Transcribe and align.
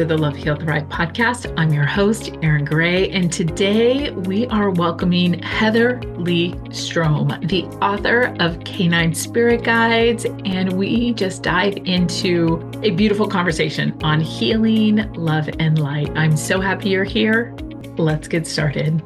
to 0.00 0.06
the 0.06 0.16
Love 0.16 0.34
Heal 0.34 0.56
Thrive 0.56 0.84
podcast. 0.84 1.52
I'm 1.58 1.74
your 1.74 1.84
host, 1.84 2.30
Erin 2.40 2.64
Gray, 2.64 3.10
and 3.10 3.30
today 3.30 4.10
we 4.10 4.46
are 4.46 4.70
welcoming 4.70 5.42
Heather 5.42 6.00
Leigh 6.16 6.58
Strom, 6.72 7.28
the 7.42 7.64
author 7.82 8.34
of 8.40 8.64
Canine 8.64 9.14
Spirit 9.14 9.62
Guides, 9.62 10.24
and 10.46 10.72
we 10.72 11.12
just 11.12 11.42
dive 11.42 11.76
into 11.84 12.66
a 12.82 12.92
beautiful 12.92 13.28
conversation 13.28 13.94
on 14.02 14.22
healing, 14.22 15.12
love, 15.12 15.50
and 15.58 15.78
light. 15.78 16.08
I'm 16.16 16.34
so 16.34 16.62
happy 16.62 16.88
you're 16.88 17.04
here. 17.04 17.54
Let's 17.98 18.26
get 18.26 18.46
started. 18.46 19.02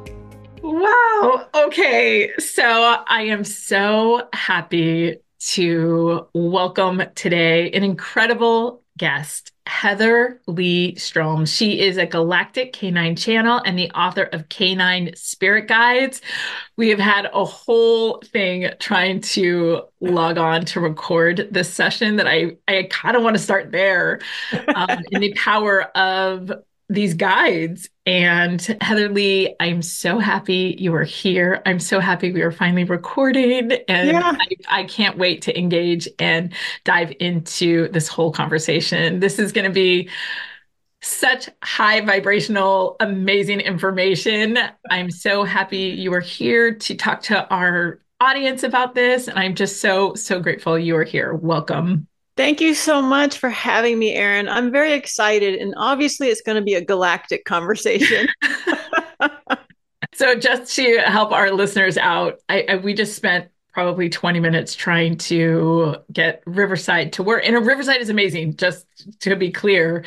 Wow. 0.61 1.49
Okay. 1.55 2.31
So 2.39 3.03
I 3.05 3.23
am 3.23 3.43
so 3.43 4.29
happy 4.31 5.17
to 5.39 6.25
welcome 6.33 7.03
today 7.15 7.69
an 7.71 7.83
incredible 7.83 8.84
guest, 8.97 9.51
Heather 9.65 10.41
Leigh 10.47 10.95
Strom. 10.95 11.45
She 11.45 11.79
is 11.81 11.97
a 11.97 12.05
Galactic 12.05 12.71
Canine 12.73 13.15
Channel 13.15 13.61
and 13.65 13.77
the 13.77 13.89
author 13.91 14.23
of 14.23 14.47
Canine 14.49 15.15
Spirit 15.15 15.67
Guides. 15.67 16.21
We 16.77 16.89
have 16.89 16.99
had 16.99 17.27
a 17.33 17.43
whole 17.43 18.21
thing 18.21 18.69
trying 18.79 19.21
to 19.21 19.83
log 20.01 20.37
on 20.37 20.65
to 20.65 20.79
record 20.79 21.47
this 21.51 21.73
session 21.73 22.15
that 22.17 22.27
I, 22.27 22.57
I 22.67 22.87
kind 22.89 23.17
of 23.17 23.23
want 23.23 23.35
to 23.35 23.41
start 23.41 23.71
there 23.71 24.19
um, 24.75 24.99
in 25.11 25.21
the 25.21 25.33
power 25.33 25.83
of 25.97 26.51
these 26.89 27.13
guides. 27.13 27.89
And 28.05 28.61
Heather 28.81 29.09
Leigh, 29.09 29.55
I'm 29.59 29.81
so 29.81 30.19
happy 30.19 30.75
you 30.77 30.93
are 30.93 31.03
here. 31.03 31.61
I'm 31.65 31.79
so 31.79 31.99
happy 31.99 32.31
we 32.31 32.43
are 32.43 32.51
finally 32.51 32.83
recording. 32.83 33.71
And 33.87 34.09
yeah. 34.09 34.35
I, 34.69 34.81
I, 34.81 34.83
can't 34.83 35.17
wait 35.17 35.41
to 35.43 35.57
engage 35.57 36.07
and 36.19 36.53
dive 36.83 37.13
into 37.19 37.87
this 37.89 38.07
whole 38.07 38.31
conversation. 38.31 39.19
This 39.19 39.39
is 39.39 39.51
going 39.51 39.65
to 39.65 39.73
be 39.73 40.09
such 41.01 41.49
high 41.63 42.01
vibrational, 42.01 42.95
amazing 42.99 43.61
information. 43.61 44.57
I'm 44.89 45.09
so 45.09 45.43
happy 45.43 45.77
you 45.77 46.13
are 46.13 46.19
here 46.19 46.73
to 46.73 46.95
talk 46.95 47.21
to 47.23 47.47
our 47.49 47.99
audience 48.19 48.63
about 48.63 48.95
this. 48.95 49.27
And 49.27 49.37
I'm 49.37 49.55
just 49.55 49.81
so, 49.81 50.13
so 50.13 50.39
grateful 50.39 50.77
you 50.77 50.95
are 50.97 51.03
here. 51.03 51.33
Welcome. 51.33 52.07
Thank 52.37 52.59
you 52.59 52.73
so 52.73 53.01
much 53.01 53.37
for 53.37 53.49
having 53.49 53.97
me, 53.97 54.13
Erin. 54.13 54.49
I'm 54.49 54.69
very 54.69 54.91
excited, 54.93 55.55
and 55.55 55.73
obviously, 55.77 56.27
it's 56.27 56.41
going 56.41 56.57
to 56.57 56.61
be 56.61 56.73
a 56.73 56.83
galactic 56.83 57.45
conversation. 57.45 58.27
so, 60.13 60.35
just 60.35 60.75
to 60.75 60.97
help 61.05 61.31
our 61.31 61.51
listeners 61.51 61.97
out, 61.97 62.39
I, 62.49 62.65
I, 62.67 62.75
we 62.75 62.93
just 62.93 63.15
spent 63.15 63.49
probably 63.75 64.09
20 64.09 64.39
minutes 64.39 64.73
trying 64.73 65.17
to 65.17 65.97
get 66.11 66.41
Riverside 66.45 67.11
to 67.13 67.23
work. 67.23 67.43
And 67.45 67.65
Riverside 67.65 67.99
is 68.01 68.09
amazing, 68.09 68.55
just 68.55 68.85
to 69.19 69.35
be 69.35 69.51
clear. 69.51 70.05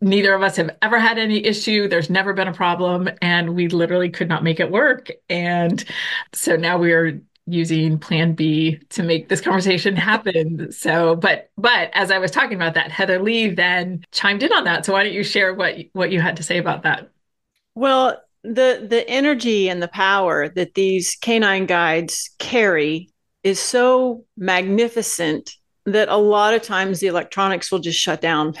Neither 0.00 0.34
of 0.34 0.42
us 0.42 0.56
have 0.56 0.70
ever 0.82 0.98
had 0.98 1.16
any 1.16 1.44
issue. 1.44 1.86
There's 1.86 2.10
never 2.10 2.32
been 2.34 2.48
a 2.48 2.52
problem. 2.52 3.08
And 3.22 3.54
we 3.54 3.68
literally 3.68 4.10
could 4.10 4.28
not 4.28 4.42
make 4.42 4.58
it 4.58 4.68
work. 4.68 5.12
And 5.28 5.84
so 6.32 6.56
now 6.56 6.76
we 6.76 6.92
are 6.92 7.20
using 7.46 7.98
plan 7.98 8.34
B 8.34 8.78
to 8.90 9.02
make 9.02 9.28
this 9.28 9.40
conversation 9.40 9.96
happen. 9.96 10.72
So, 10.72 11.16
but 11.16 11.50
but 11.56 11.90
as 11.92 12.10
I 12.10 12.18
was 12.18 12.30
talking 12.30 12.54
about 12.54 12.74
that, 12.74 12.90
Heather 12.90 13.20
Leigh 13.20 13.50
then 13.50 14.04
chimed 14.12 14.42
in 14.42 14.52
on 14.52 14.64
that. 14.64 14.84
So 14.84 14.92
why 14.92 15.04
don't 15.04 15.12
you 15.12 15.24
share 15.24 15.54
what 15.54 15.76
what 15.92 16.10
you 16.10 16.20
had 16.20 16.36
to 16.36 16.42
say 16.42 16.58
about 16.58 16.82
that? 16.82 17.10
Well, 17.74 18.22
the 18.42 18.86
the 18.88 19.08
energy 19.08 19.68
and 19.68 19.82
the 19.82 19.88
power 19.88 20.48
that 20.50 20.74
these 20.74 21.16
canine 21.16 21.66
guides 21.66 22.30
carry 22.38 23.10
is 23.42 23.60
so 23.60 24.24
magnificent 24.36 25.52
that 25.86 26.08
a 26.08 26.16
lot 26.16 26.54
of 26.54 26.62
times 26.62 27.00
the 27.00 27.08
electronics 27.08 27.70
will 27.70 27.78
just 27.78 27.98
shut 27.98 28.20
down. 28.20 28.54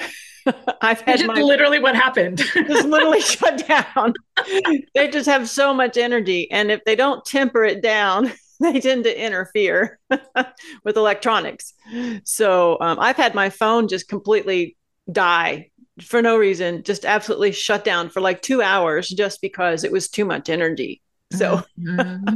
I've 0.82 1.00
had 1.00 1.20
just 1.20 1.26
my, 1.26 1.40
literally 1.40 1.78
what 1.78 1.94
happened. 1.94 2.38
just 2.54 2.86
literally 2.86 3.22
shut 3.22 3.66
down. 3.66 4.12
they 4.94 5.08
just 5.08 5.26
have 5.26 5.48
so 5.48 5.72
much 5.72 5.96
energy, 5.96 6.50
and 6.50 6.70
if 6.70 6.84
they 6.84 6.96
don't 6.96 7.24
temper 7.24 7.64
it 7.64 7.82
down, 7.82 8.30
they 8.60 8.80
tend 8.80 9.04
to 9.04 9.24
interfere 9.24 9.98
with 10.84 10.96
electronics. 10.96 11.74
So 12.24 12.78
um, 12.80 12.98
I've 13.00 13.16
had 13.16 13.34
my 13.34 13.50
phone 13.50 13.88
just 13.88 14.08
completely 14.08 14.76
die 15.10 15.70
for 16.00 16.22
no 16.22 16.36
reason, 16.36 16.82
just 16.82 17.04
absolutely 17.04 17.52
shut 17.52 17.84
down 17.84 18.08
for 18.08 18.20
like 18.20 18.42
two 18.42 18.62
hours 18.62 19.08
just 19.08 19.40
because 19.40 19.84
it 19.84 19.92
was 19.92 20.08
too 20.08 20.24
much 20.24 20.48
energy. 20.48 21.02
So. 21.32 21.62
mm-hmm. 21.78 22.34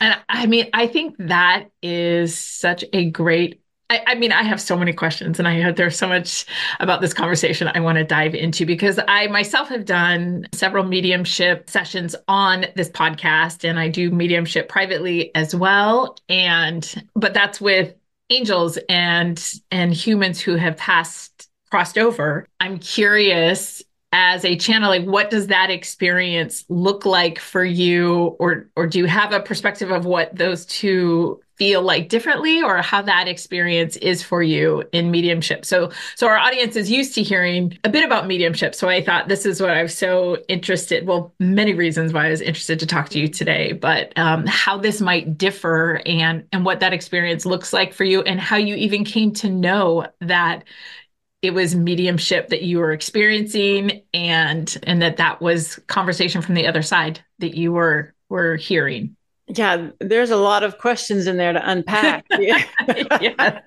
And 0.00 0.18
I 0.28 0.46
mean, 0.46 0.70
I 0.72 0.86
think 0.86 1.16
that 1.18 1.66
is 1.82 2.38
such 2.38 2.84
a 2.92 3.10
great 3.10 3.59
I, 3.90 4.02
I, 4.06 4.14
mean, 4.14 4.30
I 4.30 4.44
have 4.44 4.60
so 4.60 4.76
many 4.76 4.92
questions, 4.92 5.40
and 5.40 5.48
I 5.48 5.54
have, 5.54 5.74
there's 5.74 5.98
so 5.98 6.06
much 6.06 6.46
about 6.78 7.00
this 7.00 7.12
conversation 7.12 7.68
I 7.74 7.80
want 7.80 7.98
to 7.98 8.04
dive 8.04 8.36
into 8.36 8.64
because 8.64 9.00
I 9.08 9.26
myself 9.26 9.68
have 9.68 9.84
done 9.84 10.46
several 10.52 10.84
mediumship 10.84 11.68
sessions 11.68 12.14
on 12.28 12.66
this 12.76 12.88
podcast, 12.88 13.68
and 13.68 13.80
I 13.80 13.88
do 13.88 14.10
mediumship 14.12 14.68
privately 14.68 15.34
as 15.34 15.54
well. 15.56 16.16
And 16.28 17.04
but 17.16 17.34
that's 17.34 17.60
with 17.60 17.94
angels 18.30 18.78
and 18.88 19.52
and 19.72 19.92
humans 19.92 20.40
who 20.40 20.54
have 20.54 20.76
passed 20.76 21.48
crossed 21.70 21.98
over. 21.98 22.46
I'm 22.60 22.78
curious 22.78 23.82
as 24.12 24.44
a 24.44 24.56
channel 24.56 24.88
like 24.88 25.04
what 25.04 25.30
does 25.30 25.46
that 25.46 25.70
experience 25.70 26.64
look 26.68 27.06
like 27.06 27.38
for 27.38 27.64
you 27.64 28.36
or 28.40 28.68
or 28.74 28.88
do 28.88 28.98
you 28.98 29.06
have 29.06 29.32
a 29.32 29.38
perspective 29.38 29.92
of 29.92 30.04
what 30.04 30.34
those 30.34 30.66
two 30.66 31.40
feel 31.60 31.82
like 31.82 32.08
differently 32.08 32.62
or 32.62 32.78
how 32.78 33.02
that 33.02 33.28
experience 33.28 33.98
is 33.98 34.22
for 34.22 34.42
you 34.42 34.82
in 34.92 35.10
mediumship. 35.10 35.66
So 35.66 35.92
so 36.16 36.26
our 36.26 36.38
audience 36.38 36.74
is 36.74 36.90
used 36.90 37.14
to 37.16 37.22
hearing 37.22 37.76
a 37.84 37.90
bit 37.90 38.02
about 38.02 38.26
mediumship. 38.26 38.74
So 38.74 38.88
I 38.88 39.04
thought 39.04 39.28
this 39.28 39.44
is 39.44 39.60
what 39.60 39.68
I 39.68 39.82
was 39.82 39.94
so 39.94 40.38
interested, 40.48 41.06
well, 41.06 41.34
many 41.38 41.74
reasons 41.74 42.14
why 42.14 42.28
I 42.28 42.30
was 42.30 42.40
interested 42.40 42.80
to 42.80 42.86
talk 42.86 43.10
to 43.10 43.20
you 43.20 43.28
today, 43.28 43.72
but 43.72 44.16
um, 44.16 44.46
how 44.46 44.78
this 44.78 45.02
might 45.02 45.36
differ 45.36 46.00
and 46.06 46.46
and 46.50 46.64
what 46.64 46.80
that 46.80 46.94
experience 46.94 47.44
looks 47.44 47.74
like 47.74 47.92
for 47.92 48.04
you 48.04 48.22
and 48.22 48.40
how 48.40 48.56
you 48.56 48.74
even 48.76 49.04
came 49.04 49.34
to 49.34 49.50
know 49.50 50.06
that 50.22 50.64
it 51.42 51.52
was 51.52 51.74
mediumship 51.74 52.48
that 52.48 52.62
you 52.62 52.78
were 52.78 52.92
experiencing 52.92 54.02
and 54.14 54.78
and 54.84 55.02
that 55.02 55.18
that 55.18 55.42
was 55.42 55.78
conversation 55.88 56.40
from 56.40 56.54
the 56.54 56.66
other 56.66 56.80
side 56.80 57.22
that 57.38 57.54
you 57.54 57.70
were 57.70 58.14
were 58.30 58.56
hearing 58.56 59.14
yeah, 59.52 59.90
there's 60.00 60.30
a 60.30 60.36
lot 60.36 60.62
of 60.62 60.78
questions 60.78 61.26
in 61.26 61.36
there 61.36 61.52
to 61.52 61.70
unpack. 61.70 62.24
yeah. 62.38 63.60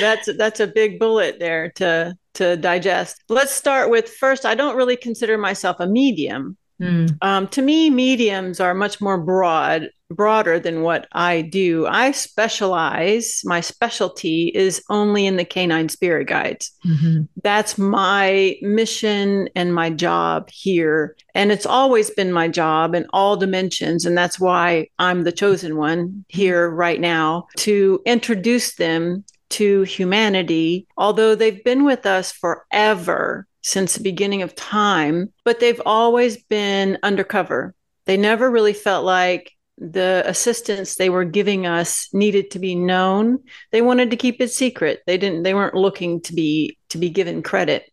that's 0.00 0.28
that's 0.36 0.60
a 0.60 0.66
big 0.66 0.98
bullet 0.98 1.38
there 1.38 1.70
to 1.76 2.16
to 2.34 2.56
digest. 2.56 3.22
Let's 3.28 3.52
start 3.52 3.90
with 3.90 4.08
first. 4.08 4.44
I 4.44 4.54
don't 4.54 4.76
really 4.76 4.96
consider 4.96 5.38
myself 5.38 5.76
a 5.80 5.86
medium. 5.86 6.56
Mm. 6.80 7.16
Um, 7.22 7.48
to 7.48 7.62
me, 7.62 7.90
mediums 7.90 8.60
are 8.60 8.74
much 8.74 9.00
more 9.00 9.18
broad, 9.18 9.90
broader 10.10 10.58
than 10.58 10.82
what 10.82 11.06
I 11.12 11.42
do. 11.42 11.86
I 11.86 12.10
specialize, 12.10 13.42
my 13.44 13.60
specialty 13.60 14.50
is 14.54 14.82
only 14.90 15.26
in 15.26 15.36
the 15.36 15.44
canine 15.44 15.88
spirit 15.88 16.26
guides. 16.28 16.72
Mm-hmm. 16.84 17.24
That's 17.42 17.78
my 17.78 18.56
mission 18.62 19.48
and 19.54 19.74
my 19.74 19.90
job 19.90 20.50
here. 20.50 21.16
And 21.34 21.52
it's 21.52 21.66
always 21.66 22.10
been 22.10 22.32
my 22.32 22.48
job 22.48 22.94
in 22.94 23.06
all 23.12 23.36
dimensions. 23.36 24.04
And 24.04 24.16
that's 24.16 24.40
why 24.40 24.88
I'm 24.98 25.24
the 25.24 25.32
chosen 25.32 25.76
one 25.76 26.24
here 26.28 26.68
right 26.68 27.00
now 27.00 27.46
to 27.58 28.02
introduce 28.04 28.74
them 28.76 29.24
to 29.50 29.82
humanity, 29.82 30.86
although 30.96 31.34
they've 31.36 31.62
been 31.62 31.84
with 31.84 32.06
us 32.06 32.32
forever 32.32 33.46
since 33.64 33.94
the 33.94 34.02
beginning 34.02 34.42
of 34.42 34.54
time, 34.54 35.32
but 35.42 35.58
they've 35.58 35.80
always 35.86 36.36
been 36.44 36.98
undercover. 37.02 37.74
They 38.04 38.18
never 38.18 38.50
really 38.50 38.74
felt 38.74 39.06
like 39.06 39.50
the 39.78 40.22
assistance 40.26 40.94
they 40.94 41.08
were 41.08 41.24
giving 41.24 41.66
us 41.66 42.08
needed 42.12 42.50
to 42.52 42.58
be 42.58 42.74
known. 42.74 43.38
They 43.72 43.82
wanted 43.82 44.10
to 44.10 44.16
keep 44.16 44.40
it 44.40 44.52
secret. 44.52 45.00
They 45.06 45.16
didn't 45.16 45.42
they 45.42 45.54
weren't 45.54 45.74
looking 45.74 46.20
to 46.22 46.34
be 46.34 46.78
to 46.90 46.98
be 46.98 47.08
given 47.08 47.42
credit. 47.42 47.90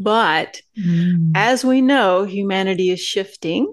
But 0.00 0.62
mm. 0.76 1.32
as 1.34 1.62
we 1.62 1.82
know, 1.82 2.24
humanity 2.24 2.90
is 2.90 3.00
shifting 3.00 3.72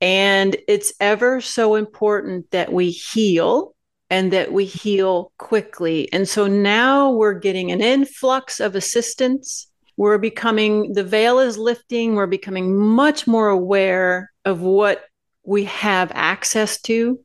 and 0.00 0.56
it's 0.66 0.94
ever 0.98 1.42
so 1.42 1.74
important 1.74 2.50
that 2.52 2.72
we 2.72 2.90
heal 2.90 3.74
and 4.08 4.32
that 4.32 4.50
we 4.50 4.64
heal 4.64 5.30
quickly. 5.36 6.10
And 6.12 6.26
so 6.26 6.46
now 6.46 7.10
we're 7.12 7.38
getting 7.38 7.70
an 7.70 7.82
influx 7.82 8.60
of 8.60 8.74
assistance 8.74 9.68
we're 9.96 10.18
becoming 10.18 10.92
the 10.92 11.04
veil 11.04 11.38
is 11.38 11.56
lifting 11.58 12.14
we're 12.14 12.26
becoming 12.26 12.76
much 12.76 13.26
more 13.26 13.48
aware 13.48 14.30
of 14.44 14.60
what 14.60 15.04
we 15.46 15.64
have 15.64 16.12
access 16.14 16.80
to 16.82 17.20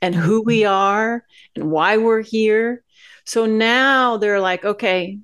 and 0.00 0.14
who 0.14 0.42
we 0.42 0.60
mm-hmm. 0.60 0.72
are 0.72 1.24
and 1.54 1.70
why 1.70 1.96
we're 1.98 2.22
here. 2.22 2.82
So 3.24 3.46
now 3.46 4.16
they're 4.16 4.40
like 4.40 4.64
okay 4.64 5.18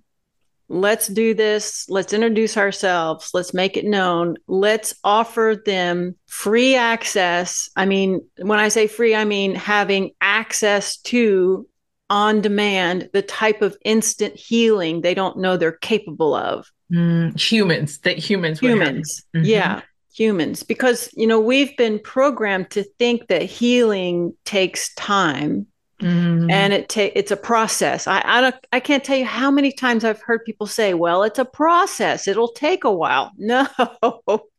let's 0.71 1.09
do 1.09 1.35
this. 1.35 1.87
Let's 1.91 2.15
introduce 2.15 2.57
ourselves. 2.57 3.31
Let's 3.35 3.53
make 3.53 3.77
it 3.77 3.85
known. 3.85 4.37
Let's 4.49 4.95
offer 5.05 5.63
them 5.63 6.17
free 6.27 6.75
access. 6.75 7.69
I 7.77 7.85
mean 7.85 8.27
when 8.39 8.59
i 8.59 8.69
say 8.69 8.87
free 8.87 9.15
i 9.15 9.25
mean 9.25 9.55
having 9.55 10.13
access 10.21 10.97
to 10.99 11.69
on 12.11 12.41
demand, 12.41 13.11
the 13.13 13.23
type 13.23 13.63
of 13.63 13.77
instant 13.85 14.37
healing 14.37 15.01
they 15.01 15.15
don't 15.15 15.39
know 15.39 15.57
they're 15.57 15.73
capable 15.73 16.35
of. 16.35 16.71
Mm, 16.93 17.39
humans, 17.41 17.99
that 18.01 18.19
humans, 18.19 18.61
humans, 18.61 19.23
mm-hmm. 19.35 19.45
yeah, 19.47 19.83
humans, 20.15 20.63
because 20.63 21.09
you 21.15 21.27
know 21.27 21.41
we've 21.41 21.77
been 21.77 21.99
programmed 21.99 22.71
to 22.71 22.85
think 22.99 23.29
that 23.29 23.43
healing 23.43 24.35
takes 24.45 24.95
time 24.95 25.67
Mm. 26.05 26.53
And 26.53 26.75
it 26.75 26.91
ta- 26.91 27.11
it's 27.15 27.31
a 27.31 27.37
process. 27.37 28.07
I 28.07 28.21
I, 28.25 28.41
don't, 28.43 28.55
I 28.73 28.81
can't 28.81 29.03
tell 29.03 29.17
you 29.17 29.25
how 29.25 29.51
many 29.51 29.73
times 29.73 30.05
I've 30.05 30.21
heard 30.21 30.45
people 30.45 30.67
say, 30.67 30.93
"Well, 30.93 31.23
it's 31.23 31.39
a 31.39 31.47
process. 31.47 32.29
It'll 32.29 32.53
take 32.53 32.85
a 32.85 32.93
while." 32.93 33.33
No, 33.45 33.67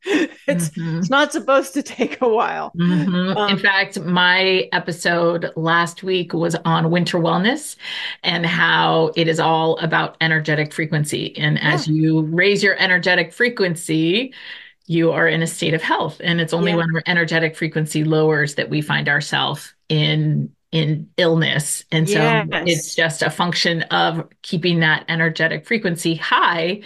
it's 0.06 0.70
mm-hmm. 0.70 1.00
it's 1.00 1.10
not 1.10 1.32
supposed 1.32 1.74
to 1.74 1.84
take 1.84 2.22
a 2.22 2.30
while. 2.30 2.72
Mm-hmm. 2.78 3.38
Um, 3.38 3.50
In 3.52 3.58
fact, 3.58 4.00
my 4.00 4.70
episode 4.72 5.52
last 5.56 6.04
week 6.04 6.34
was 6.34 6.56
on 6.66 6.92
winter 6.92 7.18
wellness 7.18 7.76
and 8.24 8.46
how 8.46 9.12
it 9.16 9.28
is 9.28 9.40
all 9.40 9.78
about 9.80 10.18
energetic 10.22 10.74
frequency. 10.74 11.36
And 11.38 11.58
yeah. 11.58 11.74
as 11.74 11.88
you 11.88 12.22
raise 12.22 12.64
your 12.64 12.76
energetic 12.78 13.34
frequency, 13.34 14.34
you 14.88 15.12
are 15.12 15.28
in 15.28 15.42
a 15.42 15.48
state 15.48 15.74
of 15.74 15.82
health. 15.82 16.22
And 16.24 16.40
it's 16.40 16.54
only 16.54 16.72
yeah. 16.72 16.78
when 16.78 16.96
our 16.96 17.04
energetic 17.08 17.56
frequency 17.56 18.04
lowers 18.04 18.56
that 18.56 18.70
we 18.70 18.82
find 18.82 19.10
ourselves 19.10 19.74
in 19.90 20.55
in 20.76 21.10
illness. 21.16 21.86
And 21.90 22.08
so 22.08 22.20
yes. 22.20 22.48
it's 22.68 22.96
just 22.96 23.22
a 23.22 23.30
function 23.30 23.84
of 23.84 24.28
keeping 24.42 24.82
that 24.82 25.06
energetic 25.08 25.66
frequency 25.66 26.16
high 26.16 26.82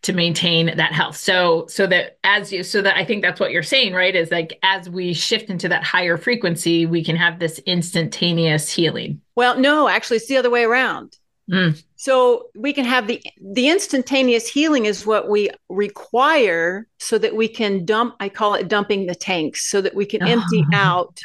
to 0.00 0.14
maintain 0.14 0.74
that 0.78 0.92
health. 0.92 1.14
So 1.14 1.66
so 1.68 1.86
that 1.88 2.16
as 2.24 2.50
you 2.50 2.62
so 2.62 2.80
that 2.80 2.96
I 2.96 3.04
think 3.04 3.20
that's 3.20 3.38
what 3.38 3.50
you're 3.50 3.62
saying, 3.62 3.92
right? 3.92 4.16
Is 4.16 4.30
like 4.30 4.58
as 4.62 4.88
we 4.88 5.12
shift 5.12 5.50
into 5.50 5.68
that 5.68 5.84
higher 5.84 6.16
frequency, 6.16 6.86
we 6.86 7.04
can 7.04 7.16
have 7.16 7.38
this 7.38 7.58
instantaneous 7.66 8.72
healing. 8.72 9.20
Well, 9.36 9.58
no, 9.58 9.88
actually 9.88 10.16
it's 10.16 10.26
the 10.26 10.38
other 10.38 10.50
way 10.50 10.64
around. 10.64 11.18
Mm. 11.50 11.84
So 11.96 12.46
we 12.54 12.72
can 12.72 12.86
have 12.86 13.08
the 13.08 13.22
the 13.42 13.68
instantaneous 13.68 14.48
healing 14.48 14.86
is 14.86 15.04
what 15.04 15.28
we 15.28 15.50
require 15.68 16.88
so 16.98 17.18
that 17.18 17.36
we 17.36 17.46
can 17.46 17.84
dump 17.84 18.14
I 18.20 18.30
call 18.30 18.54
it 18.54 18.68
dumping 18.68 19.04
the 19.04 19.14
tanks 19.14 19.70
so 19.70 19.82
that 19.82 19.94
we 19.94 20.06
can 20.06 20.26
empty 20.26 20.64
out 20.72 21.20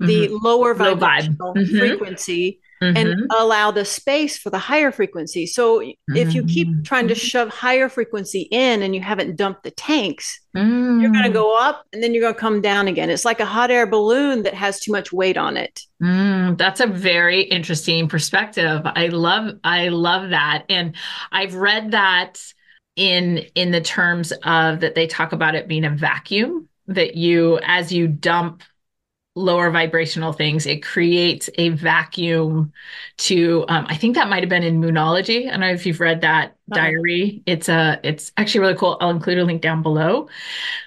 the 0.00 0.28
mm-hmm. 0.28 0.44
lower 0.44 0.74
vibrational 0.74 1.54
mm-hmm. 1.54 1.78
frequency 1.78 2.60
mm-hmm. 2.82 2.96
and 2.96 3.30
allow 3.30 3.70
the 3.70 3.84
space 3.84 4.38
for 4.38 4.48
the 4.48 4.58
higher 4.58 4.90
frequency. 4.90 5.46
So 5.46 5.82
if 6.08 6.34
you 6.34 6.44
keep 6.44 6.68
mm-hmm. 6.68 6.82
trying 6.82 7.08
to 7.08 7.14
shove 7.14 7.50
higher 7.50 7.88
frequency 7.88 8.48
in 8.50 8.82
and 8.82 8.94
you 8.94 9.02
haven't 9.02 9.36
dumped 9.36 9.62
the 9.62 9.70
tanks, 9.70 10.40
mm. 10.56 11.00
you're 11.02 11.12
going 11.12 11.24
to 11.24 11.30
go 11.30 11.54
up 11.56 11.84
and 11.92 12.02
then 12.02 12.14
you're 12.14 12.22
going 12.22 12.34
to 12.34 12.40
come 12.40 12.62
down 12.62 12.88
again. 12.88 13.10
It's 13.10 13.26
like 13.26 13.40
a 13.40 13.44
hot 13.44 13.70
air 13.70 13.86
balloon 13.86 14.42
that 14.44 14.54
has 14.54 14.80
too 14.80 14.90
much 14.90 15.12
weight 15.12 15.36
on 15.36 15.58
it. 15.58 15.82
Mm, 16.02 16.56
that's 16.56 16.80
a 16.80 16.86
very 16.86 17.42
interesting 17.42 18.08
perspective. 18.08 18.82
I 18.84 19.08
love 19.08 19.54
I 19.62 19.88
love 19.88 20.30
that. 20.30 20.64
And 20.70 20.96
I've 21.30 21.54
read 21.54 21.90
that 21.90 22.42
in 22.96 23.38
in 23.54 23.70
the 23.70 23.80
terms 23.80 24.32
of 24.44 24.80
that 24.80 24.94
they 24.94 25.06
talk 25.06 25.32
about 25.32 25.54
it 25.54 25.68
being 25.68 25.84
a 25.84 25.90
vacuum 25.90 26.68
that 26.86 27.14
you 27.14 27.58
as 27.62 27.92
you 27.92 28.08
dump 28.08 28.62
lower 29.40 29.70
vibrational 29.70 30.32
things. 30.32 30.66
It 30.66 30.82
creates 30.82 31.50
a 31.58 31.70
vacuum 31.70 32.72
to 33.18 33.64
um, 33.68 33.86
i 33.88 33.96
think 33.96 34.14
that 34.14 34.28
might 34.28 34.42
have 34.42 34.48
been 34.48 34.62
in 34.62 34.80
moonology. 34.80 35.46
I 35.46 35.50
don't 35.50 35.60
know 35.60 35.70
if 35.70 35.86
you've 35.86 36.00
read 36.00 36.20
that 36.22 36.56
oh. 36.70 36.74
diary. 36.74 37.42
It's 37.46 37.68
a 37.68 38.00
it's 38.02 38.32
actually 38.36 38.60
really 38.60 38.76
cool. 38.76 38.96
I'll 39.00 39.10
include 39.10 39.38
a 39.38 39.44
link 39.44 39.62
down 39.62 39.82
below. 39.82 40.28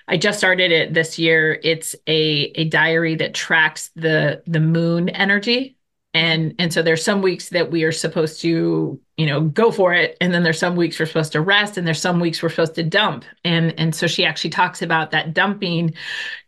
I 0.07 0.17
just 0.17 0.37
started 0.37 0.71
it 0.71 0.93
this 0.93 1.19
year. 1.19 1.59
It's 1.63 1.95
a 2.07 2.51
a 2.55 2.65
diary 2.65 3.15
that 3.15 3.33
tracks 3.33 3.89
the 3.95 4.43
the 4.47 4.59
moon 4.59 5.09
energy 5.09 5.77
and 6.13 6.53
and 6.59 6.71
so 6.71 6.81
there's 6.83 7.03
some 7.03 7.21
weeks 7.21 7.49
that 7.49 7.71
we 7.71 7.83
are 7.83 7.91
supposed 7.91 8.39
to 8.41 8.99
you 9.17 9.25
know 9.25 9.41
go 9.41 9.71
for 9.71 9.93
it. 9.93 10.15
And 10.21 10.33
then 10.33 10.43
there's 10.43 10.59
some 10.59 10.75
weeks 10.75 10.99
we're 10.99 11.07
supposed 11.07 11.31
to 11.31 11.41
rest 11.41 11.77
and 11.77 11.87
there's 11.87 12.01
some 12.01 12.19
weeks 12.19 12.41
we're 12.41 12.49
supposed 12.49 12.75
to 12.75 12.83
dump. 12.83 13.25
And 13.43 13.77
and 13.79 13.95
so 13.95 14.05
she 14.05 14.23
actually 14.23 14.51
talks 14.51 14.81
about 14.81 15.11
that 15.11 15.33
dumping 15.33 15.93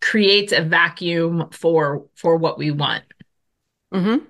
creates 0.02 0.52
a 0.52 0.62
vacuum 0.62 1.50
for 1.52 2.06
for 2.16 2.38
what 2.38 2.58
we 2.58 2.72
want. 2.72 3.04
Mm-hmm. 3.94 4.26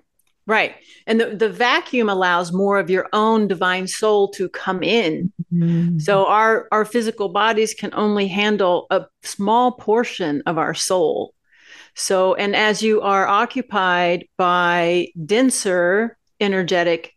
right. 0.47 0.75
And 1.07 1.19
the, 1.19 1.35
the 1.35 1.49
vacuum 1.49 2.09
allows 2.09 2.51
more 2.51 2.77
of 2.77 2.89
your 2.89 3.07
own 3.13 3.47
divine 3.47 3.87
soul 3.87 4.29
to 4.31 4.47
come 4.49 4.83
in. 4.83 5.31
Mm-hmm. 5.53 5.99
so 5.99 6.27
our 6.27 6.67
our 6.71 6.85
physical 6.85 7.29
bodies 7.29 7.73
can 7.73 7.91
only 7.93 8.27
handle 8.27 8.87
a 8.89 9.05
small 9.23 9.73
portion 9.73 10.43
of 10.45 10.57
our 10.57 10.73
soul 10.73 11.34
so, 11.95 12.35
and 12.35 12.55
as 12.55 12.83
you 12.83 13.01
are 13.01 13.25
occupied 13.25 14.27
by 14.37 15.07
denser 15.25 16.17
energetic 16.41 17.15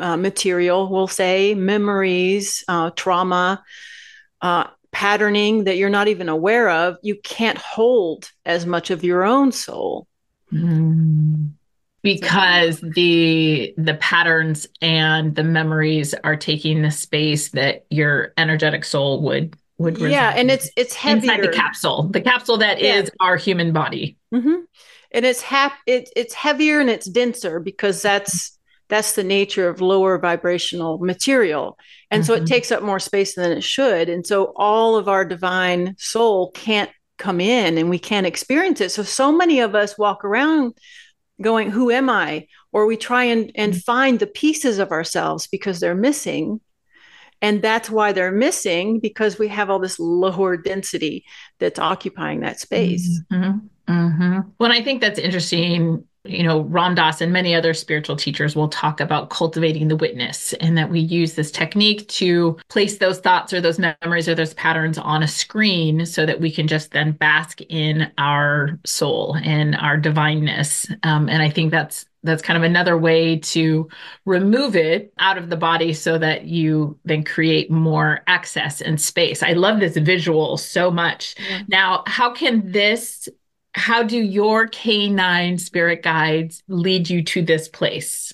uh, 0.00 0.16
material, 0.16 0.90
we'll 0.90 1.06
say 1.06 1.54
memories, 1.54 2.64
uh, 2.66 2.90
trauma, 2.90 3.62
uh, 4.42 4.64
patterning 4.90 5.64
that 5.64 5.76
you're 5.76 5.90
not 5.90 6.08
even 6.08 6.28
aware 6.28 6.68
of, 6.68 6.96
you 7.02 7.16
can't 7.22 7.58
hold 7.58 8.30
as 8.44 8.66
much 8.66 8.90
of 8.90 9.04
your 9.04 9.24
own 9.24 9.52
soul. 9.52 10.08
Mm. 10.52 11.52
Because 12.02 12.80
the 12.80 13.74
the 13.76 13.94
patterns 13.94 14.66
and 14.80 15.34
the 15.34 15.42
memories 15.44 16.14
are 16.24 16.36
taking 16.36 16.82
the 16.82 16.90
space 16.90 17.50
that 17.50 17.84
your 17.90 18.32
energetic 18.36 18.84
soul 18.84 19.22
would 19.22 19.56
would 19.78 19.98
yeah 19.98 20.32
and 20.36 20.50
it's 20.50 20.70
it's 20.76 20.94
heavier. 20.94 21.32
inside 21.32 21.44
the 21.44 21.54
capsule 21.54 22.08
the 22.08 22.20
capsule 22.20 22.56
that 22.58 22.80
yeah. 22.80 22.96
is 22.96 23.10
our 23.20 23.36
human 23.36 23.72
body 23.72 24.16
mm-hmm. 24.32 24.60
and 25.12 25.26
it's 25.26 25.42
hap- 25.42 25.78
it, 25.86 26.08
it's 26.16 26.34
heavier 26.34 26.80
and 26.80 26.88
it's 26.88 27.06
denser 27.06 27.60
because 27.60 28.00
that's 28.00 28.58
that's 28.88 29.12
the 29.14 29.24
nature 29.24 29.68
of 29.68 29.80
lower 29.80 30.18
vibrational 30.18 30.98
material 30.98 31.78
and 32.10 32.22
mm-hmm. 32.22 32.26
so 32.26 32.34
it 32.34 32.38
mm-hmm. 32.38 32.46
takes 32.46 32.72
up 32.72 32.82
more 32.82 33.00
space 33.00 33.34
than 33.34 33.52
it 33.52 33.62
should 33.62 34.08
and 34.08 34.26
so 34.26 34.52
all 34.56 34.96
of 34.96 35.08
our 35.08 35.24
divine 35.24 35.94
soul 35.98 36.50
can't 36.52 36.90
come 37.18 37.40
in 37.40 37.76
and 37.78 37.90
we 37.90 37.98
can't 37.98 38.26
experience 38.26 38.80
it 38.80 38.90
so 38.90 39.02
so 39.02 39.30
many 39.30 39.60
of 39.60 39.74
us 39.74 39.98
walk 39.98 40.24
around 40.24 40.74
going 41.42 41.70
who 41.70 41.90
am 41.90 42.08
i 42.08 42.46
or 42.72 42.86
we 42.86 42.96
try 42.96 43.24
and 43.24 43.50
and 43.54 43.72
mm-hmm. 43.72 43.80
find 43.80 44.18
the 44.18 44.26
pieces 44.26 44.78
of 44.78 44.90
ourselves 44.90 45.46
because 45.46 45.80
they're 45.80 45.94
missing 45.94 46.60
and 47.42 47.62
that's 47.62 47.90
why 47.90 48.12
they're 48.12 48.32
missing 48.32 48.98
because 49.00 49.38
we 49.38 49.48
have 49.48 49.70
all 49.70 49.78
this 49.78 49.98
lower 49.98 50.56
density 50.56 51.24
that's 51.58 51.78
occupying 51.78 52.40
that 52.40 52.60
space. 52.60 53.20
Mm-hmm. 53.32 53.58
Mm-hmm. 53.92 54.40
Well, 54.58 54.72
I 54.72 54.82
think 54.82 55.00
that's 55.00 55.18
interesting. 55.18 56.04
You 56.24 56.42
know, 56.42 56.62
Ram 56.62 56.96
Dass 56.96 57.20
and 57.20 57.32
many 57.32 57.54
other 57.54 57.72
spiritual 57.72 58.16
teachers 58.16 58.56
will 58.56 58.68
talk 58.68 59.00
about 59.00 59.30
cultivating 59.30 59.86
the 59.86 59.94
witness 59.94 60.54
and 60.54 60.76
that 60.76 60.90
we 60.90 60.98
use 60.98 61.34
this 61.34 61.52
technique 61.52 62.08
to 62.08 62.58
place 62.68 62.98
those 62.98 63.20
thoughts 63.20 63.52
or 63.52 63.60
those 63.60 63.78
memories 63.78 64.28
or 64.28 64.34
those 64.34 64.54
patterns 64.54 64.98
on 64.98 65.22
a 65.22 65.28
screen 65.28 66.04
so 66.04 66.26
that 66.26 66.40
we 66.40 66.50
can 66.50 66.66
just 66.66 66.90
then 66.90 67.12
bask 67.12 67.60
in 67.68 68.10
our 68.18 68.76
soul 68.84 69.36
and 69.44 69.76
our 69.76 69.96
divineness. 69.96 70.90
Um, 71.04 71.28
and 71.28 71.42
I 71.42 71.50
think 71.50 71.70
that's 71.70 72.06
that's 72.26 72.42
kind 72.42 72.56
of 72.56 72.62
another 72.62 72.98
way 72.98 73.38
to 73.38 73.88
remove 74.24 74.76
it 74.76 75.12
out 75.18 75.38
of 75.38 75.48
the 75.48 75.56
body 75.56 75.92
so 75.92 76.18
that 76.18 76.44
you 76.44 76.98
then 77.04 77.24
create 77.24 77.70
more 77.70 78.20
access 78.26 78.80
and 78.80 79.00
space. 79.00 79.42
I 79.42 79.52
love 79.52 79.80
this 79.80 79.96
visual 79.96 80.56
so 80.56 80.90
much. 80.90 81.34
Yeah. 81.38 81.62
Now, 81.68 82.04
how 82.06 82.32
can 82.32 82.72
this 82.72 83.28
how 83.76 84.02
do 84.02 84.16
your 84.16 84.66
K9 84.66 85.60
spirit 85.60 86.02
guides 86.02 86.62
lead 86.66 87.10
you 87.10 87.22
to 87.24 87.42
this 87.42 87.68
place? 87.68 88.32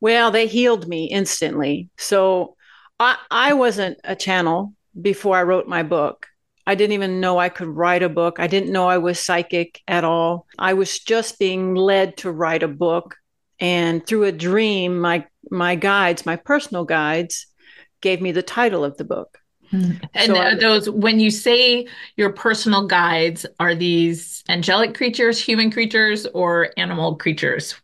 Well, 0.00 0.30
they 0.30 0.46
healed 0.46 0.86
me 0.86 1.06
instantly. 1.06 1.90
So 1.98 2.56
I, 3.00 3.16
I 3.28 3.54
wasn't 3.54 3.98
a 4.04 4.14
channel 4.14 4.74
before 5.00 5.36
I 5.36 5.42
wrote 5.42 5.66
my 5.66 5.82
book. 5.82 6.28
I 6.64 6.74
didn't 6.74 6.92
even 6.92 7.20
know 7.20 7.38
I 7.38 7.48
could 7.48 7.68
write 7.68 8.02
a 8.02 8.08
book. 8.08 8.38
I 8.38 8.46
didn't 8.46 8.70
know 8.72 8.86
I 8.86 8.98
was 8.98 9.18
psychic 9.18 9.80
at 9.88 10.04
all. 10.04 10.46
I 10.58 10.74
was 10.74 10.98
just 10.98 11.38
being 11.38 11.74
led 11.74 12.18
to 12.18 12.30
write 12.30 12.62
a 12.62 12.68
book. 12.68 13.16
And 13.60 14.06
through 14.06 14.24
a 14.24 14.32
dream, 14.32 15.00
my 15.00 15.26
my 15.50 15.74
guides, 15.74 16.26
my 16.26 16.36
personal 16.36 16.84
guides, 16.84 17.46
gave 18.00 18.20
me 18.20 18.32
the 18.32 18.42
title 18.42 18.84
of 18.84 18.96
the 18.96 19.04
book. 19.04 19.38
Hmm. 19.70 19.92
And 20.14 20.34
so 20.34 20.54
those, 20.56 20.88
when 20.88 21.20
you 21.20 21.30
say 21.30 21.86
your 22.16 22.32
personal 22.32 22.86
guides, 22.86 23.44
are 23.60 23.74
these 23.74 24.42
angelic 24.48 24.94
creatures, 24.94 25.42
human 25.42 25.70
creatures, 25.70 26.26
or 26.26 26.70
animal 26.76 27.16
creatures? 27.16 27.74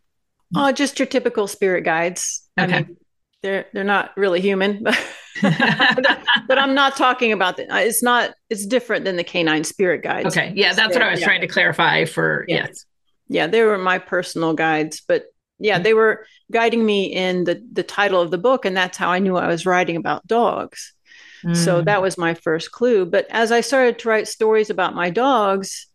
Oh, 0.57 0.73
just 0.73 0.99
your 0.99 1.07
typical 1.07 1.47
spirit 1.47 1.83
guides. 1.83 2.49
Okay. 2.59 2.73
I 2.73 2.83
mean, 2.83 2.97
they're 3.43 3.67
they're 3.75 3.85
not 3.85 4.17
really 4.17 4.41
human, 4.41 4.83
but, 4.83 4.99
but 6.49 6.59
I'm 6.59 6.75
not 6.75 6.97
talking 6.97 7.33
about 7.33 7.59
that. 7.59 7.67
It's 7.71 8.03
not. 8.03 8.35
It's 8.49 8.65
different 8.65 9.05
than 9.05 9.17
the 9.17 9.25
canine 9.25 9.65
spirit 9.65 10.03
guides. 10.03 10.29
Okay, 10.29 10.53
yeah, 10.57 10.73
that's 10.73 10.95
what 10.95 11.03
I 11.03 11.11
was 11.11 11.21
yeah. 11.21 11.27
trying 11.27 11.41
to 11.43 11.49
clarify. 11.49 12.05
For 12.07 12.47
yeah. 12.49 12.67
yes, 12.67 12.87
yeah, 13.29 13.47
they 13.47 13.63
were 13.63 13.79
my 13.79 13.99
personal 13.99 14.55
guides, 14.55 15.03
but 15.07 15.27
yeah, 15.59 15.79
they 15.79 15.95
were 15.95 16.27
guiding 16.53 16.85
me 16.85 17.05
in 17.05 17.45
the 17.45 17.65
the 17.73 17.83
title 17.83 18.21
of 18.21 18.31
the 18.31 18.39
book, 18.39 18.65
and 18.65 18.77
that's 18.77 18.99
how 18.99 19.11
I 19.11 19.19
knew 19.19 19.37
I 19.37 19.49
was 19.49 19.67
writing 19.67 19.97
about 19.97 20.27
dogs. 20.27 20.93
Mm. 21.45 21.57
So 21.57 21.83
that 21.83 22.03
was 22.03 22.19
my 22.19 22.35
first 22.35 22.73
clue. 22.73 23.05
But 23.07 23.27
as 23.31 23.53
I 23.53 23.61
started 23.61 23.99
to 23.99 24.09
write 24.09 24.29
stories 24.29 24.71
about 24.71 24.95
my 24.95 25.11
dogs, 25.11 25.87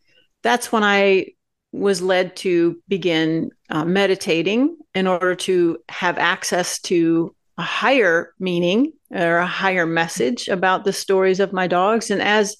that's 0.43 0.71
when 0.71 0.83
I 0.83 1.27
was 1.71 2.01
led 2.01 2.35
to 2.37 2.81
begin 2.87 3.51
uh, 3.69 3.85
meditating 3.85 4.77
in 4.95 5.07
order 5.07 5.35
to 5.35 5.77
have 5.89 6.17
access 6.17 6.79
to 6.81 7.35
a 7.57 7.61
higher 7.61 8.33
meaning 8.39 8.93
or 9.11 9.37
a 9.37 9.45
higher 9.45 9.85
message 9.85 10.47
about 10.47 10.85
the 10.85 10.93
stories 10.93 11.39
of 11.39 11.53
my 11.53 11.67
dogs. 11.67 12.09
And 12.09 12.21
as 12.21 12.55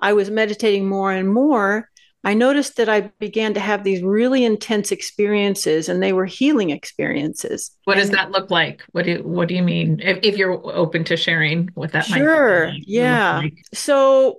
I 0.00 0.12
was 0.12 0.30
meditating 0.30 0.88
more 0.88 1.12
and 1.12 1.32
more, 1.32 1.90
I 2.24 2.32
noticed 2.32 2.76
that 2.76 2.88
I 2.88 3.02
began 3.18 3.52
to 3.54 3.60
have 3.60 3.84
these 3.84 4.02
really 4.02 4.44
intense 4.44 4.90
experiences 4.90 5.88
and 5.90 6.02
they 6.02 6.14
were 6.14 6.24
healing 6.24 6.70
experiences. 6.70 7.70
What 7.84 7.96
does 7.96 8.10
that 8.10 8.30
look 8.30 8.50
like? 8.50 8.82
What 8.92 9.04
do 9.04 9.22
what 9.22 9.48
do 9.48 9.54
you 9.54 9.62
mean? 9.62 10.00
If, 10.00 10.20
if 10.22 10.38
you're 10.38 10.60
open 10.74 11.04
to 11.04 11.16
sharing 11.16 11.68
what 11.74 11.92
that 11.92 12.06
sure. 12.06 12.68
Like, 12.68 12.82
yeah. 12.86 13.38
Like. 13.38 13.62
So 13.74 14.38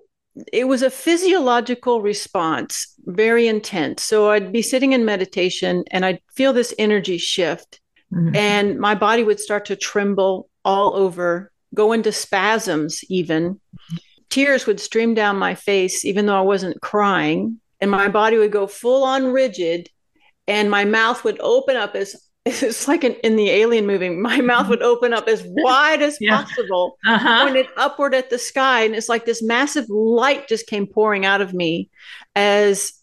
it 0.51 0.67
was 0.67 0.81
a 0.81 0.89
physiological 0.89 2.01
response, 2.01 2.93
very 3.05 3.47
intense. 3.47 4.03
So 4.03 4.31
I'd 4.31 4.51
be 4.51 4.63
sitting 4.63 4.93
in 4.93 5.05
meditation 5.05 5.83
and 5.91 6.03
I'd 6.03 6.21
feel 6.33 6.53
this 6.53 6.73
energy 6.79 7.19
shift 7.19 7.79
mm-hmm. 8.11 8.35
and 8.35 8.79
my 8.79 8.95
body 8.95 9.23
would 9.23 9.39
start 9.39 9.65
to 9.65 9.75
tremble 9.75 10.49
all 10.65 10.95
over, 10.95 11.51
go 11.75 11.93
into 11.93 12.11
spasms 12.11 13.03
even. 13.09 13.61
Tears 14.31 14.65
would 14.65 14.79
stream 14.79 15.13
down 15.13 15.37
my 15.37 15.53
face 15.53 16.03
even 16.03 16.25
though 16.25 16.37
I 16.37 16.41
wasn't 16.41 16.81
crying 16.81 17.61
and 17.81 17.91
my 17.91 18.07
body 18.07 18.37
would 18.37 18.51
go 18.51 18.67
full 18.67 19.03
on 19.03 19.27
rigid 19.27 19.89
and 20.47 20.69
my 20.69 20.85
mouth 20.85 21.23
would 21.23 21.39
open 21.39 21.75
up 21.75 21.95
as 21.95 22.15
it's 22.45 22.87
like 22.87 23.03
in, 23.03 23.13
in 23.23 23.35
the 23.35 23.49
alien 23.49 23.87
movie 23.87 24.09
my 24.09 24.39
mouth 24.41 24.69
would 24.69 24.83
open 24.83 25.13
up 25.13 25.27
as 25.27 25.43
wide 25.47 26.01
as 26.01 26.17
yeah. 26.21 26.43
possible 26.43 26.97
uh-huh. 27.05 27.43
pointed 27.43 27.67
upward 27.77 28.13
at 28.13 28.29
the 28.29 28.37
sky 28.37 28.83
and 28.83 28.95
it's 28.95 29.09
like 29.09 29.25
this 29.25 29.43
massive 29.43 29.89
light 29.89 30.47
just 30.47 30.67
came 30.67 30.85
pouring 30.85 31.25
out 31.25 31.41
of 31.41 31.53
me 31.53 31.89
as 32.35 32.93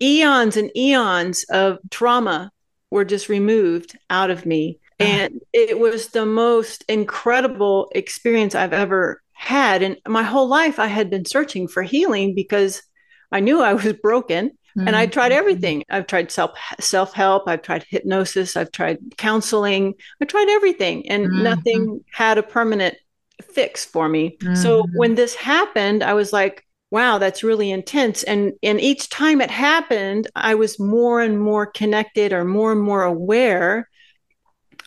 eons 0.00 0.56
and 0.56 0.74
eons 0.76 1.44
of 1.50 1.78
trauma 1.90 2.50
were 2.90 3.04
just 3.04 3.28
removed 3.28 3.98
out 4.08 4.30
of 4.30 4.46
me 4.46 4.78
uh-huh. 5.00 5.10
and 5.10 5.40
it 5.52 5.78
was 5.78 6.08
the 6.08 6.26
most 6.26 6.84
incredible 6.88 7.90
experience 7.94 8.54
i've 8.54 8.72
ever 8.72 9.22
had 9.32 9.82
and 9.82 9.98
my 10.08 10.22
whole 10.22 10.48
life 10.48 10.78
i 10.78 10.86
had 10.86 11.10
been 11.10 11.24
searching 11.24 11.68
for 11.68 11.82
healing 11.82 12.34
because 12.34 12.82
I 13.30 13.40
knew 13.40 13.60
I 13.60 13.74
was 13.74 13.92
broken 13.94 14.50
mm-hmm. 14.50 14.86
and 14.86 14.96
I 14.96 15.06
tried 15.06 15.30
mm-hmm. 15.30 15.38
everything. 15.38 15.84
I've 15.90 16.06
tried 16.06 16.30
self 16.30 16.58
self 16.80 17.12
help, 17.12 17.44
I've 17.46 17.62
tried 17.62 17.84
hypnosis, 17.88 18.56
I've 18.56 18.72
tried 18.72 18.98
counseling, 19.16 19.94
I 20.20 20.24
tried 20.24 20.48
everything 20.48 21.10
and 21.10 21.26
mm-hmm. 21.26 21.42
nothing 21.42 22.04
had 22.12 22.38
a 22.38 22.42
permanent 22.42 22.96
fix 23.42 23.84
for 23.84 24.08
me. 24.08 24.36
Mm-hmm. 24.38 24.54
So 24.54 24.84
when 24.94 25.14
this 25.14 25.34
happened, 25.34 26.02
I 26.02 26.14
was 26.14 26.32
like, 26.32 26.64
wow, 26.90 27.18
that's 27.18 27.44
really 27.44 27.70
intense. 27.70 28.22
And 28.22 28.52
and 28.62 28.80
each 28.80 29.08
time 29.10 29.40
it 29.40 29.50
happened, 29.50 30.28
I 30.34 30.54
was 30.54 30.80
more 30.80 31.20
and 31.20 31.40
more 31.40 31.66
connected 31.66 32.32
or 32.32 32.44
more 32.44 32.72
and 32.72 32.80
more 32.80 33.02
aware 33.02 33.88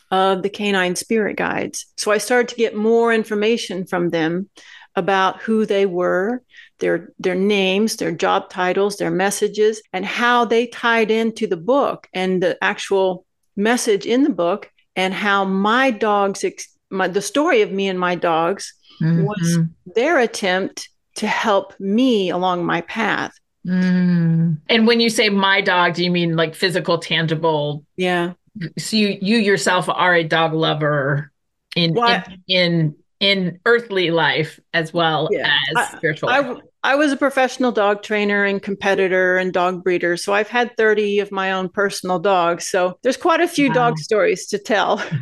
of 0.10 0.44
the 0.44 0.50
canine 0.50 0.96
spirit 0.96 1.38
guides. 1.38 1.86
So 1.98 2.12
I 2.12 2.18
started 2.18 2.50
to 2.50 2.56
get 2.56 2.76
more 2.76 3.14
information 3.14 3.86
from 3.86 4.10
them 4.10 4.50
about 4.96 5.42
who 5.42 5.66
they 5.66 5.86
were, 5.86 6.44
their 6.82 7.14
their 7.18 7.36
names, 7.36 7.96
their 7.96 8.12
job 8.12 8.50
titles, 8.50 8.98
their 8.98 9.12
messages, 9.12 9.82
and 9.94 10.06
how 10.06 10.44
they 10.44 10.68
tied 10.68 11.10
into 11.10 11.48
the 11.48 11.58
book 11.58 12.08
and 12.14 12.44
the 12.44 12.58
actual 12.62 13.26
message 13.56 14.06
in 14.06 14.24
the 14.24 14.30
book, 14.30 14.70
and 14.98 15.14
how 15.14 15.46
my 15.46 15.92
dogs, 15.92 16.44
ex- 16.44 16.76
my, 16.90 17.08
the 17.08 17.22
story 17.22 17.62
of 17.62 17.72
me 17.72 17.88
and 17.88 18.00
my 18.00 18.16
dogs, 18.16 18.74
mm-hmm. 19.02 19.24
was 19.24 19.60
their 19.96 20.20
attempt 20.20 20.90
to 21.16 21.28
help 21.28 21.80
me 21.80 22.30
along 22.30 22.66
my 22.66 22.82
path. 22.82 23.34
Mm. 23.66 24.58
And 24.68 24.88
when 24.88 25.00
you 25.00 25.10
say 25.10 25.30
my 25.30 25.62
dog, 25.62 25.94
do 25.94 26.04
you 26.04 26.12
mean 26.12 26.36
like 26.36 26.56
physical, 26.56 26.98
tangible? 26.98 27.86
Yeah. 27.96 28.34
So 28.78 28.98
you 28.98 29.18
you 29.22 29.38
yourself 29.38 29.88
are 29.88 30.16
a 30.16 30.24
dog 30.24 30.54
lover 30.54 31.32
in 31.76 31.96
in, 31.98 32.44
in 32.48 32.96
in 33.22 33.60
earthly 33.66 34.10
life 34.10 34.60
as 34.74 34.92
well 34.94 35.30
yeah. 35.32 35.56
as 35.78 35.90
spiritual 35.90 36.28
I, 36.30 36.56
I, 36.84 36.96
was 36.96 37.12
a 37.12 37.18
professional 37.18 37.72
dog 37.72 38.02
trainer 38.02 38.44
and 38.44 38.62
competitor 38.62 39.38
and 39.38 39.54
dog 39.54 39.84
breeder. 39.84 40.18
So 40.18 40.34
I've 40.34 40.50
had 40.50 40.76
30 40.76 41.20
of 41.20 41.32
my 41.32 41.52
own 41.52 41.70
personal 41.70 42.18
dogs. 42.18 42.68
So 42.68 42.98
there's 43.04 43.18
quite 43.18 43.40
a 43.40 43.48
few 43.48 43.68
wow. 43.70 43.76
dog 43.76 44.00
stories 44.00 44.48
to 44.48 44.58
tell. 44.58 44.98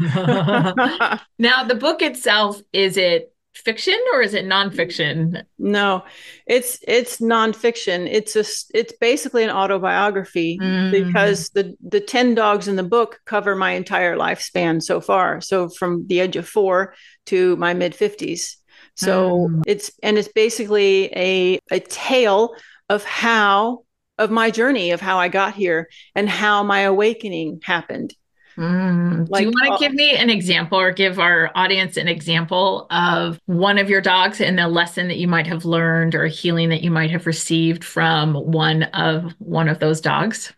now, 1.37 1.63
the 1.65 1.77
book 1.77 2.01
itself, 2.01 2.61
is 2.71 2.95
it 2.95 3.33
fiction 3.59 3.97
or 4.13 4.21
is 4.21 4.33
it 4.33 4.45
nonfiction? 4.45 5.43
No, 5.57 6.03
it's 6.45 6.79
it's 6.87 7.17
nonfiction. 7.17 8.07
It's 8.11 8.35
a 8.35 8.45
it's 8.77 8.93
basically 8.99 9.43
an 9.43 9.49
autobiography 9.49 10.57
mm. 10.57 10.91
because 10.91 11.49
the 11.49 11.75
the 11.85 11.99
ten 11.99 12.35
dogs 12.35 12.67
in 12.67 12.75
the 12.75 12.83
book 12.83 13.19
cover 13.25 13.55
my 13.55 13.71
entire 13.71 14.17
lifespan 14.17 14.81
so 14.81 15.01
far. 15.01 15.41
So 15.41 15.69
from 15.69 16.07
the 16.07 16.19
age 16.19 16.35
of 16.35 16.47
four 16.47 16.93
to 17.27 17.55
my 17.57 17.73
mid 17.73 17.93
fifties. 17.93 18.57
So 18.95 19.49
mm. 19.49 19.63
it's 19.65 19.91
and 20.03 20.17
it's 20.17 20.29
basically 20.29 21.05
a 21.15 21.59
a 21.71 21.79
tale 21.79 22.55
of 22.89 23.03
how 23.03 23.83
of 24.17 24.29
my 24.29 24.51
journey 24.51 24.91
of 24.91 25.01
how 25.01 25.17
I 25.17 25.29
got 25.29 25.55
here 25.55 25.89
and 26.13 26.29
how 26.29 26.63
my 26.63 26.81
awakening 26.81 27.61
happened. 27.63 28.13
Mm. 28.59 29.29
Like, 29.29 29.43
Do 29.43 29.45
you 29.45 29.51
want 29.51 29.67
to 29.67 29.73
uh, 29.73 29.77
give 29.77 29.93
me 29.93 30.15
an 30.15 30.29
example 30.29 30.77
or 30.77 30.91
give 30.91 31.17
our 31.17 31.49
audience 31.55 31.95
an 31.95 32.09
example 32.09 32.87
of 32.91 33.39
one 33.45 33.77
of 33.77 33.89
your 33.89 34.01
dogs 34.01 34.41
and 34.41 34.59
a 34.59 34.67
lesson 34.67 35.07
that 35.07 35.17
you 35.17 35.29
might 35.29 35.47
have 35.47 35.63
learned 35.63 36.13
or 36.13 36.27
healing 36.27 36.67
that 36.69 36.81
you 36.81 36.91
might 36.91 37.09
have 37.09 37.25
received 37.25 37.85
from 37.85 38.33
one 38.33 38.83
of 38.83 39.33
one 39.39 39.69
of 39.69 39.79
those 39.79 40.01
dogs? 40.01 40.51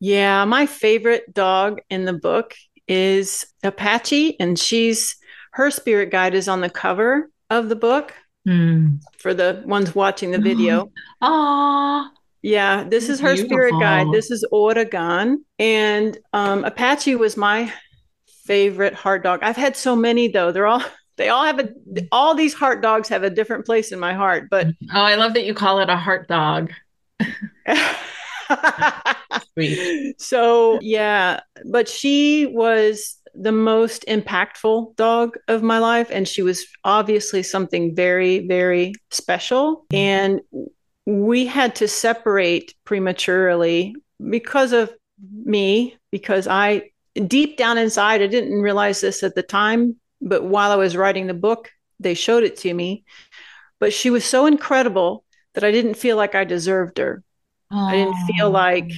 Yeah, 0.00 0.44
my 0.44 0.66
favorite 0.66 1.32
dog 1.32 1.80
in 1.88 2.04
the 2.04 2.12
book 2.12 2.54
is 2.86 3.46
Apache 3.62 4.38
and 4.38 4.58
she's 4.58 5.16
her 5.52 5.70
spirit 5.70 6.10
guide 6.10 6.34
is 6.34 6.46
on 6.46 6.60
the 6.60 6.70
cover 6.70 7.30
of 7.48 7.70
the 7.70 7.76
book. 7.76 8.12
Mm. 8.46 9.02
For 9.18 9.32
the 9.32 9.62
ones 9.66 9.94
watching 9.94 10.30
the 10.30 10.38
video. 10.38 10.92
Aww. 11.22 12.08
Yeah, 12.42 12.84
this 12.84 13.08
is 13.08 13.20
her 13.20 13.34
Beautiful. 13.34 13.48
spirit 13.48 13.74
guide. 13.80 14.06
This 14.12 14.30
is 14.30 14.44
Oregon. 14.52 15.44
And 15.58 16.16
um, 16.32 16.64
Apache 16.64 17.16
was 17.16 17.36
my 17.36 17.72
favorite 18.44 18.94
heart 18.94 19.22
dog. 19.22 19.40
I've 19.42 19.56
had 19.56 19.76
so 19.76 19.96
many 19.96 20.28
though. 20.28 20.52
They're 20.52 20.66
all 20.66 20.82
they 21.16 21.28
all 21.28 21.44
have 21.44 21.58
a 21.58 21.68
all 22.12 22.34
these 22.34 22.54
heart 22.54 22.80
dogs 22.80 23.08
have 23.08 23.24
a 23.24 23.30
different 23.30 23.66
place 23.66 23.92
in 23.92 23.98
my 23.98 24.14
heart. 24.14 24.48
But 24.50 24.68
oh, 24.68 25.00
I 25.00 25.16
love 25.16 25.34
that 25.34 25.44
you 25.44 25.54
call 25.54 25.80
it 25.80 25.90
a 25.90 25.96
heart 25.96 26.28
dog. 26.28 26.72
so 30.18 30.78
yeah, 30.80 31.40
but 31.70 31.88
she 31.88 32.46
was 32.46 33.16
the 33.34 33.52
most 33.52 34.04
impactful 34.08 34.96
dog 34.96 35.36
of 35.48 35.62
my 35.62 35.78
life 35.78 36.08
and 36.10 36.26
she 36.26 36.42
was 36.42 36.66
obviously 36.84 37.42
something 37.42 37.94
very 37.94 38.48
very 38.48 38.94
special 39.10 39.84
and 39.92 40.40
we 41.08 41.46
had 41.46 41.76
to 41.76 41.88
separate 41.88 42.74
prematurely 42.84 43.96
because 44.28 44.74
of 44.74 44.92
me, 45.42 45.96
because 46.10 46.46
I, 46.46 46.90
deep 47.14 47.56
down 47.56 47.78
inside, 47.78 48.20
I 48.20 48.26
didn't 48.26 48.60
realize 48.60 49.00
this 49.00 49.22
at 49.22 49.34
the 49.34 49.42
time, 49.42 49.96
but 50.20 50.44
while 50.44 50.70
I 50.70 50.76
was 50.76 50.98
writing 50.98 51.26
the 51.26 51.32
book, 51.32 51.70
they 51.98 52.12
showed 52.12 52.44
it 52.44 52.58
to 52.58 52.74
me. 52.74 53.04
But 53.80 53.94
she 53.94 54.10
was 54.10 54.22
so 54.22 54.44
incredible 54.44 55.24
that 55.54 55.64
I 55.64 55.70
didn't 55.70 55.94
feel 55.94 56.18
like 56.18 56.34
I 56.34 56.44
deserved 56.44 56.98
her. 56.98 57.22
Aww. 57.72 57.88
I 57.88 57.92
didn't 57.92 58.26
feel 58.26 58.50
like 58.50 58.92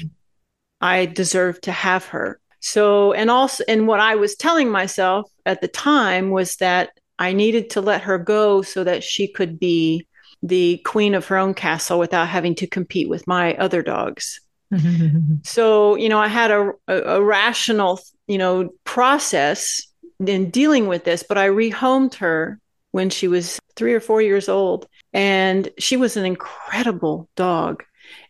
I 0.80 1.06
deserved 1.06 1.62
to 1.64 1.72
have 1.72 2.06
her. 2.06 2.40
So, 2.58 3.12
and 3.12 3.30
also, 3.30 3.62
and 3.68 3.86
what 3.86 4.00
I 4.00 4.16
was 4.16 4.34
telling 4.34 4.68
myself 4.68 5.30
at 5.46 5.60
the 5.60 5.68
time 5.68 6.30
was 6.30 6.56
that 6.56 6.90
I 7.20 7.34
needed 7.34 7.70
to 7.70 7.80
let 7.80 8.02
her 8.02 8.18
go 8.18 8.62
so 8.62 8.82
that 8.82 9.04
she 9.04 9.28
could 9.28 9.60
be 9.60 10.08
the 10.42 10.78
queen 10.84 11.14
of 11.14 11.26
her 11.26 11.36
own 11.36 11.54
castle 11.54 11.98
without 11.98 12.28
having 12.28 12.54
to 12.56 12.66
compete 12.66 13.08
with 13.08 13.26
my 13.26 13.54
other 13.56 13.82
dogs. 13.82 14.40
so, 15.42 15.96
you 15.96 16.08
know, 16.08 16.18
I 16.18 16.28
had 16.28 16.50
a, 16.50 16.72
a, 16.88 17.22
rational, 17.22 18.00
you 18.26 18.38
know, 18.38 18.70
process 18.84 19.82
in 20.24 20.50
dealing 20.50 20.86
with 20.86 21.04
this, 21.04 21.24
but 21.28 21.38
I 21.38 21.48
rehomed 21.48 22.14
her 22.16 22.60
when 22.92 23.10
she 23.10 23.28
was 23.28 23.58
three 23.76 23.94
or 23.94 24.00
four 24.00 24.22
years 24.22 24.48
old. 24.48 24.86
And 25.12 25.68
she 25.78 25.96
was 25.96 26.16
an 26.16 26.24
incredible 26.24 27.28
dog. 27.34 27.82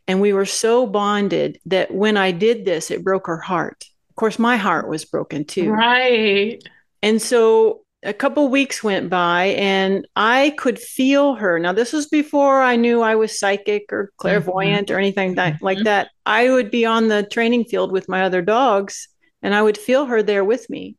And 0.06 0.20
we 0.20 0.32
were 0.32 0.46
so 0.46 0.86
bonded 0.86 1.58
that 1.66 1.92
when 1.92 2.16
I 2.16 2.32
did 2.32 2.64
this, 2.64 2.90
it 2.90 3.04
broke 3.04 3.26
her 3.26 3.38
heart. 3.38 3.84
Of 4.08 4.16
course, 4.16 4.38
my 4.38 4.56
heart 4.56 4.88
was 4.88 5.04
broken 5.04 5.44
too. 5.44 5.70
Right. 5.70 6.62
And 7.02 7.20
so 7.20 7.82
a 8.02 8.14
couple 8.14 8.48
weeks 8.48 8.82
went 8.82 9.10
by 9.10 9.46
and 9.58 10.06
I 10.16 10.54
could 10.56 10.78
feel 10.78 11.34
her. 11.34 11.58
Now, 11.58 11.72
this 11.72 11.92
was 11.92 12.08
before 12.08 12.62
I 12.62 12.76
knew 12.76 13.02
I 13.02 13.14
was 13.14 13.38
psychic 13.38 13.92
or 13.92 14.12
clairvoyant 14.16 14.88
mm-hmm. 14.88 14.96
or 14.96 14.98
anything 14.98 15.34
that, 15.34 15.54
mm-hmm. 15.54 15.64
like 15.64 15.82
that. 15.84 16.08
I 16.24 16.48
would 16.50 16.70
be 16.70 16.86
on 16.86 17.08
the 17.08 17.24
training 17.24 17.64
field 17.64 17.92
with 17.92 18.08
my 18.08 18.22
other 18.22 18.42
dogs 18.42 19.08
and 19.42 19.54
I 19.54 19.62
would 19.62 19.76
feel 19.76 20.06
her 20.06 20.22
there 20.22 20.44
with 20.44 20.68
me. 20.70 20.96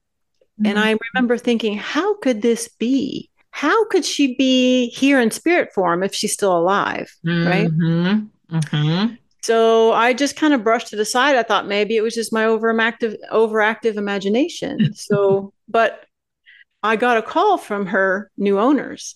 Mm-hmm. 0.60 0.66
And 0.68 0.80
I 0.80 0.98
remember 1.14 1.38
thinking, 1.38 1.78
how 1.78 2.18
could 2.18 2.42
this 2.42 2.68
be? 2.68 3.30
How 3.50 3.86
could 3.86 4.06
she 4.06 4.36
be 4.36 4.90
here 4.90 5.20
in 5.20 5.32
spirit 5.32 5.74
form 5.74 6.04
if 6.04 6.14
she's 6.14 6.34
still 6.34 6.56
alive? 6.56 7.14
Right. 7.24 7.68
Mm-hmm. 7.68 8.58
Mm-hmm. 8.58 9.16
So 9.42 9.92
I 9.92 10.14
just 10.14 10.36
kind 10.36 10.54
of 10.54 10.64
brushed 10.64 10.94
it 10.94 11.00
aside. 11.00 11.36
I 11.36 11.44
thought 11.44 11.68
maybe 11.68 11.98
it 11.98 12.02
was 12.02 12.14
just 12.14 12.32
my 12.32 12.44
overactive 12.46 13.16
overactive 13.32 13.96
imagination. 13.96 14.94
so, 14.94 15.52
but 15.68 16.06
I 16.84 16.96
got 16.96 17.18
a 17.18 17.22
call 17.22 17.58
from 17.58 17.88
her 17.88 18.32
new 18.38 18.60
owners 18.60 19.16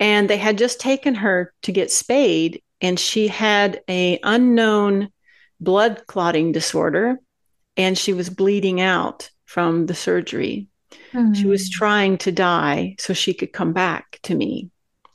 and 0.00 0.28
they 0.28 0.36
had 0.36 0.58
just 0.58 0.80
taken 0.80 1.14
her 1.14 1.52
to 1.62 1.72
get 1.72 1.90
spayed 1.90 2.62
and 2.80 2.98
she 2.98 3.28
had 3.28 3.80
a 3.88 4.18
unknown 4.22 5.08
blood 5.60 6.02
clotting 6.06 6.52
disorder 6.52 7.18
and 7.76 7.96
she 7.96 8.12
was 8.12 8.28
bleeding 8.28 8.80
out 8.80 9.30
from 9.46 9.86
the 9.86 9.94
surgery. 9.94 10.68
Mm. 11.12 11.34
She 11.34 11.46
was 11.46 11.66
hmm. 11.66 11.78
trying 11.78 12.18
to 12.18 12.32
die 12.32 12.96
so 12.98 13.12
she 13.12 13.34
could 13.34 13.52
come 13.52 13.72
back 13.72 14.18
to 14.24 14.34
me. 14.34 14.70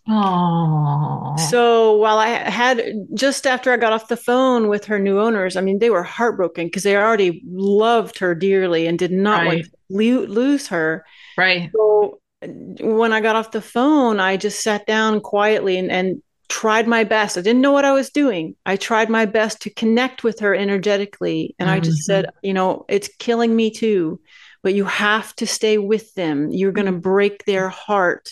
Aww. 0.07 1.39
So 1.39 1.95
while 1.97 2.17
I 2.17 2.29
had 2.29 2.81
just 3.13 3.45
after 3.45 3.71
I 3.71 3.77
got 3.77 3.93
off 3.93 4.07
the 4.07 4.17
phone 4.17 4.67
with 4.67 4.85
her 4.85 4.97
new 4.97 5.19
owners, 5.19 5.55
I 5.55 5.61
mean, 5.61 5.77
they 5.77 5.91
were 5.91 6.03
heartbroken 6.03 6.65
because 6.65 6.83
they 6.83 6.97
already 6.97 7.43
loved 7.45 8.17
her 8.19 8.33
dearly 8.33 8.87
and 8.87 8.97
did 8.97 9.11
not 9.11 9.41
right. 9.41 9.47
want 9.47 9.65
to 9.65 9.71
lo- 9.89 10.25
lose 10.25 10.67
her. 10.69 11.05
Right. 11.39 11.71
So 11.73 12.19
when 12.41 13.13
I 13.13 13.21
got 13.21 13.37
off 13.37 13.51
the 13.51 13.61
phone, 13.61 14.19
I 14.19 14.35
just 14.35 14.61
sat 14.61 14.85
down 14.85 15.21
quietly 15.21 15.77
and, 15.77 15.89
and 15.89 16.21
tried 16.49 16.85
my 16.85 17.05
best. 17.05 17.37
I 17.37 17.41
didn't 17.41 17.61
know 17.61 17.71
what 17.71 17.85
I 17.85 17.93
was 17.93 18.09
doing. 18.09 18.55
I 18.65 18.75
tried 18.75 19.09
my 19.09 19.25
best 19.25 19.61
to 19.61 19.69
connect 19.69 20.23
with 20.23 20.39
her 20.39 20.53
energetically. 20.53 21.55
And 21.57 21.69
mm-hmm. 21.69 21.77
I 21.77 21.79
just 21.79 22.03
said, 22.03 22.25
mm-hmm. 22.25 22.45
you 22.45 22.53
know, 22.53 22.85
it's 22.89 23.09
killing 23.19 23.55
me 23.55 23.71
too, 23.71 24.19
but 24.63 24.73
you 24.73 24.83
have 24.83 25.33
to 25.37 25.47
stay 25.47 25.77
with 25.77 26.13
them. 26.15 26.49
You're 26.51 26.73
going 26.73 26.91
to 26.93 26.99
break 26.99 27.45
their 27.45 27.69
heart 27.69 28.31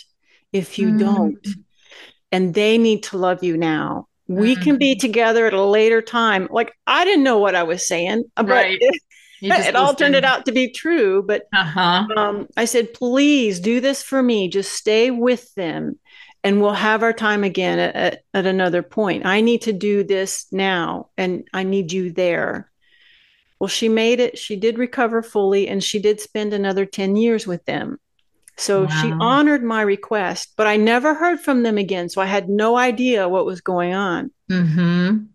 if 0.52 0.78
you 0.78 0.90
mm-hmm. 0.90 0.98
don't. 0.98 1.48
And 2.34 2.54
they 2.54 2.78
need 2.78 3.04
to 3.04 3.18
love 3.18 3.42
you 3.42 3.56
now. 3.56 4.08
We 4.28 4.56
mm-hmm. 4.56 4.64
can 4.64 4.78
be 4.78 4.96
mm-hmm. 4.96 5.00
together 5.00 5.46
at 5.48 5.54
a 5.54 5.64
later 5.64 6.02
time. 6.02 6.50
Like 6.52 6.74
I 6.86 7.06
didn't 7.06 7.24
know 7.24 7.38
what 7.38 7.56
I 7.56 7.64
was 7.64 7.88
saying, 7.88 8.26
but 8.36 8.48
right. 8.48 8.78
it, 8.78 9.02
it 9.42 9.76
all 9.76 9.94
turned 9.94 10.16
it 10.16 10.24
out 10.24 10.46
to 10.46 10.52
be 10.52 10.70
true. 10.70 11.24
But 11.24 11.48
uh-huh. 11.54 12.08
um, 12.16 12.48
I 12.58 12.66
said, 12.66 12.94
please 12.94 13.60
do 13.60 13.80
this 13.80 14.04
for 14.04 14.22
me. 14.22 14.48
Just 14.48 14.74
stay 14.74 15.12
with 15.12 15.54
them 15.56 16.00
and 16.44 16.62
we'll 16.62 16.74
have 16.74 17.04
our 17.04 17.14
time 17.14 17.44
again 17.44 17.80
at, 17.80 17.96
at, 17.96 18.24
at, 18.34 18.46
another 18.46 18.84
point. 18.84 19.26
I 19.26 19.42
need 19.42 19.64
to 19.64 19.74
do 19.74 20.04
this 20.04 20.46
now 20.52 21.10
and 21.18 21.48
I 21.54 21.64
need 21.64 21.92
you 21.92 22.12
there. 22.12 22.72
Well, 23.60 23.68
she 23.68 23.90
made 23.90 24.20
it. 24.20 24.38
She 24.38 24.56
did 24.56 24.78
recover 24.78 25.24
fully 25.24 25.68
and 25.68 25.84
she 25.84 26.00
did 26.00 26.22
spend 26.22 26.54
another 26.54 26.86
10 26.86 27.16
years 27.16 27.48
with 27.48 27.66
them. 27.66 28.00
So 28.56 28.84
wow. 28.84 29.02
she 29.02 29.12
honored 29.12 29.64
my 29.64 29.82
request, 29.82 30.54
but 30.58 30.68
I 30.68 30.78
never 30.78 31.14
heard 31.14 31.40
from 31.40 31.64
them 31.64 31.78
again. 31.78 32.10
So 32.10 32.22
I 32.22 32.26
had 32.26 32.50
no 32.50 32.76
idea 32.76 33.30
what 33.30 33.46
was 33.46 33.62
going 33.62 33.94
on. 33.94 34.32
Mm-hmm. 34.50 35.26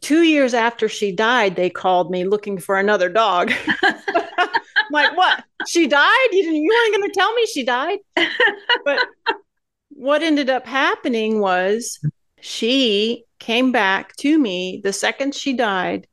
Two 0.00 0.22
years 0.22 0.54
after 0.54 0.88
she 0.88 1.12
died, 1.12 1.56
they 1.56 1.70
called 1.70 2.10
me 2.10 2.24
looking 2.24 2.58
for 2.58 2.78
another 2.78 3.08
dog. 3.08 3.52
like, 4.90 5.16
what? 5.16 5.44
She 5.66 5.86
died? 5.86 6.28
You 6.32 6.42
didn't 6.42 6.62
you 6.62 6.70
weren't 6.70 7.02
gonna 7.02 7.12
tell 7.12 7.34
me 7.34 7.46
she 7.46 7.64
died. 7.64 7.98
But 8.84 8.98
what 9.90 10.22
ended 10.22 10.48
up 10.48 10.66
happening 10.66 11.40
was 11.40 12.00
she 12.40 13.24
came 13.38 13.72
back 13.72 14.16
to 14.16 14.38
me 14.38 14.80
the 14.82 14.92
second 14.92 15.34
she 15.34 15.52
died 15.52 16.06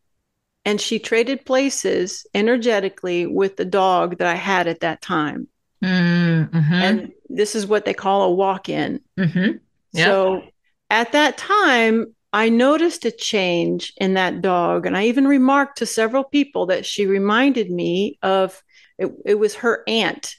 and 0.66 0.82
she 0.82 1.00
traded 1.00 1.46
places 1.46 2.28
energetically 2.34 3.26
with 3.26 3.56
the 3.56 3.64
dog 3.64 4.18
that 4.18 4.28
I 4.28 4.36
had 4.36 4.68
at 4.68 4.82
that 4.82 5.02
time. 5.02 5.48
Mm-hmm. 5.82 6.74
And 6.74 7.12
this 7.30 7.56
is 7.56 7.66
what 7.66 7.86
they 7.86 7.94
call 7.94 8.24
a 8.24 8.34
walk 8.34 8.68
in. 8.68 9.00
Mm-hmm. 9.18 9.58
Yep. 9.94 10.06
So 10.06 10.42
at 10.90 11.14
that 11.14 11.38
time, 11.38 12.14
I 12.34 12.50
noticed 12.50 13.06
a 13.06 13.12
change 13.12 13.94
in 13.98 14.16
that 14.16 14.42
dog. 14.42 14.86
And 14.86 14.98
I 14.98 15.06
even 15.06 15.28
remarked 15.28 15.80
to 15.80 15.86
several 15.86 16.24
people 16.24 16.68
that 16.68 16.86
she 16.86 17.06
reminded 17.06 17.72
me 17.72 18.20
of 18.22 18.62
it, 18.98 19.12
it 19.26 19.36
was 19.36 19.56
her 19.56 19.84
aunt 19.88 20.36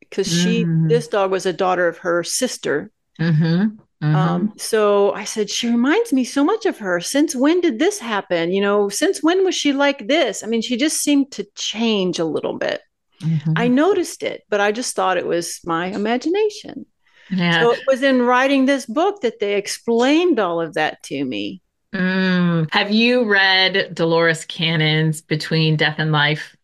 because 0.00 0.26
she 0.26 0.64
mm. 0.64 0.88
this 0.88 1.08
dog 1.08 1.30
was 1.30 1.46
a 1.46 1.52
daughter 1.52 1.88
of 1.88 1.98
her 1.98 2.22
sister. 2.22 2.90
Mm-hmm. 3.20 3.76
Mm-hmm. 4.02 4.16
Um, 4.16 4.52
so 4.56 5.12
I 5.12 5.24
said, 5.24 5.48
she 5.48 5.68
reminds 5.68 6.12
me 6.12 6.24
so 6.24 6.44
much 6.44 6.66
of 6.66 6.78
her. 6.78 7.00
Since 7.00 7.36
when 7.36 7.60
did 7.60 7.78
this 7.78 8.00
happen? 8.00 8.52
You 8.52 8.60
know, 8.60 8.88
since 8.88 9.22
when 9.22 9.44
was 9.44 9.54
she 9.54 9.72
like 9.72 10.08
this? 10.08 10.42
I 10.42 10.48
mean, 10.48 10.60
she 10.60 10.76
just 10.76 11.00
seemed 11.00 11.30
to 11.32 11.46
change 11.54 12.18
a 12.18 12.24
little 12.24 12.58
bit. 12.58 12.82
Mm-hmm. 13.22 13.52
I 13.56 13.68
noticed 13.68 14.24
it, 14.24 14.42
but 14.48 14.60
I 14.60 14.72
just 14.72 14.96
thought 14.96 15.18
it 15.18 15.26
was 15.26 15.60
my 15.64 15.86
imagination. 15.86 16.86
Yeah. 17.32 17.62
So 17.62 17.72
it 17.72 17.80
was 17.86 18.02
in 18.02 18.22
writing 18.22 18.66
this 18.66 18.86
book 18.86 19.22
that 19.22 19.40
they 19.40 19.54
explained 19.54 20.38
all 20.38 20.60
of 20.60 20.74
that 20.74 21.02
to 21.04 21.24
me. 21.24 21.62
Mm. 21.94 22.68
Have 22.72 22.90
you 22.90 23.24
read 23.24 23.94
Dolores 23.94 24.44
Cannon's 24.44 25.22
Between 25.22 25.76
Death 25.76 25.96
and 25.98 26.12
Life? 26.12 26.54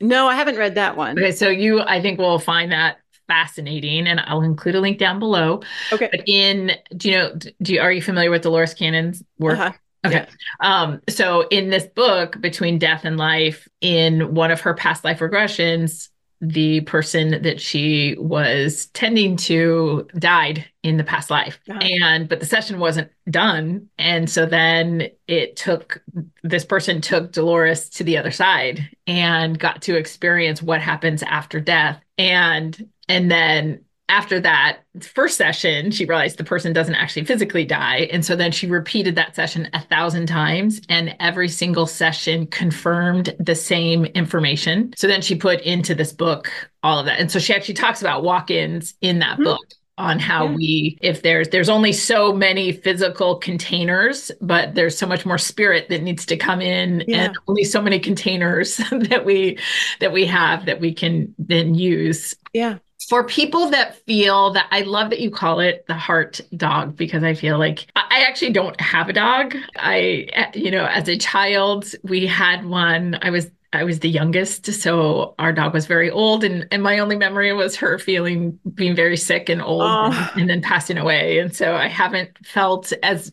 No, 0.00 0.28
I 0.28 0.34
haven't 0.34 0.56
read 0.56 0.76
that 0.76 0.96
one. 0.96 1.18
Okay, 1.18 1.32
so 1.32 1.48
you, 1.48 1.80
I 1.80 2.00
think, 2.00 2.18
will 2.18 2.38
find 2.38 2.70
that 2.72 2.98
fascinating, 3.28 4.06
and 4.06 4.20
I'll 4.20 4.42
include 4.42 4.74
a 4.74 4.80
link 4.80 4.98
down 4.98 5.18
below. 5.18 5.62
Okay. 5.92 6.08
But 6.10 6.22
in, 6.26 6.72
do 6.96 7.10
you 7.10 7.18
know, 7.18 7.34
do 7.62 7.74
you, 7.74 7.80
are 7.80 7.92
you 7.92 8.02
familiar 8.02 8.30
with 8.30 8.42
Dolores 8.42 8.74
Cannon's 8.74 9.22
work? 9.38 9.58
Uh-huh. 9.58 9.72
Okay. 10.04 10.26
Yeah. 10.26 10.82
Um, 10.82 11.00
so 11.08 11.46
in 11.48 11.70
this 11.70 11.86
book, 11.86 12.40
Between 12.40 12.78
Death 12.78 13.04
and 13.04 13.16
Life, 13.16 13.68
in 13.80 14.34
one 14.34 14.50
of 14.50 14.60
her 14.62 14.74
past 14.74 15.02
life 15.02 15.20
regressions, 15.20 16.09
the 16.40 16.80
person 16.82 17.42
that 17.42 17.60
she 17.60 18.16
was 18.18 18.86
tending 18.86 19.36
to 19.36 20.08
died 20.18 20.64
in 20.82 20.96
the 20.96 21.04
past 21.04 21.30
life. 21.30 21.60
Uh-huh. 21.68 21.80
and 22.02 22.28
but 22.28 22.40
the 22.40 22.46
session 22.46 22.78
wasn't 22.78 23.10
done. 23.28 23.88
And 23.98 24.28
so 24.28 24.46
then 24.46 25.08
it 25.26 25.56
took 25.56 26.02
this 26.42 26.64
person 26.64 27.00
took 27.00 27.32
dolores 27.32 27.90
to 27.90 28.04
the 28.04 28.16
other 28.16 28.30
side 28.30 28.88
and 29.06 29.58
got 29.58 29.82
to 29.82 29.96
experience 29.96 30.62
what 30.62 30.80
happens 30.80 31.22
after 31.22 31.60
death. 31.60 32.00
And 32.16 32.88
and 33.08 33.30
then 33.30 33.84
after 34.10 34.40
that 34.40 34.80
first 35.00 35.38
session, 35.38 35.92
she 35.92 36.04
realized 36.04 36.36
the 36.36 36.44
person 36.44 36.72
doesn't 36.72 36.96
actually 36.96 37.24
physically 37.24 37.64
die. 37.64 38.08
And 38.12 38.24
so 38.24 38.34
then 38.34 38.50
she 38.50 38.66
repeated 38.66 39.14
that 39.14 39.36
session 39.36 39.68
a 39.72 39.80
thousand 39.80 40.26
times, 40.26 40.80
and 40.88 41.16
every 41.20 41.48
single 41.48 41.86
session 41.86 42.48
confirmed 42.48 43.34
the 43.38 43.54
same 43.54 44.04
information. 44.06 44.92
So 44.96 45.06
then 45.06 45.22
she 45.22 45.36
put 45.36 45.60
into 45.60 45.94
this 45.94 46.12
book 46.12 46.50
all 46.82 46.98
of 46.98 47.06
that. 47.06 47.20
And 47.20 47.30
so 47.30 47.38
she 47.38 47.54
actually 47.54 47.74
talks 47.74 48.00
about 48.00 48.24
walk 48.24 48.50
ins 48.50 48.94
in 49.00 49.20
that 49.20 49.34
mm-hmm. 49.34 49.44
book 49.44 49.66
on 49.96 50.18
how 50.18 50.46
yeah. 50.46 50.54
we 50.54 50.98
if 51.02 51.22
there's 51.22 51.50
there's 51.50 51.68
only 51.68 51.92
so 51.92 52.32
many 52.32 52.72
physical 52.72 53.36
containers 53.36 54.30
but 54.40 54.74
there's 54.74 54.96
so 54.96 55.06
much 55.06 55.26
more 55.26 55.36
spirit 55.36 55.90
that 55.90 56.02
needs 56.02 56.24
to 56.24 56.38
come 56.38 56.62
in 56.62 57.04
yeah. 57.06 57.24
and 57.24 57.38
only 57.48 57.64
so 57.64 57.82
many 57.82 58.00
containers 58.00 58.76
that 58.90 59.26
we 59.26 59.58
that 59.98 60.10
we 60.10 60.24
have 60.24 60.64
that 60.64 60.80
we 60.80 60.94
can 60.94 61.34
then 61.38 61.74
use 61.74 62.34
yeah 62.54 62.78
for 63.10 63.24
people 63.24 63.70
that 63.70 63.96
feel 64.06 64.52
that 64.52 64.68
I 64.70 64.82
love 64.82 65.10
that 65.10 65.18
you 65.18 65.32
call 65.32 65.58
it 65.58 65.84
the 65.88 65.94
heart 65.94 66.40
dog 66.56 66.96
because 66.96 67.24
I 67.24 67.34
feel 67.34 67.58
like 67.58 67.90
I 67.96 68.24
actually 68.26 68.52
don't 68.52 68.80
have 68.80 69.08
a 69.08 69.12
dog. 69.12 69.56
I, 69.74 70.28
you 70.54 70.70
know, 70.70 70.86
as 70.86 71.08
a 71.08 71.18
child, 71.18 71.92
we 72.04 72.24
had 72.24 72.64
one. 72.64 73.18
I 73.20 73.30
was 73.30 73.50
I 73.72 73.82
was 73.82 73.98
the 73.98 74.08
youngest, 74.08 74.66
so 74.66 75.34
our 75.40 75.52
dog 75.52 75.74
was 75.74 75.86
very 75.86 76.08
old, 76.08 76.44
and 76.44 76.68
and 76.70 76.84
my 76.84 77.00
only 77.00 77.16
memory 77.16 77.52
was 77.52 77.74
her 77.76 77.98
feeling 77.98 78.60
being 78.74 78.94
very 78.94 79.16
sick 79.16 79.48
and 79.48 79.60
old, 79.60 79.82
oh. 79.82 80.30
and, 80.32 80.42
and 80.42 80.50
then 80.50 80.62
passing 80.62 80.96
away. 80.96 81.40
And 81.40 81.54
so 81.54 81.74
I 81.74 81.88
haven't 81.88 82.30
felt 82.46 82.92
as 83.02 83.32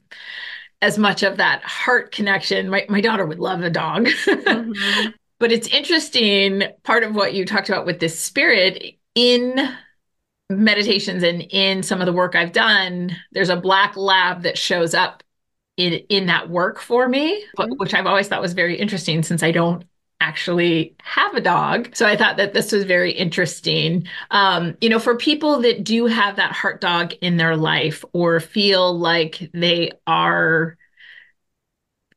as 0.81 0.97
much 0.97 1.21
of 1.21 1.37
that 1.37 1.61
heart 1.63 2.11
connection. 2.11 2.71
My 2.71 2.87
my 2.89 2.99
daughter 2.99 3.27
would 3.27 3.39
love 3.39 3.61
a 3.61 3.69
dog. 3.69 4.09
Mm-hmm. 4.27 5.09
but 5.39 5.51
it's 5.51 5.67
interesting 5.67 6.63
part 6.83 7.03
of 7.03 7.13
what 7.13 7.33
you 7.33 7.45
talked 7.45 7.69
about 7.69 7.85
with 7.85 7.99
this 7.99 8.19
spirit 8.19 8.96
in 9.17 9.75
meditations 10.49 11.23
and 11.23 11.41
in 11.49 11.81
some 11.81 12.01
of 12.01 12.05
the 12.05 12.13
work 12.13 12.35
I've 12.35 12.51
done, 12.51 13.15
there's 13.31 13.49
a 13.49 13.55
black 13.55 13.97
lab 13.97 14.43
that 14.43 14.57
shows 14.57 14.93
up 14.93 15.23
in 15.75 15.93
in 16.09 16.27
that 16.27 16.49
work 16.49 16.79
for 16.79 17.09
me, 17.09 17.43
mm-hmm. 17.57 17.73
which 17.77 17.93
I've 17.93 18.05
always 18.05 18.27
thought 18.27 18.41
was 18.41 18.53
very 18.53 18.75
interesting 18.75 19.23
since 19.23 19.41
I 19.41 19.51
don't 19.51 19.83
actually 20.21 20.95
have 21.03 21.33
a 21.33 21.41
dog. 21.41 21.95
So 21.95 22.05
I 22.05 22.15
thought 22.15 22.37
that 22.37 22.53
this 22.53 22.71
was 22.71 22.83
very 22.83 23.11
interesting. 23.11 24.07
Um, 24.31 24.77
you 24.81 24.89
know, 24.89 24.99
for 24.99 25.15
people 25.15 25.61
that 25.61 25.83
do 25.83 26.05
have 26.05 26.35
that 26.35 26.51
heart 26.51 26.79
dog 26.79 27.13
in 27.21 27.37
their 27.37 27.57
life 27.57 28.05
or 28.13 28.39
feel 28.39 28.97
like 28.97 29.49
they 29.53 29.91
are 30.05 30.77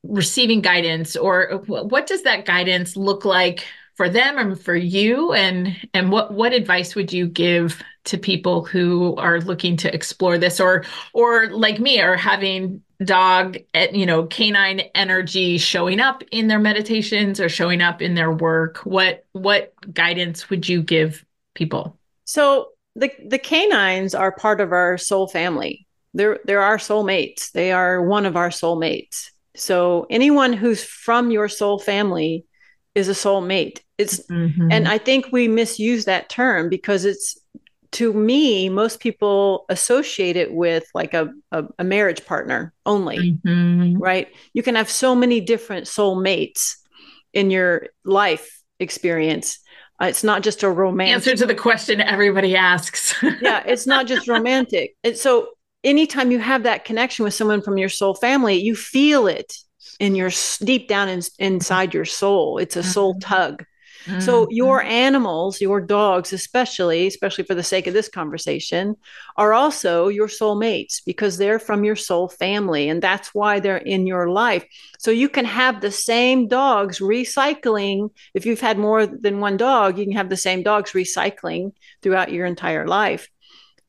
receiving 0.02 0.60
guidance 0.60 1.16
or 1.16 1.62
what 1.66 2.06
does 2.06 2.22
that 2.22 2.46
guidance 2.46 2.96
look 2.96 3.24
like 3.24 3.66
for 4.00 4.08
them 4.08 4.38
and 4.38 4.58
for 4.58 4.74
you? 4.74 5.34
And 5.34 5.76
and 5.92 6.10
what 6.10 6.32
what 6.32 6.54
advice 6.54 6.94
would 6.94 7.12
you 7.12 7.26
give 7.26 7.82
to 8.04 8.16
people 8.16 8.64
who 8.64 9.14
are 9.16 9.42
looking 9.42 9.76
to 9.76 9.94
explore 9.94 10.38
this 10.38 10.58
or 10.58 10.86
or 11.12 11.50
like 11.50 11.78
me 11.80 12.00
are 12.00 12.16
having 12.16 12.80
dog 13.04 13.58
eh, 13.74 13.88
you 13.92 14.06
know 14.06 14.24
canine 14.24 14.80
energy 14.94 15.58
showing 15.58 16.00
up 16.00 16.22
in 16.32 16.46
their 16.48 16.58
meditations 16.58 17.40
or 17.40 17.50
showing 17.50 17.82
up 17.82 18.00
in 18.00 18.14
their 18.14 18.32
work? 18.32 18.78
What 18.84 19.26
what 19.32 19.74
guidance 19.92 20.48
would 20.48 20.66
you 20.66 20.82
give 20.82 21.22
people? 21.54 21.98
So 22.24 22.70
the 22.96 23.12
the 23.28 23.38
canines 23.38 24.14
are 24.14 24.32
part 24.32 24.62
of 24.62 24.72
our 24.72 24.96
soul 24.96 25.28
family. 25.28 25.86
They're 26.14 26.38
they're 26.46 26.62
our 26.62 26.78
soulmates. 26.78 27.52
They 27.52 27.70
are 27.70 28.00
one 28.00 28.24
of 28.24 28.34
our 28.34 28.48
soulmates. 28.48 29.28
So 29.56 30.06
anyone 30.08 30.54
who's 30.54 30.82
from 30.82 31.30
your 31.30 31.48
soul 31.48 31.78
family 31.78 32.46
is 32.94 33.09
a 33.09 33.14
soul 33.14 33.40
mate. 33.40 33.83
It's 33.98 34.26
mm-hmm. 34.26 34.68
and 34.70 34.88
I 34.88 34.98
think 34.98 35.26
we 35.31 35.48
misuse 35.48 36.07
that 36.07 36.29
term 36.29 36.68
because 36.68 37.05
it's 37.05 37.38
to 37.92 38.12
me, 38.12 38.68
most 38.68 39.00
people 39.00 39.64
associate 39.68 40.37
it 40.37 40.53
with 40.53 40.85
like 40.94 41.12
a, 41.12 41.33
a, 41.50 41.64
a 41.79 41.85
marriage 41.85 42.24
partner 42.24 42.72
only, 42.87 43.33
mm-hmm. 43.44 43.98
right? 43.98 44.29
You 44.53 44.62
can 44.62 44.76
have 44.76 44.88
so 44.88 45.14
many 45.14 45.40
different 45.40 45.88
soul 45.88 46.20
mates 46.20 46.76
in 47.33 47.50
your 47.50 47.88
life 48.05 48.62
experience. 48.79 49.59
Uh, 50.00 50.07
it's 50.07 50.22
not 50.22 50.42
just 50.42 50.62
a 50.62 50.70
romantic 50.70 51.14
answer 51.14 51.37
to 51.37 51.46
the 51.46 51.55
question 51.55 52.00
everybody 52.00 52.55
asks. 52.55 53.14
yeah, 53.42 53.62
it's 53.66 53.87
not 53.87 54.07
just 54.07 54.29
romantic. 54.29 54.94
And 55.03 55.16
so 55.16 55.48
anytime 55.83 56.31
you 56.31 56.38
have 56.38 56.62
that 56.62 56.85
connection 56.85 57.24
with 57.24 57.35
someone 57.35 57.61
from 57.61 57.76
your 57.76 57.88
soul 57.88 58.14
family, 58.14 58.55
you 58.55 58.76
feel 58.76 59.26
it 59.26 59.57
in 59.99 60.14
your 60.14 60.31
deep 60.61 60.88
down 60.88 61.09
in, 61.09 61.23
inside 61.38 61.95
your 61.95 62.05
soul. 62.05 62.59
It's 62.59 62.77
a 62.77 62.83
soul 62.83 63.14
mm-hmm. 63.14 63.29
tug. 63.29 63.64
Mm-hmm. 64.05 64.21
So 64.21 64.47
your 64.51 64.83
animals, 64.83 65.61
your 65.61 65.81
dogs 65.81 66.33
especially, 66.33 67.07
especially 67.07 67.45
for 67.45 67.55
the 67.55 67.62
sake 67.62 67.87
of 67.87 67.93
this 67.93 68.09
conversation, 68.09 68.97
are 69.37 69.53
also 69.53 70.09
your 70.09 70.29
soul 70.29 70.55
mates 70.55 71.01
because 71.01 71.37
they're 71.37 71.59
from 71.59 71.85
your 71.85 71.97
soul 71.97 72.29
family 72.29 72.88
and 72.88 73.03
that's 73.03 73.35
why 73.35 73.61
they're 73.61 73.77
in 73.77 74.07
your 74.07 74.31
life. 74.31 74.64
So 74.99 75.11
you 75.11 75.29
can 75.29 75.45
have 75.45 75.81
the 75.81 75.90
same 75.90 76.49
dogs 76.49 76.99
recycling 76.99 78.11
if 78.35 78.47
you've 78.47 78.61
had 78.61 78.79
more 78.79 79.07
than 79.07 79.40
one 79.40 79.59
dog, 79.59 79.99
you 79.99 80.05
can 80.05 80.16
have 80.16 80.31
the 80.31 80.37
same 80.37 80.62
dogs 80.62 80.93
recycling 80.93 81.73
throughout 82.03 82.33
your 82.33 82.47
entire 82.47 82.87
life 82.87 83.29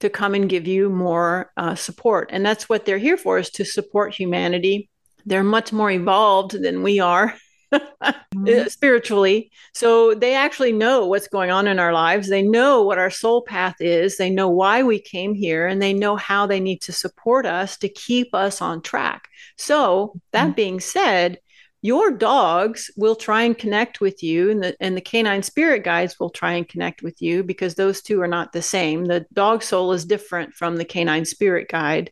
to 0.02 0.10
come 0.10 0.34
and 0.34 0.50
give 0.50 0.68
you 0.68 0.90
more 0.90 1.52
uh, 1.56 1.76
support. 1.76 2.30
And 2.34 2.46
that's 2.46 2.68
what 2.68 2.86
they're 2.86 2.98
here 2.98 3.18
for 3.18 3.38
is 3.38 3.50
to 3.52 3.64
support 3.64 4.14
humanity. 4.14 4.90
They're 5.26 5.44
much 5.44 5.72
more 5.72 5.92
evolved 5.92 6.62
than 6.62 6.84
we 6.84 7.00
are. 7.00 7.36
mm-hmm. 7.74 8.68
spiritually. 8.68 9.52
So 9.74 10.14
they 10.14 10.36
actually 10.36 10.74
know 10.74 11.06
what's 11.06 11.28
going 11.28 11.52
on 11.52 11.68
in 11.68 11.80
our 11.80 11.94
lives. 11.94 12.28
They 12.28 12.42
know 12.42 12.82
what 12.82 12.98
our 12.98 13.10
soul 13.10 13.44
path 13.44 13.76
is. 13.80 14.18
They 14.18 14.30
know 14.30 14.50
why 14.50 14.84
we 14.84 15.00
came 15.00 15.34
here 15.34 15.68
and 15.68 15.82
they 15.82 15.94
know 15.94 16.18
how 16.18 16.46
they 16.46 16.60
need 16.60 16.82
to 16.82 16.92
support 16.92 17.46
us 17.46 17.78
to 17.78 17.90
keep 17.90 18.36
us 18.36 18.62
on 18.62 18.82
track. 18.82 19.30
So, 19.58 20.20
that 20.32 20.48
mm-hmm. 20.48 20.56
being 20.56 20.80
said, 20.80 21.40
your 21.84 22.12
dogs 22.12 22.92
will 22.96 23.16
try 23.16 23.42
and 23.42 23.58
connect 23.58 24.00
with 24.02 24.22
you 24.22 24.52
and 24.52 24.64
the, 24.64 24.76
and 24.80 24.96
the 24.96 25.02
canine 25.02 25.42
spirit 25.42 25.84
guides 25.84 26.20
will 26.20 26.30
try 26.30 26.54
and 26.54 26.70
connect 26.70 27.02
with 27.02 27.22
you 27.22 27.44
because 27.44 27.74
those 27.74 28.02
two 28.02 28.22
are 28.22 28.28
not 28.28 28.54
the 28.54 28.62
same 28.62 29.06
the 29.06 29.26
dog 29.34 29.64
soul 29.64 29.92
is 29.92 30.06
different 30.06 30.54
from 30.54 30.76
the 30.76 30.86
canine 30.86 31.26
spirit 31.26 31.68
guide 31.70 32.12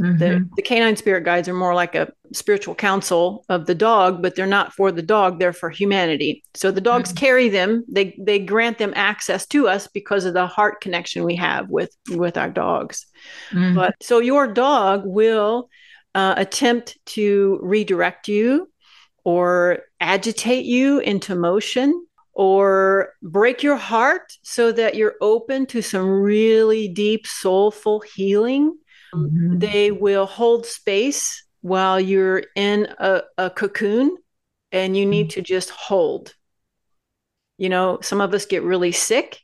mm-hmm. 0.00 0.16
the, 0.18 0.48
the 0.56 0.62
canine 0.62 0.96
spirit 0.96 1.24
guides 1.24 1.48
are 1.48 1.54
more 1.54 1.74
like 1.74 1.94
a 1.94 2.10
spiritual 2.32 2.74
counsel 2.74 3.44
of 3.48 3.66
the 3.66 3.74
dog 3.74 4.22
but 4.22 4.36
they're 4.36 4.46
not 4.46 4.72
for 4.72 4.92
the 4.92 5.02
dog 5.02 5.38
they're 5.38 5.52
for 5.52 5.70
humanity 5.70 6.44
so 6.54 6.70
the 6.70 6.80
dogs 6.80 7.10
mm-hmm. 7.10 7.18
carry 7.18 7.48
them 7.48 7.84
they 7.88 8.16
they 8.20 8.38
grant 8.38 8.78
them 8.78 8.92
access 8.94 9.46
to 9.46 9.66
us 9.66 9.88
because 9.88 10.24
of 10.24 10.34
the 10.34 10.46
heart 10.46 10.80
connection 10.80 11.24
we 11.24 11.34
have 11.34 11.68
with 11.68 11.90
with 12.10 12.36
our 12.36 12.50
dogs 12.50 13.06
mm-hmm. 13.50 13.74
but 13.74 13.94
so 14.00 14.20
your 14.20 14.46
dog 14.46 15.02
will 15.04 15.68
uh, 16.14 16.34
attempt 16.36 16.98
to 17.06 17.58
redirect 17.62 18.28
you 18.28 18.68
or 19.28 19.80
agitate 20.00 20.64
you 20.64 21.00
into 21.00 21.34
motion 21.34 22.06
or 22.32 23.12
break 23.22 23.62
your 23.62 23.76
heart 23.76 24.32
so 24.40 24.72
that 24.72 24.94
you're 24.94 25.16
open 25.20 25.66
to 25.66 25.82
some 25.82 26.08
really 26.08 26.88
deep 26.88 27.26
soulful 27.26 28.00
healing. 28.00 28.74
Mm-hmm. 29.14 29.58
They 29.58 29.90
will 29.90 30.24
hold 30.24 30.64
space 30.64 31.44
while 31.60 32.00
you're 32.00 32.42
in 32.56 32.88
a, 32.98 33.20
a 33.36 33.50
cocoon 33.50 34.16
and 34.72 34.96
you 34.96 35.04
need 35.04 35.26
mm-hmm. 35.26 35.40
to 35.40 35.42
just 35.42 35.68
hold. 35.68 36.34
You 37.58 37.68
know, 37.68 37.98
some 38.00 38.22
of 38.22 38.32
us 38.32 38.46
get 38.46 38.62
really 38.62 38.92
sick 38.92 39.42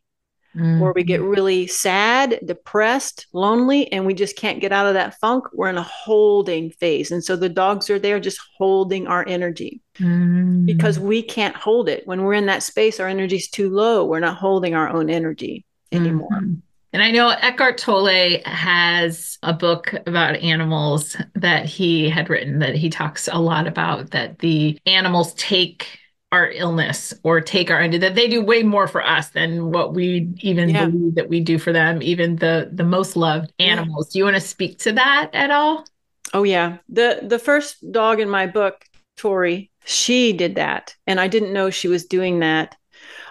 mm-hmm. 0.56 0.82
or 0.82 0.92
we 0.92 1.02
get 1.02 1.20
mm-hmm. 1.20 1.30
really 1.30 1.66
sad, 1.66 2.40
depressed, 2.44 3.26
lonely, 3.32 3.90
and 3.92 4.06
we 4.06 4.14
just 4.14 4.36
can't 4.36 4.60
get 4.60 4.72
out 4.72 4.86
of 4.86 4.94
that 4.94 5.18
funk. 5.18 5.44
We're 5.52 5.68
in 5.68 5.78
a 5.78 5.82
holding 5.82 6.70
phase. 6.70 7.10
And 7.10 7.24
so 7.24 7.36
the 7.36 7.48
dogs 7.48 7.90
are 7.90 7.98
there 7.98 8.20
just 8.20 8.40
holding 8.56 9.06
our 9.06 9.26
energy 9.26 9.80
mm-hmm. 9.98 10.66
because 10.66 10.98
we 10.98 11.22
can't 11.22 11.56
hold 11.56 11.88
it. 11.88 12.06
When 12.06 12.22
we're 12.22 12.34
in 12.34 12.46
that 12.46 12.62
space, 12.62 13.00
our 13.00 13.08
energy 13.08 13.36
is 13.36 13.48
too 13.48 13.70
low. 13.70 14.04
We're 14.04 14.20
not 14.20 14.36
holding 14.36 14.74
our 14.74 14.88
own 14.88 15.10
energy 15.10 15.64
anymore. 15.92 16.28
Mm-hmm. 16.32 16.54
And 16.92 17.02
I 17.02 17.10
know 17.10 17.30
Eckhart 17.30 17.76
Tolle 17.76 18.38
has 18.44 19.36
a 19.42 19.52
book 19.52 19.92
about 20.06 20.36
animals 20.36 21.16
that 21.34 21.66
he 21.66 22.08
had 22.08 22.30
written 22.30 22.60
that 22.60 22.76
he 22.76 22.88
talks 22.88 23.28
a 23.32 23.40
lot 23.40 23.66
about 23.66 24.12
that 24.12 24.38
the 24.38 24.78
animals 24.86 25.34
take 25.34 25.98
our 26.32 26.50
illness 26.50 27.14
or 27.22 27.40
take 27.40 27.70
our 27.70 27.87
that 27.88 28.14
they 28.14 28.28
do 28.28 28.42
way 28.42 28.62
more 28.62 28.88
for 28.88 29.04
us 29.04 29.28
than 29.30 29.70
what 29.70 29.94
we 29.94 30.32
even 30.40 30.68
yeah. 30.68 30.87
believe 30.87 31.14
that 31.14 31.28
we 31.28 31.40
do 31.40 31.58
for 31.58 31.72
them 31.72 32.02
even 32.02 32.37
the 32.37 32.68
the 32.72 32.84
most 32.84 33.16
loved 33.16 33.52
animals 33.58 34.08
yeah. 34.08 34.12
do 34.12 34.18
you 34.18 34.24
want 34.24 34.34
to 34.34 34.40
speak 34.40 34.78
to 34.78 34.92
that 34.92 35.30
at 35.32 35.50
all 35.50 35.84
oh 36.32 36.42
yeah 36.42 36.78
the 36.88 37.20
the 37.22 37.38
first 37.38 37.76
dog 37.92 38.18
in 38.18 38.28
my 38.28 38.46
book 38.46 38.84
tori 39.16 39.70
she 39.84 40.32
did 40.32 40.56
that 40.56 40.96
and 41.06 41.20
i 41.20 41.28
didn't 41.28 41.52
know 41.52 41.70
she 41.70 41.88
was 41.88 42.04
doing 42.06 42.40
that 42.40 42.76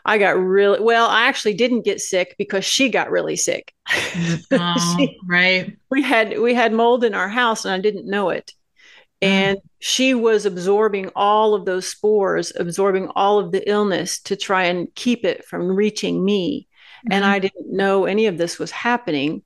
I 0.06 0.18
got 0.18 0.38
really 0.38 0.82
well. 0.82 1.08
I 1.08 1.28
actually 1.28 1.54
didn't 1.54 1.86
get 1.86 2.02
sick 2.02 2.36
because 2.38 2.66
she 2.66 2.90
got 2.90 3.12
really 3.12 3.36
sick. 3.36 3.74
Oh, 4.52 4.96
she, 4.98 5.18
right. 5.28 5.76
We 5.90 6.04
had 6.04 6.40
we 6.40 6.54
had 6.54 6.74
mold 6.74 7.04
in 7.04 7.16
our 7.16 7.28
house 7.28 7.66
and 7.66 7.74
I 7.74 7.80
didn't 7.80 8.06
know 8.06 8.30
it. 8.30 8.52
And 9.24 9.58
she 9.80 10.14
was 10.14 10.46
absorbing 10.46 11.10
all 11.16 11.54
of 11.54 11.66
those 11.66 11.88
spores, 11.88 12.52
absorbing 12.56 13.08
all 13.16 13.40
of 13.40 13.52
the 13.52 13.68
illness 13.70 14.20
to 14.24 14.36
try 14.36 14.66
and 14.66 14.94
keep 14.96 15.24
it 15.24 15.46
from 15.46 15.68
reaching 15.68 16.24
me. 16.24 16.68
Mm-hmm. 17.06 17.14
And 17.14 17.26
I 17.26 17.40
didn't 17.40 17.72
know 17.72 18.06
any 18.06 18.26
of 18.26 18.38
this 18.38 18.60
was 18.60 18.72
happening 18.72 19.44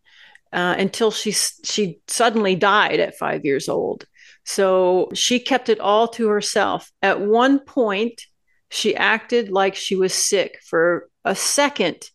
uh, 0.51 0.75
until 0.77 1.11
she 1.11 1.31
she 1.31 1.99
suddenly 2.07 2.55
died 2.55 2.99
at 2.99 3.17
five 3.17 3.45
years 3.45 3.69
old. 3.69 4.05
So 4.45 5.09
she 5.13 5.39
kept 5.39 5.69
it 5.69 5.79
all 5.79 6.07
to 6.09 6.27
herself. 6.27 6.91
At 7.01 7.21
one 7.21 7.59
point, 7.59 8.25
she 8.69 8.95
acted 8.95 9.49
like 9.49 9.75
she 9.75 9.95
was 9.95 10.13
sick 10.13 10.59
for 10.65 11.09
a 11.23 11.35
second, 11.35 12.09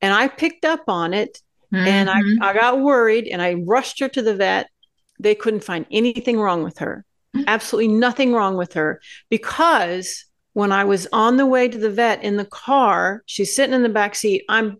and 0.00 0.12
I 0.12 0.28
picked 0.28 0.64
up 0.64 0.84
on 0.88 1.14
it. 1.14 1.40
Mm-hmm. 1.74 1.86
And 1.88 2.08
I, 2.08 2.50
I 2.50 2.54
got 2.54 2.80
worried 2.80 3.26
and 3.26 3.42
I 3.42 3.54
rushed 3.54 3.98
her 3.98 4.08
to 4.10 4.22
the 4.22 4.36
vet 4.36 4.70
they 5.18 5.34
couldn't 5.34 5.64
find 5.64 5.86
anything 5.90 6.38
wrong 6.38 6.62
with 6.62 6.78
her, 6.78 7.04
absolutely 7.46 7.92
nothing 7.92 8.32
wrong 8.32 8.56
with 8.56 8.74
her, 8.74 9.00
because 9.30 10.24
when 10.52 10.72
I 10.72 10.84
was 10.84 11.06
on 11.12 11.36
the 11.36 11.46
way 11.46 11.68
to 11.68 11.76
the 11.76 11.90
vet 11.90 12.22
in 12.22 12.36
the 12.36 12.46
car, 12.46 13.22
she's 13.26 13.54
sitting 13.54 13.74
in 13.74 13.82
the 13.82 13.88
back 13.90 14.14
seat. 14.14 14.44
I'm 14.48 14.78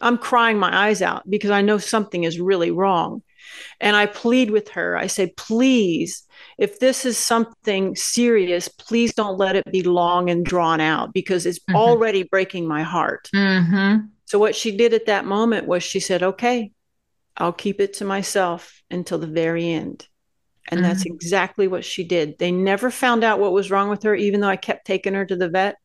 I'm 0.00 0.18
crying 0.18 0.58
my 0.58 0.86
eyes 0.86 1.02
out 1.02 1.28
because 1.28 1.50
I 1.50 1.62
know 1.62 1.78
something 1.78 2.24
is 2.24 2.38
really 2.38 2.70
wrong. 2.70 3.22
And 3.80 3.96
I 3.96 4.06
plead 4.06 4.50
with 4.50 4.68
her. 4.70 4.96
I 4.96 5.06
say, 5.06 5.32
please, 5.36 6.24
if 6.58 6.78
this 6.78 7.04
is 7.04 7.16
something 7.18 7.96
serious, 7.96 8.68
please 8.68 9.14
don't 9.14 9.38
let 9.38 9.56
it 9.56 9.70
be 9.70 9.82
long 9.82 10.30
and 10.30 10.44
drawn 10.44 10.80
out 10.80 11.12
because 11.12 11.46
it's 11.46 11.58
mm-hmm. 11.60 11.76
already 11.76 12.24
breaking 12.24 12.66
my 12.66 12.82
heart. 12.82 13.28
Mm-hmm. 13.34 14.06
So, 14.26 14.38
what 14.38 14.56
she 14.56 14.76
did 14.76 14.94
at 14.94 15.06
that 15.06 15.24
moment 15.24 15.66
was 15.66 15.82
she 15.82 16.00
said, 16.00 16.22
okay, 16.22 16.72
I'll 17.36 17.52
keep 17.52 17.80
it 17.80 17.94
to 17.94 18.04
myself 18.04 18.82
until 18.90 19.18
the 19.18 19.26
very 19.26 19.70
end. 19.70 20.06
And 20.68 20.80
mm-hmm. 20.80 20.88
that's 20.88 21.04
exactly 21.04 21.68
what 21.68 21.84
she 21.84 22.04
did. 22.04 22.38
They 22.38 22.50
never 22.50 22.90
found 22.90 23.24
out 23.24 23.38
what 23.38 23.52
was 23.52 23.70
wrong 23.70 23.88
with 23.88 24.02
her, 24.02 24.14
even 24.14 24.40
though 24.40 24.48
I 24.48 24.56
kept 24.56 24.86
taking 24.86 25.14
her 25.14 25.24
to 25.24 25.36
the 25.36 25.48
vet. 25.48 25.76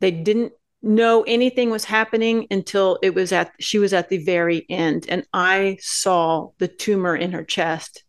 They 0.00 0.10
didn't 0.10 0.52
know 0.82 1.22
anything 1.22 1.70
was 1.70 1.84
happening 1.84 2.46
until 2.50 2.98
it 3.02 3.14
was 3.14 3.32
at 3.32 3.52
she 3.60 3.78
was 3.78 3.92
at 3.92 4.08
the 4.08 4.18
very 4.18 4.64
end 4.70 5.04
and 5.08 5.24
i 5.32 5.76
saw 5.80 6.48
the 6.58 6.68
tumor 6.68 7.14
in 7.14 7.32
her 7.32 7.44
chest 7.44 8.02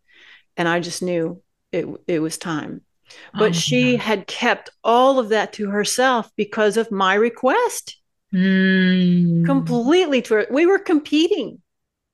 and 0.56 0.68
i 0.68 0.80
just 0.80 1.02
knew 1.02 1.42
it 1.72 1.86
it 2.08 2.20
was 2.20 2.38
time 2.38 2.82
but 3.34 3.50
oh, 3.50 3.52
she 3.52 3.98
God. 3.98 4.04
had 4.04 4.28
kept 4.28 4.70
all 4.86 5.20
of 5.20 5.30
that 5.30 5.52
to 5.54 5.70
herself 5.70 6.32
because 6.38 6.78
of 6.78 6.92
my 6.92 7.14
request 7.14 7.98
mm. 8.34 9.46
completely 9.46 10.22
to 10.22 10.36
her 10.36 10.48
we 10.50 10.66
were 10.66 10.80
competing 10.80 11.62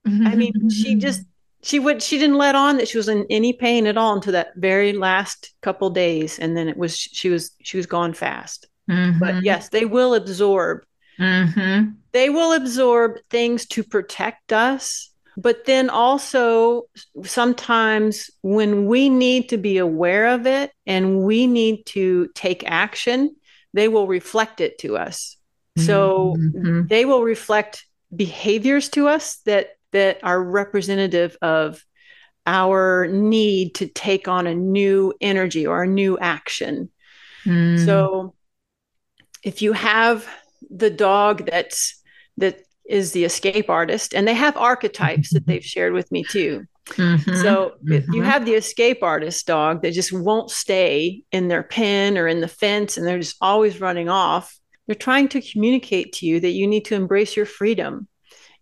I 0.07 0.35
mean, 0.35 0.69
she 0.69 0.95
just 1.07 1.21
she 1.63 1.79
would 1.79 2.01
she 2.01 2.17
didn't 2.17 2.37
let 2.37 2.55
on 2.55 2.77
that 2.77 2.87
she 2.87 2.97
was 2.97 3.09
in 3.09 3.25
any 3.29 3.53
pain 3.53 3.87
at 3.87 3.97
all 3.97 4.15
until 4.15 4.33
that 4.33 4.55
very 4.55 4.93
last 4.93 5.53
couple 5.61 5.89
days, 5.89 6.39
and 6.39 6.55
then 6.55 6.67
it 6.67 6.77
was 6.77 6.97
she 6.97 7.29
was 7.29 7.51
she 7.61 7.77
was 7.77 7.85
gone 7.85 8.13
fast. 8.13 8.67
Mm-hmm. 8.89 9.19
But 9.19 9.43
yes, 9.43 9.69
they 9.69 9.85
will 9.85 10.13
absorb. 10.13 10.83
Mm-hmm. 11.19 11.91
They 12.11 12.29
will 12.29 12.53
absorb 12.53 13.17
things 13.29 13.65
to 13.67 13.83
protect 13.83 14.53
us. 14.53 15.11
But 15.35 15.65
then 15.65 15.91
also, 15.91 16.83
sometimes 17.23 18.31
when 18.41 18.87
we 18.87 19.07
need 19.09 19.49
to 19.49 19.57
be 19.57 19.77
aware 19.77 20.29
of 20.29 20.47
it 20.47 20.71
and 20.87 21.21
we 21.21 21.45
need 21.45 21.85
to 21.87 22.29
take 22.33 22.63
action, 22.65 23.35
they 23.73 23.87
will 23.87 24.07
reflect 24.07 24.61
it 24.61 24.79
to 24.79 24.97
us. 24.97 25.37
So 25.77 26.35
mm-hmm. 26.39 26.87
they 26.87 27.05
will 27.05 27.21
reflect 27.21 27.85
behaviors 28.15 28.89
to 28.89 29.07
us 29.07 29.37
that 29.45 29.76
that 29.97 30.19
are 30.23 30.41
representative 30.41 31.35
of 31.41 31.83
our 32.45 33.07
need 33.07 33.75
to 33.75 33.87
take 33.87 34.27
on 34.27 34.47
a 34.47 34.55
new 34.55 35.13
energy 35.19 35.67
or 35.67 35.83
a 35.83 35.87
new 35.87 36.17
action. 36.17 36.89
Mm. 37.45 37.83
So 37.83 38.35
if 39.43 39.61
you 39.61 39.73
have 39.73 40.27
the 40.69 40.89
dog 40.89 41.45
that's 41.45 42.01
that 42.37 42.59
is 42.87 43.11
the 43.11 43.25
escape 43.25 43.69
artist 43.69 44.13
and 44.13 44.27
they 44.27 44.33
have 44.33 44.55
archetypes 44.55 45.33
that 45.33 45.45
they've 45.45 45.65
shared 45.65 45.93
with 45.93 46.11
me 46.11 46.23
too. 46.23 46.65
Mm-hmm. 46.91 47.35
So 47.41 47.73
mm-hmm. 47.83 47.93
if 47.93 48.05
you 48.13 48.21
have 48.21 48.45
the 48.45 48.53
escape 48.53 49.03
artist 49.03 49.45
dog 49.45 49.81
that 49.81 49.91
just 49.91 50.13
won't 50.13 50.51
stay 50.51 51.23
in 51.31 51.47
their 51.49 51.63
pen 51.63 52.17
or 52.17 52.27
in 52.27 52.39
the 52.39 52.47
fence 52.47 52.95
and 52.95 53.05
they're 53.05 53.19
just 53.19 53.35
always 53.41 53.81
running 53.81 54.07
off, 54.07 54.57
they're 54.85 54.95
trying 54.95 55.27
to 55.29 55.41
communicate 55.41 56.13
to 56.13 56.25
you 56.25 56.39
that 56.39 56.51
you 56.51 56.65
need 56.65 56.85
to 56.85 56.95
embrace 56.95 57.35
your 57.35 57.45
freedom, 57.45 58.07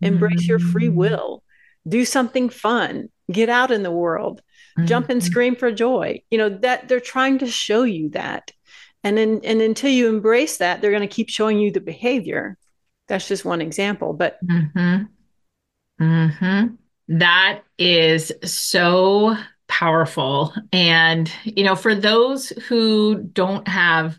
embrace 0.00 0.42
mm-hmm. 0.42 0.50
your 0.50 0.58
free 0.58 0.88
mm. 0.88 0.94
will, 0.94 1.42
do 1.88 2.04
something 2.04 2.48
fun, 2.48 3.08
get 3.30 3.48
out 3.48 3.70
in 3.70 3.82
the 3.82 3.90
world, 3.90 4.40
mm-hmm. 4.78 4.86
jump 4.86 5.08
and 5.08 5.22
scream 5.22 5.56
for 5.56 5.70
joy. 5.72 6.22
You 6.30 6.38
know, 6.38 6.48
that 6.48 6.88
they're 6.88 7.00
trying 7.00 7.38
to 7.38 7.46
show 7.46 7.82
you 7.82 8.10
that. 8.10 8.50
And 9.04 9.16
then 9.16 9.40
and 9.44 9.60
until 9.60 9.90
you 9.90 10.08
embrace 10.08 10.58
that, 10.58 10.80
they're 10.80 10.90
going 10.90 11.08
to 11.08 11.14
keep 11.14 11.28
showing 11.28 11.58
you 11.58 11.70
the 11.70 11.80
behavior. 11.80 12.56
That's 13.08 13.28
just 13.28 13.44
one 13.44 13.60
example, 13.60 14.12
but 14.12 14.38
mm-hmm. 14.44 15.04
Mm-hmm. 16.02 16.74
That 17.18 17.62
is 17.78 18.32
so 18.42 19.36
powerful. 19.68 20.52
And, 20.72 21.30
you 21.44 21.64
know, 21.64 21.76
for 21.76 21.94
those 21.94 22.48
who 22.48 23.22
don't 23.32 23.66
have 23.68 24.18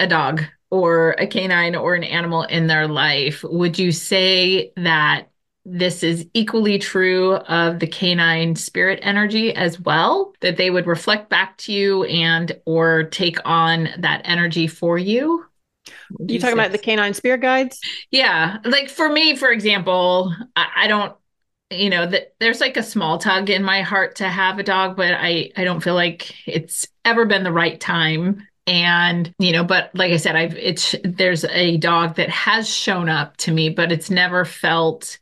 a 0.00 0.06
dog 0.06 0.42
or 0.72 1.14
a 1.18 1.26
canine 1.26 1.76
or 1.76 1.94
an 1.94 2.02
animal 2.02 2.44
in 2.44 2.66
their 2.66 2.88
life, 2.88 3.44
would 3.44 3.78
you 3.78 3.92
say 3.92 4.72
that 4.76 5.28
this 5.66 6.02
is 6.02 6.26
equally 6.32 6.78
true 6.78 7.34
of 7.34 7.78
the 7.78 7.86
canine 7.86 8.56
spirit 8.56 8.98
energy 9.02 9.54
as 9.54 9.78
well? 9.78 10.32
That 10.40 10.56
they 10.56 10.70
would 10.70 10.86
reflect 10.86 11.28
back 11.28 11.58
to 11.58 11.72
you 11.74 12.04
and 12.04 12.58
or 12.64 13.04
take 13.04 13.36
on 13.44 13.90
that 13.98 14.22
energy 14.24 14.66
for 14.66 14.96
you? 14.96 15.44
You 16.26 16.40
talking 16.40 16.54
about 16.54 16.72
the 16.72 16.78
canine 16.78 17.12
spirit 17.12 17.42
guides? 17.42 17.78
Yeah 18.10 18.56
like 18.64 18.88
for 18.88 19.10
me 19.10 19.36
for 19.36 19.50
example 19.50 20.34
i, 20.56 20.66
I 20.76 20.86
don't 20.86 21.14
you 21.70 21.90
know 21.90 22.06
that 22.06 22.34
there's 22.38 22.60
like 22.60 22.76
a 22.76 22.82
small 22.82 23.18
tug 23.18 23.50
in 23.50 23.62
my 23.64 23.82
heart 23.82 24.16
to 24.16 24.28
have 24.28 24.58
a 24.58 24.62
dog 24.62 24.96
but 24.96 25.12
i 25.14 25.50
i 25.56 25.64
don't 25.64 25.82
feel 25.82 25.94
like 25.94 26.34
it's 26.46 26.86
ever 27.04 27.24
been 27.24 27.42
the 27.42 27.52
right 27.52 27.80
time 27.80 28.46
and 28.66 29.34
you 29.38 29.52
know 29.52 29.64
but 29.64 29.90
like 29.94 30.12
i 30.12 30.16
said 30.16 30.36
i've 30.36 30.56
it's 30.56 30.94
there's 31.04 31.44
a 31.46 31.76
dog 31.78 32.14
that 32.14 32.28
has 32.30 32.68
shown 32.68 33.08
up 33.08 33.36
to 33.36 33.50
me 33.50 33.68
but 33.68 33.90
it's 33.90 34.10
never 34.10 34.44
felt 34.44 35.18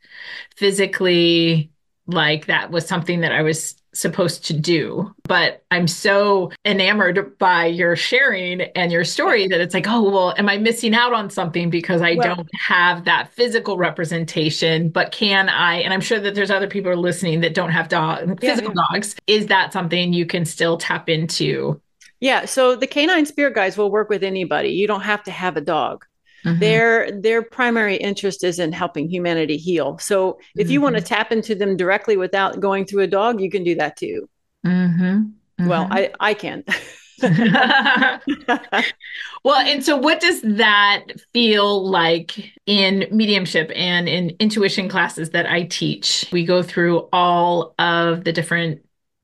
physically 0.57 1.70
like 2.07 2.46
that 2.46 2.70
was 2.70 2.87
something 2.87 3.20
that 3.20 3.33
i 3.33 3.40
was 3.40 3.81
supposed 3.92 4.44
to 4.46 4.55
do. 4.55 5.12
But 5.24 5.64
I'm 5.70 5.87
so 5.87 6.53
enamored 6.64 7.38
by 7.38 7.66
your 7.66 7.96
sharing 7.96 8.62
and 8.62 8.92
your 8.92 9.05
story 9.05 9.48
that 9.48 9.61
it's 9.61 9.74
like, 9.74 9.87
oh, 9.88 10.11
well, 10.11 10.35
am 10.37 10.48
I 10.48 10.59
missing 10.59 10.94
out 10.94 11.12
on 11.12 11.31
something 11.31 11.70
because 11.70 12.03
I 12.03 12.14
well, 12.14 12.37
don't 12.37 12.48
have 12.66 13.05
that 13.05 13.33
physical 13.33 13.76
representation? 13.76 14.90
But 14.90 15.12
can 15.12 15.48
I? 15.48 15.76
And 15.76 15.92
I'm 15.92 16.00
sure 16.00 16.20
that 16.20 16.35
there's 16.35 16.50
other 16.50 16.68
people 16.68 16.90
are 16.90 16.96
listening 16.96 17.40
that 17.40 17.55
don't 17.55 17.70
have 17.70 17.88
dog, 17.88 18.29
yeah, 18.42 18.50
physical 18.50 18.72
yeah. 18.74 18.83
dogs. 18.92 19.16
Is 19.26 19.46
that 19.46 19.72
something 19.72 20.12
you 20.12 20.26
can 20.26 20.44
still 20.44 20.76
tap 20.76 21.09
into? 21.09 21.81
Yeah. 22.20 22.44
So 22.44 22.76
the 22.76 22.87
canine 22.87 23.26
spirit 23.26 23.54
guides 23.54 23.76
will 23.76 23.90
work 23.90 24.09
with 24.09 24.22
anybody. 24.22 24.70
You 24.70 24.87
don't 24.87 25.02
have 25.02 25.22
to 25.24 25.30
have 25.30 25.56
a 25.56 25.61
dog. 25.61 26.04
Mm-hmm. 26.44 26.61
Their 26.61 27.20
their 27.20 27.42
primary 27.42 27.96
interest 27.96 28.44
is 28.44 28.59
in 28.59 28.72
helping 28.72 29.09
humanity 29.09 29.56
heal. 29.56 29.98
So 29.98 30.38
if 30.56 30.66
mm-hmm. 30.66 30.72
you 30.72 30.80
want 30.80 30.96
to 30.96 31.02
tap 31.02 31.33
into 31.33 31.54
them 31.54 31.76
directly 31.76 32.16
without 32.16 32.61
going 32.61 32.87
through 32.87 33.02
a 33.02 33.06
dog, 33.06 33.40
you 33.40 33.50
can 33.50 33.64
do 33.64 33.74
that 33.74 33.96
too. 33.96 34.28
Mm-hmm. 34.66 35.68
Well, 35.68 35.85
mm-hmm. 35.85 35.92
I 35.92 36.12
I 36.20 36.35
can. 36.35 36.64
well, 39.44 39.56
and 39.56 39.85
so 39.85 39.96
what 39.96 40.20
does 40.20 40.40
that 40.40 41.04
feel 41.35 41.87
like 41.87 42.52
in 42.64 43.06
mediumship 43.11 43.70
and 43.74 44.09
in 44.09 44.30
intuition 44.40 44.88
classes 44.88 45.30
that 45.30 45.46
I 45.46 45.64
teach? 45.64 46.26
We 46.33 46.46
go 46.46 46.62
through 46.62 47.09
all 47.12 47.74
of 47.78 48.24
the 48.24 48.33
different 48.33 48.80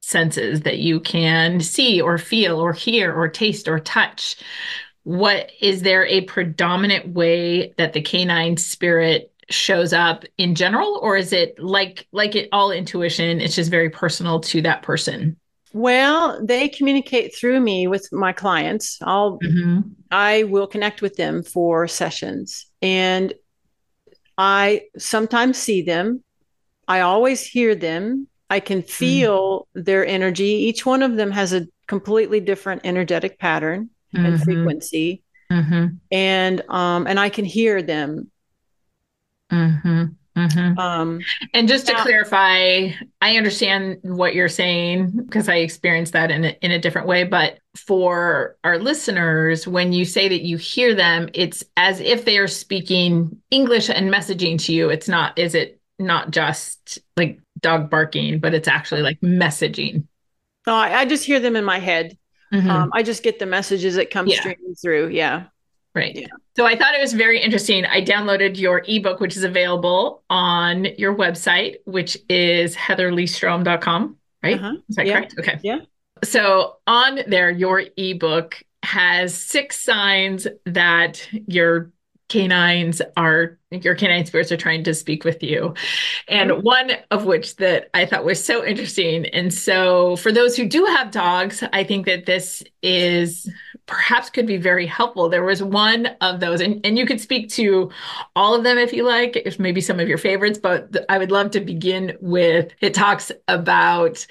senses 0.07 0.61
that 0.61 0.79
you 0.79 1.01
can 1.01 1.61
see 1.61 2.01
or 2.01 2.17
feel 2.17 2.61
or 2.61 2.73
hear 2.73 3.13
or 3.13 3.27
taste 3.29 3.67
or 3.67 3.81
touch. 3.81 4.37
What 5.03 5.51
is 5.61 5.83
there 5.83 6.07
a 6.07 6.21
predominant 6.23 7.09
way 7.09 7.75
that 7.77 7.93
the 7.93 8.01
canine 8.01 8.57
spirit 8.57 9.33
shows 9.51 9.93
up 9.93 10.25
in 10.39 10.55
general 10.55 11.01
or 11.03 11.17
is 11.17 11.33
it 11.33 11.59
like 11.59 12.07
like 12.13 12.35
it 12.35 12.49
all 12.51 12.73
intuition 12.73 13.41
it's 13.41 13.55
just 13.55 13.71
very 13.71 13.91
personal 13.91 14.39
to 14.41 14.63
that 14.63 14.83
person? 14.83 15.37
Well 15.73 16.45
they 16.45 16.69
communicate 16.69 17.35
through 17.35 17.61
me 17.61 17.89
with 17.89 18.09
my 18.13 18.33
clients. 18.33 18.99
I'll 19.03 19.41
mm-hmm. 19.41 19.89
i 20.13 20.45
will 20.45 20.69
connect 20.69 21.03
with 21.03 21.17
them 21.17 21.43
for 21.43 21.89
sessions 21.89 22.67
and 22.81 23.35
i 24.39 24.83
sometimes 24.97 25.59
see 25.59 25.83
them. 25.83 26.23
I 26.87 27.01
always 27.01 27.45
hear 27.45 27.75
them 27.75 28.29
i 28.51 28.61
can 28.61 28.83
mm. 28.83 28.89
feel 28.91 29.61
mm-hmm. 29.61 29.83
their 29.83 30.07
energy 30.07 30.45
each 30.45 30.85
one 30.85 31.03
of 31.03 31.17
them 31.17 31.31
has 31.31 31.53
a 31.53 31.67
completely 31.87 32.41
different 32.41 32.81
energetic 32.85 33.39
pattern 33.39 33.91
mm-hmm. 34.15 34.27
and 34.27 34.43
frequency 34.43 35.23
mm-hmm. 35.51 35.87
and 36.11 36.63
um 36.69 37.07
and 37.07 37.19
i 37.21 37.29
can 37.29 37.45
hear 37.45 37.83
them 37.83 38.31
mm-hmm. 39.53 40.05
Mm-hmm. 40.37 40.79
Um, 40.79 41.21
and 41.55 41.67
just 41.67 41.87
to 41.87 41.95
now, 41.95 42.03
clarify, 42.03 42.91
I 43.23 43.37
understand 43.37 43.99
what 44.03 44.35
you're 44.35 44.51
saying 44.51 45.13
because 45.13 45.49
I 45.49 45.57
experienced 45.57 46.13
that 46.13 46.31
in 46.31 46.45
a, 46.45 46.49
in 46.61 46.73
a 46.73 46.79
different 46.79 47.09
way. 47.09 47.25
But 47.25 47.59
for 47.75 48.57
our 48.63 48.79
listeners, 48.79 49.67
when 49.67 49.95
you 49.95 50.05
say 50.05 50.29
that 50.29 50.43
you 50.43 50.59
hear 50.59 50.95
them, 50.95 51.31
it's 51.33 51.65
as 51.77 52.01
if 52.01 52.27
they 52.27 52.37
are 52.37 52.49
speaking 52.49 53.41
English 53.51 53.89
and 53.89 54.13
messaging 54.13 54.63
to 54.67 54.75
you. 54.75 54.91
It's 54.91 55.09
not, 55.09 55.39
is 55.39 55.55
it 55.55 55.81
not 55.99 56.31
just 56.31 56.99
like 57.17 57.41
dog 57.61 57.91
barking, 57.91 58.39
but 58.39 58.55
it's 58.55 58.69
actually 58.69 59.03
like 59.03 59.21
messaging? 59.21 60.05
No, 60.67 60.75
I, 60.75 61.01
I 61.01 61.05
just 61.05 61.25
hear 61.25 61.41
them 61.41 61.57
in 61.57 61.65
my 61.65 61.79
head. 61.79 62.17
Mm-hmm. 62.53 62.71
Um, 62.71 62.91
I 62.93 63.03
just 63.03 63.23
get 63.23 63.39
the 63.39 63.47
messages 63.47 63.97
that 63.97 64.11
come 64.11 64.27
yeah. 64.27 64.41
streaming 64.41 64.75
through. 64.75 65.09
Yeah. 65.09 65.45
Right. 65.95 66.15
Yeah. 66.15 66.27
So 66.57 66.67
I 66.67 66.77
thought 66.77 66.95
it 66.95 67.01
was 67.01 67.15
very 67.15 67.41
interesting. 67.41 67.87
I 67.87 68.03
downloaded 68.03 68.59
your 68.59 68.83
ebook, 68.87 69.19
which 69.19 69.37
is 69.37 69.45
available 69.45 70.23
on 70.29 70.85
your 70.99 71.15
website, 71.15 71.77
which 71.87 72.19
is 72.29 72.77
heatherleighstrom.com. 72.77 74.17
Right. 74.43 74.57
Uh-huh. 74.57 74.75
Is 74.89 74.97
that 74.97 75.07
yeah. 75.07 75.13
correct? 75.15 75.35
Okay. 75.39 75.59
Yeah. 75.63 75.79
So 76.23 76.77
on 76.87 77.21
there, 77.27 77.51
your 77.51 77.83
ebook 77.97 78.63
has 78.83 79.35
six 79.35 79.81
signs 79.83 80.47
that 80.67 81.27
your 81.47 81.91
canines 82.29 83.01
are 83.17 83.59
your 83.71 83.95
canine 83.95 84.27
spirits 84.27 84.51
are 84.51 84.57
trying 84.57 84.83
to 84.85 84.95
speak 84.95 85.25
with 85.25 85.43
you. 85.43 85.75
And 86.29 86.51
mm-hmm. 86.51 86.61
one 86.63 86.91
of 87.11 87.25
which 87.25 87.57
that 87.57 87.89
i 87.95 88.05
thought 88.05 88.25
was 88.25 88.43
so 88.45 88.65
interesting 88.65 89.27
and 89.27 89.53
so 89.53 90.17
for 90.17 90.33
those 90.33 90.57
who 90.57 90.67
do 90.67 90.85
have 90.85 91.11
dogs 91.11 91.63
i 91.73 91.85
think 91.85 92.07
that 92.07 92.27
this 92.27 92.63
is 92.83 93.51
perhaps 93.87 94.31
could 94.31 94.47
be 94.47 94.57
very 94.57 94.87
helpful. 94.87 95.29
There 95.29 95.45
was 95.45 95.63
one 95.63 96.07
of 96.21 96.41
those 96.41 96.61
and, 96.61 96.85
and 96.85 96.99
you 96.99 97.07
could 97.07 97.21
speak 97.21 97.49
to 97.51 97.91
all 98.35 98.55
of 98.55 98.65
them 98.65 98.79
if 98.79 98.93
you 98.93 99.05
like 99.05 99.37
if 99.37 99.59
maybe 99.59 99.81
some 99.81 100.01
of 100.01 100.09
your 100.09 100.19
favorites 100.19 100.59
but 100.59 100.97
i 101.09 101.19
would 101.19 101.31
love 101.31 101.53
to 101.53 101.61
begin 101.61 102.17
with 102.21 102.73
it 102.81 102.95
talks 102.95 103.31
about 103.49 104.27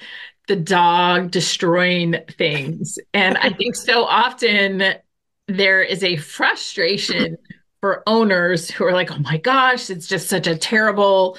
the 0.48 0.56
dog 0.56 1.30
destroying 1.30 2.16
things. 2.36 2.98
And 3.14 3.36
i 3.38 3.50
think 3.50 3.74
so 3.74 4.04
often 4.04 4.82
there 5.48 5.82
is 5.82 6.02
a 6.02 6.16
frustration 6.16 7.36
for 7.80 8.02
owners 8.06 8.70
who 8.70 8.84
are 8.84 8.92
like, 8.92 9.10
oh 9.10 9.18
my 9.18 9.38
gosh, 9.38 9.90
it's 9.90 10.06
just 10.06 10.28
such 10.28 10.46
a 10.46 10.56
terrible. 10.56 11.38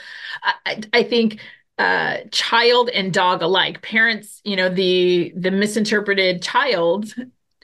I, 0.65 0.81
I 0.93 1.03
think 1.03 1.39
uh, 1.77 2.17
child 2.31 2.89
and 2.89 3.13
dog 3.13 3.41
alike, 3.41 3.81
parents, 3.81 4.41
you 4.43 4.55
know, 4.55 4.69
the 4.69 5.33
the 5.35 5.51
misinterpreted 5.51 6.41
child 6.41 7.13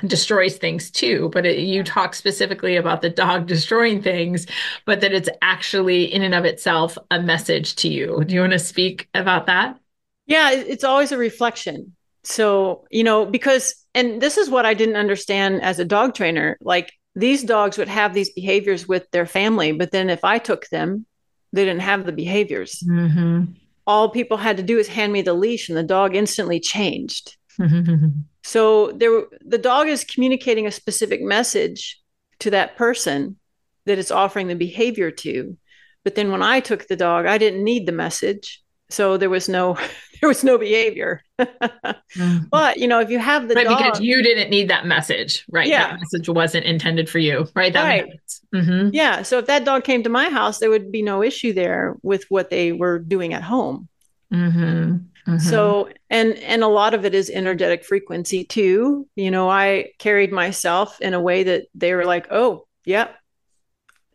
destroys 0.07 0.57
things 0.57 0.91
too 0.91 1.29
but 1.31 1.45
it, 1.45 1.59
you 1.59 1.83
talk 1.83 2.13
specifically 2.13 2.75
about 2.75 3.01
the 3.01 3.09
dog 3.09 3.47
destroying 3.47 4.01
things 4.01 4.45
but 4.85 5.01
that 5.01 5.13
it's 5.13 5.29
actually 5.41 6.11
in 6.11 6.23
and 6.23 6.35
of 6.35 6.45
itself 6.45 6.97
a 7.11 7.21
message 7.21 7.75
to 7.75 7.87
you. 7.87 8.23
Do 8.25 8.33
you 8.33 8.41
want 8.41 8.53
to 8.53 8.59
speak 8.59 9.07
about 9.13 9.45
that? 9.47 9.79
Yeah 10.25 10.51
it's 10.51 10.83
always 10.83 11.11
a 11.11 11.17
reflection. 11.17 11.95
So 12.23 12.85
you 12.91 13.03
know 13.03 13.25
because 13.25 13.75
and 13.95 14.21
this 14.21 14.37
is 14.37 14.49
what 14.49 14.65
i 14.65 14.73
didn't 14.73 14.95
understand 14.95 15.61
as 15.61 15.79
a 15.79 15.85
dog 15.85 16.15
trainer 16.15 16.57
like 16.61 16.93
these 17.15 17.43
dogs 17.43 17.77
would 17.77 17.87
have 17.87 18.13
these 18.13 18.31
behaviors 18.31 18.87
with 18.87 19.09
their 19.11 19.25
family, 19.25 19.71
but 19.71 19.91
then 19.91 20.09
if 20.09 20.23
I 20.23 20.39
took 20.39 20.67
them, 20.69 21.05
they 21.51 21.65
didn't 21.65 21.81
have 21.81 22.05
the 22.05 22.11
behaviors. 22.11 22.83
Mm-hmm. 22.87 23.53
All 23.85 24.09
people 24.09 24.37
had 24.37 24.57
to 24.57 24.63
do 24.63 24.79
is 24.79 24.87
hand 24.87 25.13
me 25.13 25.21
the 25.21 25.33
leash, 25.33 25.69
and 25.69 25.77
the 25.77 25.83
dog 25.83 26.15
instantly 26.15 26.59
changed. 26.59 27.37
so 28.43 28.91
there, 28.93 29.23
the 29.45 29.59
dog 29.59 29.87
is 29.87 30.03
communicating 30.03 30.65
a 30.65 30.71
specific 30.71 31.21
message 31.21 32.01
to 32.39 32.49
that 32.49 32.75
person 32.75 33.37
that 33.85 33.99
it's 33.99 34.11
offering 34.11 34.47
the 34.47 34.55
behavior 34.55 35.11
to. 35.11 35.57
But 36.03 36.15
then 36.15 36.31
when 36.31 36.41
I 36.41 36.59
took 36.59 36.87
the 36.87 36.95
dog, 36.95 37.25
I 37.25 37.37
didn't 37.37 37.63
need 37.63 37.85
the 37.85 37.91
message. 37.91 38.62
So 38.93 39.17
there 39.17 39.29
was 39.29 39.49
no 39.49 39.77
there 40.21 40.27
was 40.29 40.43
no 40.43 40.57
behavior 40.57 41.21
mm-hmm. 41.39 42.37
but 42.49 42.77
you 42.77 42.87
know 42.87 42.99
if 42.99 43.09
you 43.09 43.19
have 43.19 43.47
the 43.47 43.55
right, 43.55 43.67
dog, 43.67 43.77
because 43.77 43.99
you 43.99 44.23
didn't 44.23 44.49
need 44.49 44.69
that 44.69 44.85
message 44.85 45.43
right 45.49 45.67
yeah 45.67 45.91
that 45.91 45.99
message 45.99 46.29
wasn't 46.29 46.65
intended 46.65 47.09
for 47.09 47.19
you 47.19 47.45
right 47.55 47.73
that 47.73 47.83
right. 47.83 48.09
Mm-hmm. 48.53 48.89
yeah 48.93 49.21
so 49.21 49.39
if 49.39 49.47
that 49.47 49.65
dog 49.65 49.83
came 49.83 50.03
to 50.03 50.09
my 50.09 50.29
house 50.29 50.59
there 50.59 50.69
would 50.69 50.91
be 50.91 51.01
no 51.01 51.23
issue 51.23 51.53
there 51.53 51.95
with 52.03 52.25
what 52.29 52.49
they 52.49 52.71
were 52.71 52.99
doing 52.99 53.33
at 53.33 53.43
home 53.43 53.89
mm-hmm. 54.31 54.97
Mm-hmm. 55.27 55.39
So, 55.39 55.89
and 56.09 56.33
and 56.39 56.63
a 56.63 56.67
lot 56.67 56.93
of 56.93 57.05
it 57.05 57.15
is 57.15 57.29
energetic 57.29 57.85
frequency 57.85 58.43
too. 58.43 59.07
You 59.15 59.31
know, 59.31 59.49
I 59.49 59.91
carried 59.97 60.33
myself 60.33 60.99
in 60.99 61.13
a 61.13 61.21
way 61.21 61.43
that 61.43 61.67
they 61.75 61.93
were 61.93 62.03
like, 62.03 62.27
"Oh, 62.29 62.67
yep, 62.85 63.09
yeah, 63.09 63.15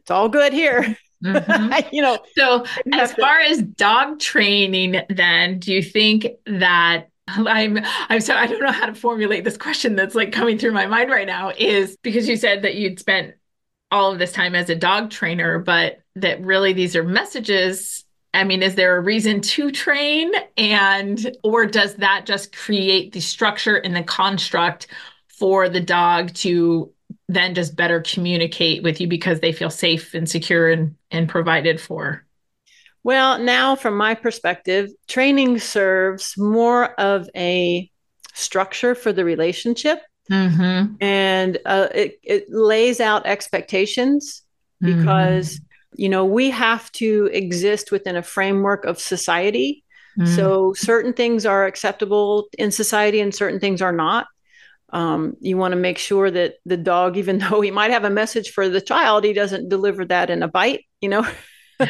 it's 0.00 0.10
all 0.10 0.28
good 0.28 0.52
here." 0.52 0.96
Mm-hmm. 1.24 1.88
you 1.92 2.02
know. 2.02 2.18
So, 2.36 2.64
as 2.92 3.12
far 3.12 3.40
as 3.40 3.62
dog 3.62 4.18
training, 4.20 5.02
then, 5.08 5.58
do 5.58 5.72
you 5.72 5.82
think 5.82 6.26
that 6.46 7.08
I'm 7.28 7.78
I'm 8.08 8.20
so 8.20 8.34
I 8.34 8.46
don't 8.46 8.62
know 8.62 8.72
how 8.72 8.86
to 8.86 8.94
formulate 8.94 9.44
this 9.44 9.56
question 9.56 9.96
that's 9.96 10.14
like 10.14 10.32
coming 10.32 10.58
through 10.58 10.72
my 10.72 10.86
mind 10.86 11.10
right 11.10 11.26
now 11.26 11.52
is 11.56 11.96
because 12.02 12.28
you 12.28 12.36
said 12.36 12.62
that 12.62 12.74
you'd 12.74 12.98
spent 12.98 13.34
all 13.90 14.12
of 14.12 14.18
this 14.18 14.32
time 14.32 14.54
as 14.54 14.70
a 14.70 14.74
dog 14.74 15.10
trainer, 15.10 15.58
but 15.58 16.00
that 16.16 16.40
really 16.42 16.72
these 16.72 16.94
are 16.96 17.04
messages 17.04 18.04
I 18.34 18.44
mean, 18.44 18.62
is 18.62 18.74
there 18.74 18.96
a 18.96 19.00
reason 19.00 19.40
to 19.40 19.70
train? 19.70 20.32
And, 20.56 21.36
or 21.42 21.66
does 21.66 21.96
that 21.96 22.26
just 22.26 22.54
create 22.54 23.12
the 23.12 23.20
structure 23.20 23.76
and 23.76 23.96
the 23.96 24.02
construct 24.02 24.88
for 25.28 25.68
the 25.68 25.80
dog 25.80 26.34
to 26.34 26.92
then 27.28 27.54
just 27.54 27.76
better 27.76 28.00
communicate 28.00 28.82
with 28.82 29.00
you 29.00 29.06
because 29.06 29.40
they 29.40 29.52
feel 29.52 29.70
safe 29.70 30.14
and 30.14 30.28
secure 30.28 30.70
and, 30.70 30.94
and 31.10 31.28
provided 31.28 31.80
for? 31.80 32.24
Well, 33.04 33.38
now 33.38 33.76
from 33.76 33.96
my 33.96 34.14
perspective, 34.14 34.90
training 35.06 35.58
serves 35.58 36.36
more 36.36 36.92
of 37.00 37.28
a 37.36 37.90
structure 38.34 38.94
for 38.94 39.12
the 39.12 39.24
relationship. 39.24 40.00
Mm-hmm. 40.30 40.94
And 41.00 41.58
uh, 41.64 41.88
it, 41.94 42.18
it 42.22 42.50
lays 42.50 43.00
out 43.00 43.26
expectations 43.26 44.42
because 44.80 45.54
mm-hmm 45.54 45.64
you 45.98 46.08
know, 46.08 46.24
we 46.24 46.50
have 46.50 46.90
to 46.92 47.28
exist 47.32 47.90
within 47.90 48.16
a 48.16 48.22
framework 48.22 48.84
of 48.84 48.98
society. 48.98 49.84
Mm-hmm. 50.18 50.34
So 50.34 50.72
certain 50.74 51.12
things 51.12 51.46
are 51.46 51.66
acceptable 51.66 52.48
in 52.56 52.70
society 52.70 53.20
and 53.20 53.34
certain 53.34 53.60
things 53.60 53.82
are 53.82 53.92
not. 53.92 54.26
Um, 54.90 55.36
you 55.40 55.56
want 55.56 55.72
to 55.72 55.76
make 55.76 55.98
sure 55.98 56.30
that 56.30 56.54
the 56.64 56.76
dog, 56.76 57.16
even 57.16 57.38
though 57.50 57.60
he 57.60 57.70
might 57.70 57.90
have 57.90 58.04
a 58.04 58.10
message 58.10 58.50
for 58.50 58.68
the 58.68 58.80
child, 58.80 59.24
he 59.24 59.32
doesn't 59.32 59.68
deliver 59.68 60.04
that 60.06 60.30
in 60.30 60.42
a 60.42 60.48
bite, 60.48 60.84
you 61.00 61.08
know. 61.08 61.26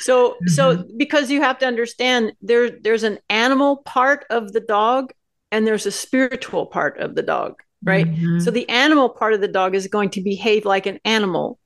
so 0.00 0.32
mm-hmm. 0.32 0.46
so 0.48 0.84
because 0.98 1.30
you 1.30 1.40
have 1.40 1.58
to 1.58 1.66
understand 1.66 2.32
there 2.42 2.68
there's 2.68 3.02
an 3.02 3.18
animal 3.30 3.78
part 3.78 4.26
of 4.28 4.52
the 4.52 4.60
dog 4.60 5.10
and 5.50 5.66
there's 5.66 5.86
a 5.86 5.90
spiritual 5.90 6.66
part 6.66 6.98
of 6.98 7.14
the 7.14 7.22
dog 7.22 7.54
right 7.82 8.06
mm-hmm. 8.06 8.40
so 8.40 8.50
the 8.50 8.68
animal 8.68 9.08
part 9.08 9.32
of 9.32 9.40
the 9.40 9.48
dog 9.48 9.74
is 9.74 9.86
going 9.86 10.10
to 10.10 10.20
behave 10.20 10.66
like 10.66 10.84
an 10.84 11.00
animal 11.06 11.58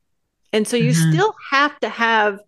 and 0.52 0.68
so 0.68 0.76
you 0.76 0.92
mm-hmm. 0.92 1.10
still 1.10 1.34
have 1.50 1.76
to 1.80 1.88
have 1.88 2.38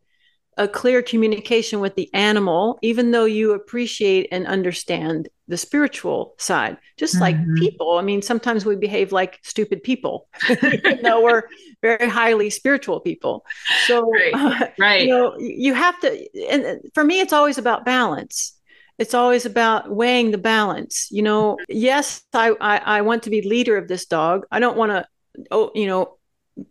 a 0.58 0.68
clear 0.68 1.02
communication 1.02 1.80
with 1.80 1.94
the 1.94 2.12
animal, 2.12 2.78
even 2.82 3.10
though 3.10 3.24
you 3.24 3.52
appreciate 3.52 4.28
and 4.30 4.46
understand 4.46 5.28
the 5.48 5.56
spiritual 5.56 6.34
side. 6.38 6.76
Just 6.98 7.14
mm-hmm. 7.14 7.22
like 7.22 7.56
people, 7.56 7.98
I 7.98 8.02
mean, 8.02 8.22
sometimes 8.22 8.64
we 8.64 8.76
behave 8.76 9.12
like 9.12 9.38
stupid 9.42 9.82
people, 9.82 10.28
even 10.50 11.02
though 11.02 11.22
we're 11.22 11.44
very 11.80 12.08
highly 12.08 12.50
spiritual 12.50 13.00
people. 13.00 13.44
So, 13.86 14.10
right. 14.10 14.32
Uh, 14.42 14.66
right. 14.78 15.02
you 15.02 15.08
know, 15.08 15.38
you 15.38 15.72
have 15.72 15.98
to, 16.00 16.50
and 16.50 16.80
for 16.94 17.04
me, 17.04 17.20
it's 17.20 17.32
always 17.32 17.58
about 17.58 17.84
balance. 17.84 18.58
It's 18.98 19.14
always 19.14 19.46
about 19.46 19.90
weighing 19.90 20.30
the 20.30 20.38
balance. 20.38 21.08
You 21.10 21.22
know, 21.22 21.58
yes, 21.68 22.22
I, 22.32 22.54
I, 22.60 22.76
I 22.78 23.00
want 23.02 23.24
to 23.24 23.30
be 23.30 23.42
leader 23.42 23.76
of 23.76 23.88
this 23.88 24.06
dog. 24.06 24.46
I 24.50 24.58
don't 24.58 24.76
want 24.76 24.92
to, 24.92 25.06
oh, 25.50 25.70
you 25.74 25.86
know, 25.86 26.18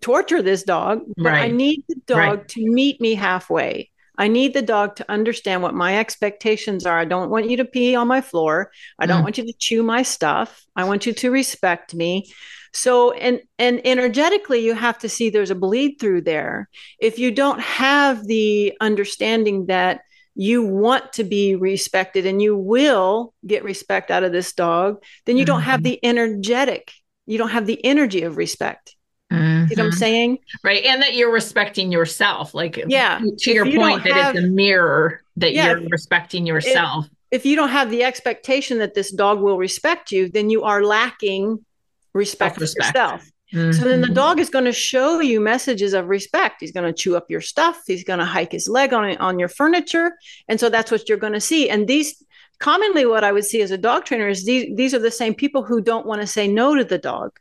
torture 0.01 0.41
this 0.41 0.63
dog, 0.63 1.01
but 1.17 1.31
right. 1.31 1.43
I 1.43 1.47
need 1.47 1.83
the 1.87 1.95
dog 2.05 2.17
right. 2.17 2.47
to 2.49 2.69
meet 2.69 3.01
me 3.01 3.15
halfway. 3.15 3.89
I 4.17 4.27
need 4.27 4.53
the 4.53 4.61
dog 4.61 4.97
to 4.97 5.11
understand 5.11 5.63
what 5.63 5.73
my 5.73 5.97
expectations 5.97 6.85
are. 6.85 6.99
I 6.99 7.05
don't 7.05 7.31
want 7.31 7.49
you 7.49 7.57
to 7.57 7.65
pee 7.65 7.95
on 7.95 8.07
my 8.07 8.21
floor. 8.21 8.71
I 8.99 9.05
don't 9.05 9.21
mm. 9.21 9.23
want 9.23 9.37
you 9.37 9.45
to 9.45 9.53
chew 9.57 9.83
my 9.83 10.03
stuff. 10.03 10.63
I 10.75 10.83
want 10.83 11.05
you 11.05 11.13
to 11.13 11.31
respect 11.31 11.95
me. 11.95 12.31
So 12.73 13.11
and 13.11 13.41
and 13.57 13.81
energetically 13.85 14.59
you 14.59 14.73
have 14.75 14.99
to 14.99 15.09
see 15.09 15.29
there's 15.29 15.49
a 15.49 15.55
bleed 15.55 15.97
through 15.99 16.21
there. 16.21 16.69
If 16.99 17.19
you 17.19 17.31
don't 17.31 17.59
have 17.59 18.25
the 18.25 18.73
understanding 18.79 19.65
that 19.67 20.01
you 20.35 20.63
want 20.63 21.13
to 21.13 21.23
be 21.23 21.55
respected 21.55 22.25
and 22.25 22.41
you 22.41 22.55
will 22.55 23.33
get 23.45 23.63
respect 23.63 24.11
out 24.11 24.23
of 24.23 24.31
this 24.31 24.53
dog, 24.53 25.03
then 25.25 25.35
you 25.37 25.43
mm-hmm. 25.43 25.53
don't 25.53 25.61
have 25.61 25.79
mm-hmm. 25.79 25.83
the 25.83 26.05
energetic, 26.05 26.91
you 27.25 27.37
don't 27.37 27.49
have 27.49 27.65
the 27.65 27.83
energy 27.83 28.23
of 28.23 28.37
respect. 28.37 28.95
Mm-hmm. 29.31 29.69
You 29.69 29.75
know 29.75 29.83
what 29.83 29.85
I'm 29.85 29.91
mm-hmm. 29.91 29.97
saying? 29.97 30.37
Right. 30.63 30.83
And 30.83 31.01
that 31.01 31.15
you're 31.15 31.31
respecting 31.31 31.91
yourself. 31.91 32.53
Like, 32.53 32.83
yeah. 32.87 33.21
To 33.39 33.51
your 33.51 33.65
you 33.65 33.79
point, 33.79 34.03
that 34.03 34.13
have, 34.13 34.35
it's 34.35 34.43
a 34.43 34.47
mirror 34.47 35.21
that 35.37 35.53
yeah, 35.53 35.71
you're 35.71 35.89
respecting 35.89 36.45
yourself. 36.45 37.05
If, 37.31 37.41
if 37.41 37.45
you 37.45 37.55
don't 37.55 37.69
have 37.69 37.89
the 37.89 38.03
expectation 38.03 38.79
that 38.79 38.93
this 38.93 39.11
dog 39.11 39.39
will 39.39 39.57
respect 39.57 40.11
you, 40.11 40.29
then 40.29 40.49
you 40.49 40.63
are 40.63 40.83
lacking 40.83 41.63
respect 42.13 42.55
for 42.55 42.61
yourself. 42.63 43.25
Mm-hmm. 43.53 43.71
So 43.73 43.83
then 43.83 44.01
the 44.01 44.07
mm-hmm. 44.07 44.13
dog 44.13 44.39
is 44.39 44.49
going 44.49 44.65
to 44.65 44.71
show 44.71 45.19
you 45.19 45.41
messages 45.41 45.93
of 45.93 46.07
respect. 46.07 46.57
He's 46.59 46.71
going 46.71 46.85
to 46.85 46.93
chew 46.93 47.17
up 47.17 47.29
your 47.29 47.41
stuff. 47.41 47.81
He's 47.85 48.03
going 48.03 48.19
to 48.19 48.25
hike 48.25 48.51
his 48.51 48.69
leg 48.69 48.93
on 48.93 49.17
on 49.17 49.39
your 49.39 49.49
furniture, 49.49 50.13
and 50.47 50.59
so 50.59 50.69
that's 50.69 50.89
what 50.89 51.09
you're 51.09 51.17
going 51.17 51.33
to 51.33 51.41
see. 51.41 51.69
And 51.69 51.87
these 51.87 52.23
commonly, 52.59 53.05
what 53.05 53.25
I 53.25 53.31
would 53.33 53.43
see 53.43 53.61
as 53.61 53.71
a 53.71 53.77
dog 53.77 54.05
trainer 54.05 54.29
is 54.29 54.45
these 54.45 54.73
these 54.75 54.93
are 54.93 54.99
the 54.99 55.11
same 55.11 55.33
people 55.33 55.63
who 55.63 55.81
don't 55.81 56.05
want 56.05 56.21
to 56.21 56.27
say 56.27 56.47
no 56.47 56.75
to 56.75 56.85
the 56.85 56.97
dog. 56.97 57.39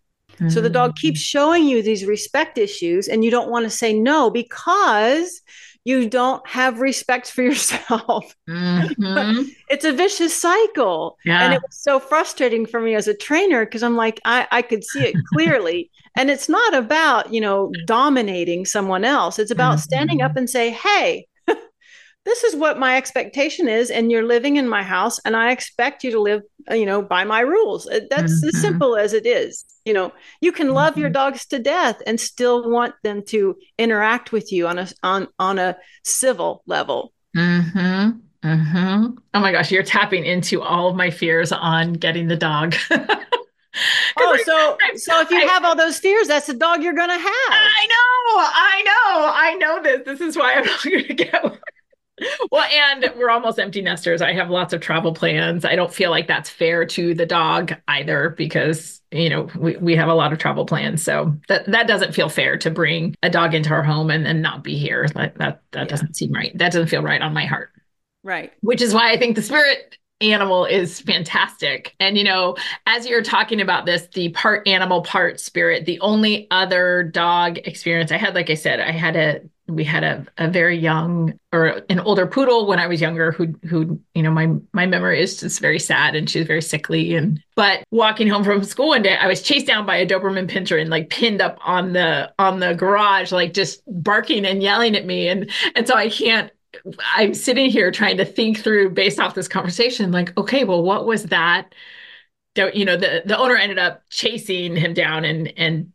So 0.48 0.61
the 0.61 0.70
dog 0.70 0.96
keeps 0.96 1.20
mm. 1.20 1.24
showing 1.24 1.64
you 1.64 1.83
these 1.83 2.05
respect 2.07 2.57
issues, 2.57 3.09
and 3.09 3.24
you 3.24 3.31
don't 3.31 3.50
want 3.50 3.64
to 3.64 3.70
say 3.70 3.92
no 3.92 4.31
because 4.31 5.42
you 5.85 6.09
don't 6.09 6.46
have 6.46 6.81
respect 6.81 7.31
for 7.31 7.42
yourself. 7.50 8.35
Mm-hmm. 8.48 9.42
it's 9.68 9.85
a 9.85 9.92
vicious 9.92 10.40
cycle. 10.40 11.18
Yeah. 11.24 11.42
And 11.42 11.55
it 11.55 11.62
was 11.62 11.81
so 11.81 11.98
frustrating 12.00 12.66
for 12.66 12.81
me 12.81 12.94
as 12.94 13.09
a 13.09 13.14
trainer 13.14 13.64
because 13.64 13.83
I'm 13.83 13.96
like, 13.96 14.20
I, 14.24 14.46
I 14.50 14.62
could 14.62 14.85
see 14.85 15.00
it 15.00 15.16
clearly. 15.33 15.90
and 16.16 16.31
it's 16.31 16.48
not 16.48 16.74
about, 16.74 17.33
you 17.33 17.40
know, 17.40 17.70
dominating 17.87 18.66
someone 18.66 19.05
else. 19.05 19.38
It's 19.38 19.50
about 19.50 19.74
mm-hmm. 19.74 19.83
standing 19.83 20.22
up 20.22 20.37
and 20.37 20.48
say, 20.48 20.70
hey, 20.70 21.26
this 22.26 22.44
is 22.44 22.55
what 22.55 22.79
my 22.79 22.96
expectation 22.96 23.66
is 23.66 23.90
and 23.90 24.12
you're 24.12 24.26
living 24.26 24.57
in 24.57 24.68
my 24.68 24.83
house 24.83 25.18
and 25.24 25.35
i 25.35 25.50
expect 25.50 26.05
you 26.05 26.11
to 26.11 26.20
live 26.20 26.42
you 26.70 26.85
know 26.85 27.03
by 27.03 27.24
my 27.24 27.40
rules 27.40 27.88
that's 28.11 28.35
mm-hmm. 28.35 28.48
as 28.48 28.61
simple 28.61 28.94
as 28.94 29.12
it 29.12 29.26
is 29.26 29.64
you 29.90 29.94
know 29.94 30.12
you 30.40 30.53
can 30.53 30.72
love 30.72 30.92
mm-hmm. 30.92 31.00
your 31.00 31.11
dogs 31.11 31.46
to 31.46 31.59
death 31.59 32.00
and 32.07 32.20
still 32.20 32.70
want 32.70 32.94
them 33.03 33.24
to 33.24 33.57
interact 33.76 34.31
with 34.31 34.53
you 34.53 34.68
on 34.68 34.79
a 34.79 34.87
on 35.03 35.26
on 35.40 35.59
a 35.59 35.76
civil 36.05 36.62
level 36.66 37.12
mm-hmm. 37.37 38.11
Mm-hmm. 38.46 39.07
oh 39.35 39.40
my 39.40 39.50
gosh 39.50 39.72
you're 39.72 39.83
tapping 39.83 40.24
into 40.24 40.62
all 40.62 40.88
of 40.88 40.94
my 40.94 41.11
fears 41.11 41.50
on 41.50 41.94
getting 41.94 42.29
the 42.29 42.37
dog 42.37 42.76
oh, 44.16 44.38
so 44.44 44.79
so 44.96 45.20
if 45.22 45.31
you 45.33 45.38
I, 45.38 45.53
have 45.53 45.64
all 45.64 45.76
those 45.76 45.98
fears, 45.98 46.29
that's 46.29 46.46
the 46.46 46.55
dog 46.55 46.83
you're 46.83 46.92
gonna 46.92 47.12
have. 47.12 47.22
I 47.24 47.87
know, 47.88 48.40
I 48.42 48.83
know, 48.85 49.33
I 49.33 49.55
know 49.55 49.83
this. 49.83 50.03
This 50.05 50.20
is 50.20 50.37
why 50.37 50.55
I'm 50.55 50.64
not 50.66 50.83
gonna 50.83 51.03
get 51.03 51.60
well, 52.50 52.64
and 52.64 53.12
we're 53.16 53.30
almost 53.30 53.59
empty 53.59 53.83
nesters. 53.83 54.22
I 54.22 54.33
have 54.33 54.50
lots 54.50 54.72
of 54.72 54.80
travel 54.80 55.14
plans. 55.14 55.64
I 55.64 55.76
don't 55.76 55.92
feel 55.92 56.11
like 56.11 56.26
that's 56.26 56.50
fair 56.50 56.85
to 56.87 57.14
the 57.14 57.26
dog 57.26 57.74
either 57.88 58.30
because, 58.30 59.00
you 59.11 59.28
know, 59.28 59.48
we, 59.56 59.76
we 59.76 59.96
have 59.96 60.09
a 60.09 60.14
lot 60.14 60.33
of 60.33 60.38
travel 60.38 60.66
plans. 60.66 61.02
So 61.02 61.37
that, 61.48 61.66
that 61.66 61.87
doesn't 61.87 62.14
feel 62.14 62.28
fair 62.28 62.56
to 62.59 62.70
bring 62.70 63.14
a 63.22 63.30
dog 63.30 63.54
into 63.54 63.70
our 63.70 63.83
home 63.83 64.11
and 64.11 64.24
then 64.24 64.40
not 64.40 64.64
be 64.64 64.76
here. 64.76 65.09
Like 65.14 65.38
that 65.38 65.62
that 65.72 65.80
yeah. 65.80 65.85
doesn't 65.87 66.16
seem 66.16 66.33
right. 66.33 66.56
That 66.56 66.72
doesn't 66.72 66.88
feel 66.88 67.02
right 67.02 67.22
on 67.22 67.35
my 67.35 67.46
heart. 67.46 67.70
Right. 68.22 68.52
Which 68.61 68.83
is 68.83 68.92
why 68.92 69.11
I 69.12 69.18
think 69.18 69.37
the 69.37 69.42
spirit 69.42 69.97
animal 70.20 70.66
is 70.66 71.01
fantastic. 71.01 71.95
And, 71.99 72.18
you 72.18 72.24
know, 72.24 72.57
as 72.86 73.07
you're 73.07 73.22
talking 73.22 73.61
about 73.61 73.86
this, 73.86 74.07
the 74.12 74.28
part 74.30 74.68
animal, 74.68 75.03
part 75.03 75.40
spirit, 75.40 75.86
the 75.86 75.99
only 76.01 76.47
other 76.51 77.03
dog 77.03 77.59
experience 77.59 78.12
I 78.12 78.18
had, 78.18 78.34
like 78.34 78.51
I 78.51 78.55
said, 78.55 78.80
I 78.80 78.90
had 78.90 79.16
a 79.16 79.40
we 79.77 79.85
had 79.85 80.05
a, 80.05 80.27
a 80.39 80.49
very 80.49 80.77
young 80.77 81.39
or 81.53 81.83
an 81.89 82.01
older 82.01 82.27
poodle 82.27 82.66
when 82.66 82.79
I 82.79 82.87
was 82.87 83.01
younger 83.01 83.33
who 83.33 83.55
who 83.68 84.01
you 84.14 84.23
know 84.23 84.31
my 84.31 84.49
my 84.73 84.87
memory 84.87 85.21
is 85.21 85.41
just 85.41 85.61
very 85.61 85.79
sad 85.79 86.14
and 86.14 86.29
she 86.29 86.39
was 86.39 86.47
very 86.47 86.62
sickly 86.62 87.14
and 87.14 87.43
but 87.57 87.85
walking 87.91 88.29
home 88.29 88.45
from 88.45 88.62
school 88.64 88.89
one 88.89 89.03
day 89.03 89.16
I 89.16 89.27
was 89.27 89.43
chased 89.43 89.66
down 89.66 89.87
by 89.87 89.97
a 89.97 90.07
Doberman 90.07 90.51
Pinscher 90.51 90.81
and 90.81 90.91
like 90.91 91.11
pinned 91.11 91.41
up 91.41 91.59
on 91.64 91.93
the 91.93 92.33
on 92.39 92.61
the 92.61 92.75
garage 92.75 93.33
like 93.33 93.55
just 93.55 93.83
barking 93.87 94.45
and 94.45 94.62
yelling 94.62 94.97
at 94.97 95.07
me 95.07 95.29
and 95.29 95.51
and 95.75 95.87
so 95.87 95.95
I 95.95 96.09
can't 96.09 96.51
I'm 97.14 97.35
sitting 97.35 97.71
here 97.71 97.91
trying 97.91 98.16
to 98.18 98.25
think 98.25 98.59
through 98.59 98.91
based 98.91 99.18
off 99.18 99.35
this 99.35 99.49
conversation, 99.49 100.12
like, 100.12 100.37
okay, 100.39 100.64
well, 100.64 100.83
what 100.83 101.07
was 101.07 101.25
that? 101.25 101.75
You 102.57 102.85
know, 102.85 102.97
the 102.97 103.23
the 103.25 103.39
owner 103.39 103.57
ended 103.57 103.79
up 103.79 104.03
chasing 104.11 104.77
him 104.77 104.93
down 104.93 105.25
and 105.25 105.53
and 105.57 105.93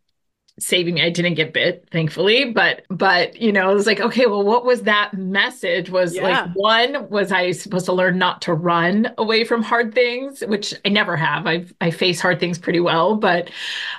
saving 0.58 0.94
me. 0.94 1.02
I 1.02 1.10
didn't 1.10 1.34
get 1.34 1.52
bit, 1.52 1.88
thankfully, 1.90 2.52
but 2.52 2.82
but 2.88 3.40
you 3.40 3.52
know, 3.52 3.70
it 3.70 3.74
was 3.74 3.86
like, 3.86 4.00
okay, 4.00 4.26
well, 4.26 4.42
what 4.42 4.64
was 4.64 4.82
that 4.82 5.14
message? 5.14 5.90
Was 5.90 6.14
yeah. 6.14 6.22
like 6.22 6.50
one, 6.54 7.08
was 7.10 7.32
I 7.32 7.50
supposed 7.52 7.86
to 7.86 7.92
learn 7.92 8.18
not 8.18 8.42
to 8.42 8.54
run 8.54 9.12
away 9.18 9.44
from 9.44 9.62
hard 9.62 9.94
things, 9.94 10.40
which 10.40 10.74
I 10.84 10.88
never 10.88 11.16
have. 11.16 11.46
I 11.46 11.66
I 11.80 11.90
face 11.90 12.20
hard 12.20 12.40
things 12.40 12.58
pretty 12.58 12.80
well, 12.80 13.16
but 13.16 13.50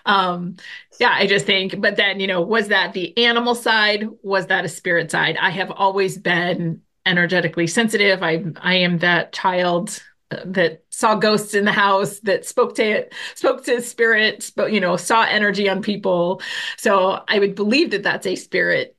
um 0.05 0.57
yeah, 0.99 1.11
I 1.11 1.27
just 1.27 1.45
think, 1.45 1.79
but 1.79 1.95
then, 1.95 2.19
you 2.19 2.25
know, 2.25 2.41
was 2.41 2.69
that 2.69 2.93
the 2.93 3.15
animal 3.17 3.53
side? 3.53 4.07
Was 4.23 4.47
that 4.47 4.65
a 4.65 4.69
spirit 4.69 5.11
side? 5.11 5.37
I 5.37 5.51
have 5.51 5.69
always 5.69 6.17
been 6.17 6.81
energetically 7.05 7.67
sensitive. 7.67 8.23
I 8.23 8.43
I 8.57 8.75
am 8.75 8.99
that 8.99 9.31
child 9.31 10.01
that 10.45 10.83
saw 10.89 11.15
ghosts 11.15 11.53
in 11.53 11.63
the 11.65 11.71
house 11.71 12.19
that 12.19 12.45
spoke 12.45 12.75
to 12.75 12.83
it 12.83 13.13
spoke 13.35 13.63
to 13.63 13.81
spirits 13.81 14.51
but 14.51 14.73
you 14.73 14.79
know 14.79 14.97
saw 14.97 15.23
energy 15.23 15.69
on 15.69 15.81
people. 15.81 16.41
So 16.77 17.23
i 17.27 17.39
would 17.39 17.55
believe 17.55 17.91
that 17.91 18.03
that's 18.03 18.27
a 18.27 18.35
spirit 18.35 18.95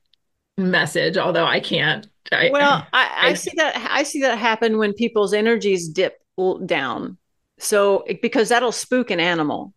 message 0.57 1.17
although 1.17 1.45
i 1.45 1.59
can't. 1.59 2.07
I, 2.31 2.49
well 2.51 2.85
I, 2.93 3.05
I, 3.05 3.27
I 3.29 3.33
see 3.33 3.51
that 3.55 3.87
i 3.91 4.03
see 4.03 4.21
that 4.21 4.37
happen 4.37 4.77
when 4.77 4.93
people's 4.93 5.33
energies 5.33 5.87
dip 5.89 6.19
down. 6.65 7.17
So 7.57 8.05
because 8.21 8.49
that'll 8.49 8.71
spook 8.71 9.11
an 9.11 9.19
animal. 9.19 9.73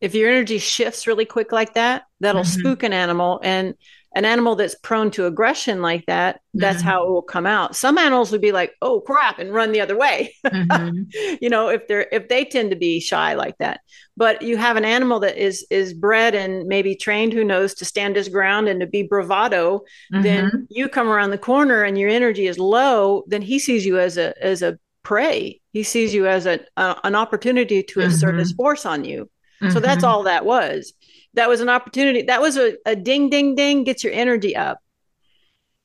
If 0.00 0.14
your 0.14 0.28
energy 0.28 0.58
shifts 0.58 1.06
really 1.06 1.24
quick 1.24 1.52
like 1.52 1.74
that 1.74 2.04
that'll 2.20 2.42
mm-hmm. 2.42 2.60
spook 2.60 2.82
an 2.82 2.92
animal 2.92 3.40
and 3.42 3.74
an 4.14 4.24
animal 4.24 4.56
that's 4.56 4.74
prone 4.74 5.10
to 5.12 5.26
aggression 5.26 5.80
like 5.80 6.04
that, 6.06 6.40
that's 6.54 6.78
mm-hmm. 6.78 6.88
how 6.88 7.04
it 7.04 7.10
will 7.10 7.22
come 7.22 7.46
out. 7.46 7.74
Some 7.74 7.96
animals 7.96 8.30
would 8.30 8.40
be 8.40 8.52
like, 8.52 8.72
"Oh 8.82 9.00
crap," 9.00 9.38
and 9.38 9.52
run 9.52 9.72
the 9.72 9.80
other 9.80 9.96
way. 9.96 10.34
Mm-hmm. 10.46 11.36
you 11.40 11.48
know, 11.48 11.68
if 11.68 11.88
they're 11.88 12.08
if 12.12 12.28
they 12.28 12.44
tend 12.44 12.70
to 12.70 12.76
be 12.76 13.00
shy 13.00 13.34
like 13.34 13.56
that. 13.58 13.80
But 14.16 14.42
you 14.42 14.58
have 14.58 14.76
an 14.76 14.84
animal 14.84 15.20
that 15.20 15.36
is 15.42 15.66
is 15.70 15.94
bred 15.94 16.34
and 16.34 16.66
maybe 16.66 16.94
trained, 16.94 17.32
who 17.32 17.44
knows, 17.44 17.74
to 17.74 17.84
stand 17.84 18.16
his 18.16 18.28
ground 18.28 18.68
and 18.68 18.80
to 18.80 18.86
be 18.86 19.02
bravado. 19.02 19.80
Mm-hmm. 20.12 20.22
Then 20.22 20.66
you 20.70 20.88
come 20.88 21.08
around 21.08 21.30
the 21.30 21.38
corner 21.38 21.82
and 21.82 21.98
your 21.98 22.10
energy 22.10 22.46
is 22.46 22.58
low. 22.58 23.24
Then 23.26 23.42
he 23.42 23.58
sees 23.58 23.86
you 23.86 23.98
as 23.98 24.18
a 24.18 24.34
as 24.44 24.62
a 24.62 24.78
prey. 25.02 25.60
He 25.72 25.82
sees 25.82 26.12
you 26.12 26.26
as 26.26 26.44
a, 26.44 26.60
a 26.76 26.96
an 27.04 27.14
opportunity 27.14 27.82
to 27.82 28.00
assert 28.00 28.38
his 28.38 28.52
mm-hmm. 28.52 28.56
force 28.56 28.84
on 28.84 29.04
you. 29.04 29.30
So 29.70 29.78
that's 29.78 29.98
mm-hmm. 29.98 30.06
all 30.06 30.22
that 30.24 30.44
was 30.44 30.92
that 31.34 31.48
was 31.48 31.60
an 31.60 31.68
opportunity. 31.68 32.22
That 32.22 32.40
was 32.40 32.56
a, 32.56 32.76
a 32.86 32.96
ding, 32.96 33.30
ding, 33.30 33.54
ding, 33.54 33.84
gets 33.84 34.04
your 34.04 34.12
energy 34.12 34.56
up. 34.56 34.80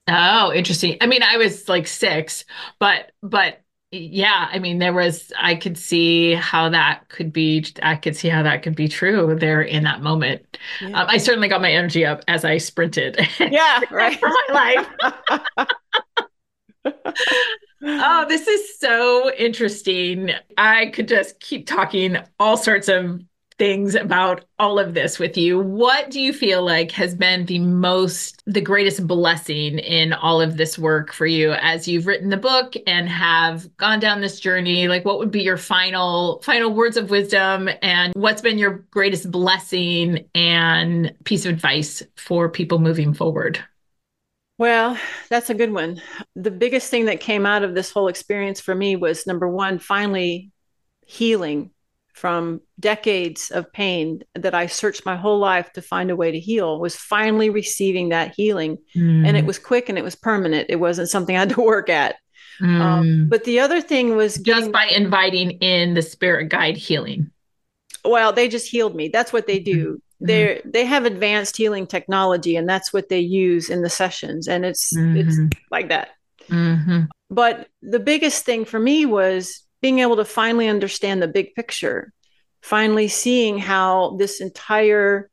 Oh, 0.07 0.53
interesting. 0.53 0.97
I 1.01 1.07
mean, 1.07 1.21
I 1.21 1.37
was 1.37 1.67
like 1.67 1.85
six, 1.87 2.45
but, 2.79 3.11
but 3.21 3.61
yeah, 3.91 4.47
I 4.51 4.59
mean, 4.59 4.79
there 4.79 4.93
was, 4.93 5.31
I 5.37 5.55
could 5.55 5.77
see 5.77 6.33
how 6.33 6.69
that 6.69 7.09
could 7.09 7.33
be, 7.33 7.65
I 7.81 7.95
could 7.95 8.15
see 8.15 8.29
how 8.29 8.43
that 8.43 8.63
could 8.63 8.75
be 8.75 8.87
true 8.87 9.35
there 9.37 9.61
in 9.61 9.83
that 9.83 10.01
moment. 10.01 10.57
Yeah. 10.81 11.01
Um, 11.01 11.07
I 11.09 11.17
certainly 11.17 11.49
got 11.49 11.61
my 11.61 11.71
energy 11.71 12.05
up 12.05 12.23
as 12.27 12.45
I 12.45 12.57
sprinted. 12.57 13.19
Yeah, 13.39 13.81
right. 13.91 14.19
for 14.19 14.29
my 14.29 14.85
life. 15.25 15.67
oh, 17.83 18.25
this 18.27 18.47
is 18.47 18.79
so 18.79 19.31
interesting. 19.35 20.31
I 20.57 20.87
could 20.87 21.07
just 21.07 21.39
keep 21.39 21.67
talking 21.67 22.17
all 22.39 22.57
sorts 22.57 22.87
of 22.87 23.21
things 23.57 23.95
about 23.95 24.45
all 24.59 24.77
of 24.77 24.93
this 24.93 25.17
with 25.17 25.35
you. 25.35 25.59
What 25.59 26.11
do 26.11 26.19
you 26.21 26.31
feel 26.31 26.63
like 26.63 26.91
has 26.91 27.15
been 27.15 27.45
the 27.45 27.59
most, 27.59 28.43
the 28.45 28.61
greatest 28.61 29.07
blessing 29.07 29.79
in 29.79 30.13
all 30.13 30.41
of 30.41 30.57
this 30.57 30.77
work 30.77 31.11
for 31.11 31.25
you 31.25 31.53
as 31.53 31.87
you've 31.87 32.05
written 32.05 32.29
the 32.29 32.37
book 32.37 32.75
and 32.85 33.09
have 33.09 33.75
gone 33.77 33.99
down 33.99 34.21
this 34.21 34.39
journey? 34.39 34.87
Like, 34.87 35.05
what 35.05 35.17
would 35.17 35.31
be 35.31 35.41
your 35.41 35.57
final, 35.57 36.41
final 36.43 36.71
words 36.71 36.97
of 36.97 37.09
wisdom? 37.09 37.69
And 37.81 38.13
what's 38.15 38.41
been 38.41 38.59
your 38.59 38.85
greatest 38.91 39.31
blessing 39.31 40.29
and 40.35 41.13
piece 41.23 41.45
of 41.45 41.53
advice 41.53 42.03
for 42.15 42.49
people 42.49 42.79
moving 42.79 43.13
forward? 43.13 43.59
Well, 44.59 44.97
that's 45.29 45.49
a 45.49 45.55
good 45.55 45.71
one. 45.71 46.01
The 46.35 46.51
biggest 46.51 46.89
thing 46.89 47.05
that 47.05 47.19
came 47.19 47.45
out 47.45 47.63
of 47.63 47.75
this 47.75 47.91
whole 47.91 48.07
experience 48.07 48.59
for 48.59 48.73
me 48.73 48.95
was 48.95 49.27
number 49.27 49.47
one, 49.47 49.77
finally 49.79 50.51
healing 51.05 51.71
from 52.17 52.61
decades 52.79 53.51
of 53.51 53.71
pain 53.71 54.23
that 54.33 54.55
I 54.55 54.65
searched 54.65 55.05
my 55.05 55.15
whole 55.15 55.37
life 55.37 55.71
to 55.73 55.83
find 55.83 56.09
a 56.09 56.15
way 56.15 56.31
to 56.31 56.39
heal 56.39 56.79
was 56.79 56.95
finally 56.95 57.51
receiving 57.51 58.09
that 58.09 58.33
healing. 58.35 58.79
Mm. 58.95 59.27
And 59.27 59.37
it 59.37 59.45
was 59.45 59.59
quick 59.59 59.87
and 59.87 59.99
it 59.99 60.03
was 60.03 60.15
permanent. 60.15 60.65
It 60.69 60.77
wasn't 60.77 61.09
something 61.09 61.35
I 61.35 61.41
had 61.41 61.49
to 61.49 61.61
work 61.73 61.89
at. 61.89 62.15
Mm. 62.59 62.81
Um, 62.81 63.27
but 63.29 63.43
the 63.43 63.59
other 63.59 63.81
thing 63.81 64.15
was 64.15 64.37
getting, 64.39 64.63
just 64.63 64.71
by 64.71 64.85
inviting 64.85 65.51
in 65.51 65.93
the 65.93 66.01
spirit 66.01 66.49
guide 66.49 66.75
healing. 66.75 67.29
Well, 68.03 68.33
they 68.33 68.47
just 68.47 68.67
healed 68.67 68.95
me. 68.95 69.09
That's 69.09 69.31
what 69.31 69.45
they 69.45 69.59
do. 69.59 70.01
Mm-hmm. 70.21 70.25
They 70.25 70.61
they 70.65 70.85
have 70.85 71.05
advanced 71.05 71.55
healing 71.55 71.85
technology, 71.85 72.55
and 72.55 72.67
that's 72.67 72.91
what 72.91 73.09
they 73.09 73.19
use 73.19 73.69
in 73.69 73.83
the 73.83 73.89
sessions. 73.89 74.47
And 74.47 74.65
it's 74.65 74.91
mm-hmm. 74.95 75.17
it's 75.17 75.37
like 75.69 75.89
that. 75.89 76.09
Mm-hmm. 76.49 77.01
But 77.29 77.67
the 77.83 77.99
biggest 77.99 78.43
thing 78.43 78.65
for 78.65 78.79
me 78.79 79.05
was 79.05 79.66
being 79.81 79.99
able 79.99 80.15
to 80.17 80.25
finally 80.25 80.67
understand 80.67 81.21
the 81.21 81.27
big 81.27 81.53
picture, 81.53 82.13
finally 82.61 83.07
seeing 83.07 83.57
how 83.57 84.15
this 84.17 84.41
entire 84.41 85.29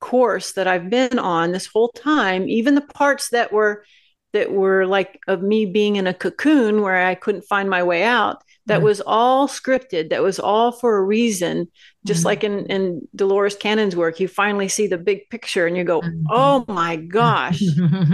course 0.00 0.52
that 0.52 0.68
I've 0.68 0.90
been 0.90 1.18
on 1.18 1.52
this 1.52 1.66
whole 1.66 1.88
time, 1.88 2.48
even 2.48 2.74
the 2.74 2.80
parts 2.80 3.30
that 3.30 3.52
were 3.52 3.84
that 4.32 4.52
were 4.52 4.86
like 4.86 5.18
of 5.28 5.42
me 5.42 5.64
being 5.64 5.96
in 5.96 6.06
a 6.06 6.12
cocoon 6.12 6.82
where 6.82 7.06
I 7.06 7.14
couldn't 7.14 7.48
find 7.48 7.70
my 7.70 7.82
way 7.82 8.02
out, 8.02 8.42
that 8.66 8.76
mm-hmm. 8.76 8.84
was 8.84 9.00
all 9.06 9.48
scripted 9.48 10.10
that 10.10 10.22
was 10.22 10.38
all 10.38 10.72
for 10.72 10.96
a 10.96 11.02
reason 11.02 11.68
just 12.04 12.20
mm-hmm. 12.20 12.26
like 12.26 12.44
in 12.44 12.66
in 12.66 13.08
dolores 13.14 13.56
cannon's 13.56 13.96
work 13.96 14.20
you 14.20 14.28
finally 14.28 14.68
see 14.68 14.86
the 14.86 14.98
big 14.98 15.28
picture 15.30 15.66
and 15.66 15.76
you 15.76 15.84
go 15.84 16.00
mm-hmm. 16.00 16.24
oh 16.30 16.64
my 16.68 16.96
gosh 16.96 17.60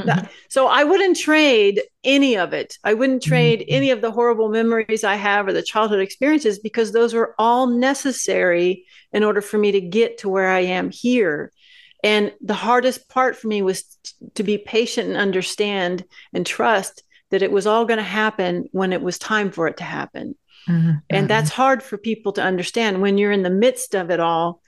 that, 0.04 0.30
so 0.48 0.66
i 0.66 0.84
wouldn't 0.84 1.16
trade 1.16 1.82
any 2.04 2.36
of 2.36 2.52
it 2.52 2.76
i 2.84 2.94
wouldn't 2.94 3.22
trade 3.22 3.60
mm-hmm. 3.60 3.74
any 3.74 3.90
of 3.90 4.00
the 4.00 4.10
horrible 4.10 4.48
memories 4.48 5.04
i 5.04 5.14
have 5.14 5.46
or 5.46 5.52
the 5.52 5.62
childhood 5.62 6.00
experiences 6.00 6.58
because 6.58 6.92
those 6.92 7.14
were 7.14 7.34
all 7.38 7.66
necessary 7.66 8.84
in 9.12 9.24
order 9.24 9.40
for 9.40 9.58
me 9.58 9.72
to 9.72 9.80
get 9.80 10.18
to 10.18 10.28
where 10.28 10.48
i 10.48 10.60
am 10.60 10.90
here 10.90 11.52
and 12.04 12.32
the 12.40 12.54
hardest 12.54 13.08
part 13.08 13.36
for 13.36 13.46
me 13.46 13.62
was 13.62 13.84
t- 13.84 14.12
to 14.34 14.42
be 14.42 14.58
patient 14.58 15.08
and 15.08 15.16
understand 15.16 16.04
and 16.32 16.44
trust 16.44 17.04
that 17.30 17.42
it 17.42 17.50
was 17.50 17.66
all 17.66 17.86
going 17.86 17.98
to 17.98 18.04
happen 18.04 18.68
when 18.72 18.92
it 18.92 19.00
was 19.00 19.18
time 19.18 19.50
for 19.50 19.66
it 19.66 19.78
to 19.78 19.84
happen 19.84 20.36
Mm-hmm. 20.68 20.92
And 21.10 21.28
that's 21.28 21.50
hard 21.50 21.82
for 21.82 21.96
people 21.98 22.32
to 22.32 22.42
understand 22.42 23.00
when 23.00 23.18
you're 23.18 23.32
in 23.32 23.42
the 23.42 23.50
midst 23.50 23.94
of 23.94 24.10
it 24.10 24.20
all 24.20 24.62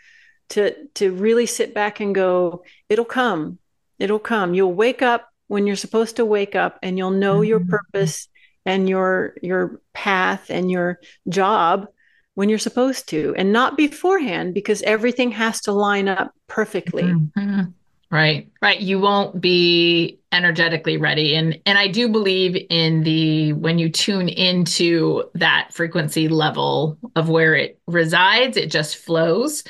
to 0.51 0.75
to 0.95 1.13
really 1.13 1.47
sit 1.47 1.75
back 1.75 2.01
and 2.01 2.15
go 2.15 2.65
it'll 2.89 3.05
come. 3.05 3.59
It'll 3.99 4.19
come. 4.19 4.55
You'll 4.55 4.73
wake 4.73 5.03
up 5.03 5.29
when 5.47 5.67
you're 5.67 5.77
supposed 5.77 6.17
to 6.17 6.25
wake 6.25 6.55
up 6.55 6.79
and 6.83 6.99
you'll 6.99 7.11
know 7.11 7.37
mm-hmm. 7.37 7.45
your 7.45 7.61
purpose 7.61 8.29
and 8.67 8.89
your 8.89 9.37
your 9.43 9.81
path 9.93 10.51
and 10.51 10.71
your 10.71 11.01
job 11.29 11.89
when 12.35 12.49
you're 12.49 12.59
supposed 12.59 13.09
to 13.11 13.35
and 13.37 13.53
not 13.53 13.77
beforehand 13.77 14.55
because 14.55 14.83
everything 14.83 15.31
has 15.33 15.61
to 15.63 15.73
line 15.73 16.09
up 16.09 16.33
perfectly. 16.49 17.05
Mm-hmm. 17.05 17.63
Right. 18.11 18.51
Right. 18.61 18.81
You 18.81 19.01
won't 19.01 19.41
be 19.41 20.21
energetically 20.35 20.97
ready. 20.97 21.37
And 21.37 21.59
and 21.65 21.79
I 21.79 21.89
do 21.89 22.09
believe 22.09 22.67
in 22.69 23.05
the 23.05 23.53
when 23.55 23.79
you 23.79 23.89
tune 23.89 24.29
into 24.29 25.25
that 25.35 25.69
frequency 25.73 26.29
level 26.29 26.99
of 27.17 27.29
where 27.29 27.55
it 27.55 27.81
resides, 27.87 28.57
it 28.57 28.71
just 28.71 28.97
flows. 28.97 29.63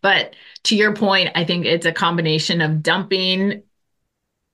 But 0.00 0.34
to 0.64 0.76
your 0.76 0.94
point, 0.94 1.30
I 1.34 1.44
think 1.44 1.66
it's 1.66 1.84
a 1.84 1.92
combination 1.92 2.60
of 2.60 2.82
dumping 2.82 3.62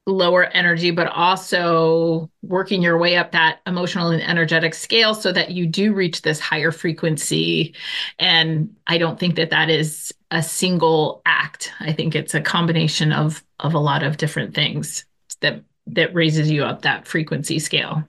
lower 0.06 0.44
energy, 0.44 0.90
but 0.90 1.06
also 1.08 2.30
working 2.42 2.82
your 2.82 2.98
way 2.98 3.16
up 3.16 3.32
that 3.32 3.61
emotional 3.66 4.11
and 4.11 4.22
energetic 4.22 4.74
scale 4.74 5.14
so 5.14 5.30
that 5.30 5.50
you 5.50 5.66
do 5.66 5.92
reach 5.92 6.22
this 6.22 6.40
higher 6.40 6.72
frequency. 6.72 7.74
And 8.18 8.74
I 8.86 8.98
don't 8.98 9.20
think 9.20 9.36
that 9.36 9.50
that 9.50 9.70
is 9.70 10.12
a 10.30 10.42
single 10.42 11.22
act. 11.26 11.72
I 11.80 11.92
think 11.92 12.14
it's 12.14 12.34
a 12.34 12.40
combination 12.40 13.12
of 13.12 13.44
of 13.61 13.74
a 13.74 13.78
lot 13.78 14.02
of 14.02 14.16
different 14.16 14.54
things 14.54 15.04
that 15.41 15.62
that 15.88 16.14
raises 16.14 16.51
you 16.51 16.64
up 16.64 16.82
that 16.82 17.07
frequency 17.07 17.59
scale. 17.59 18.05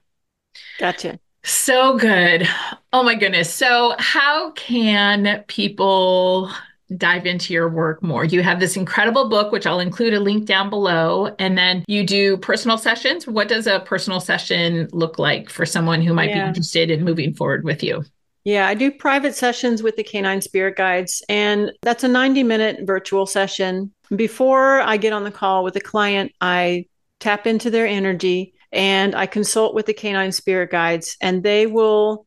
Gotcha. 0.78 1.18
So 1.44 1.98
good. 1.98 2.46
Oh 2.92 3.02
my 3.02 3.14
goodness. 3.16 3.52
So 3.52 3.96
how 3.98 4.52
can 4.52 5.44
people 5.48 6.52
dive 6.96 7.26
into 7.26 7.52
your 7.52 7.68
work 7.68 8.02
more. 8.02 8.24
You 8.24 8.42
have 8.42 8.60
this 8.60 8.76
incredible 8.76 9.28
book, 9.28 9.52
which 9.52 9.66
I'll 9.66 9.80
include 9.80 10.14
a 10.14 10.20
link 10.20 10.46
down 10.46 10.70
below. 10.70 11.34
And 11.38 11.56
then 11.56 11.84
you 11.86 12.06
do 12.06 12.36
personal 12.36 12.78
sessions. 12.78 13.26
What 13.26 13.48
does 13.48 13.66
a 13.66 13.80
personal 13.80 14.20
session 14.20 14.88
look 14.92 15.18
like 15.18 15.48
for 15.48 15.66
someone 15.66 16.02
who 16.02 16.14
might 16.14 16.30
yeah. 16.30 16.44
be 16.44 16.48
interested 16.48 16.90
in 16.90 17.04
moving 17.04 17.34
forward 17.34 17.64
with 17.64 17.82
you? 17.82 18.04
Yeah, 18.44 18.66
I 18.66 18.74
do 18.74 18.90
private 18.90 19.36
sessions 19.36 19.84
with 19.84 19.94
the 19.94 20.02
Canine 20.02 20.40
Spirit 20.40 20.76
Guides, 20.76 21.22
and 21.28 21.70
that's 21.82 22.02
a 22.02 22.08
90 22.08 22.42
minute 22.42 22.80
virtual 22.82 23.24
session. 23.24 23.92
Before 24.14 24.80
I 24.80 24.96
get 24.96 25.12
on 25.12 25.22
the 25.22 25.30
call 25.30 25.62
with 25.62 25.76
a 25.76 25.80
client, 25.80 26.32
I 26.40 26.86
tap 27.22 27.46
into 27.46 27.70
their 27.70 27.86
energy 27.86 28.54
and 28.72 29.14
I 29.14 29.26
consult 29.26 29.74
with 29.74 29.86
the 29.86 29.92
Canine 29.92 30.32
Spirit 30.32 30.70
Guides, 30.70 31.16
and 31.20 31.42
they 31.42 31.66
will 31.66 32.24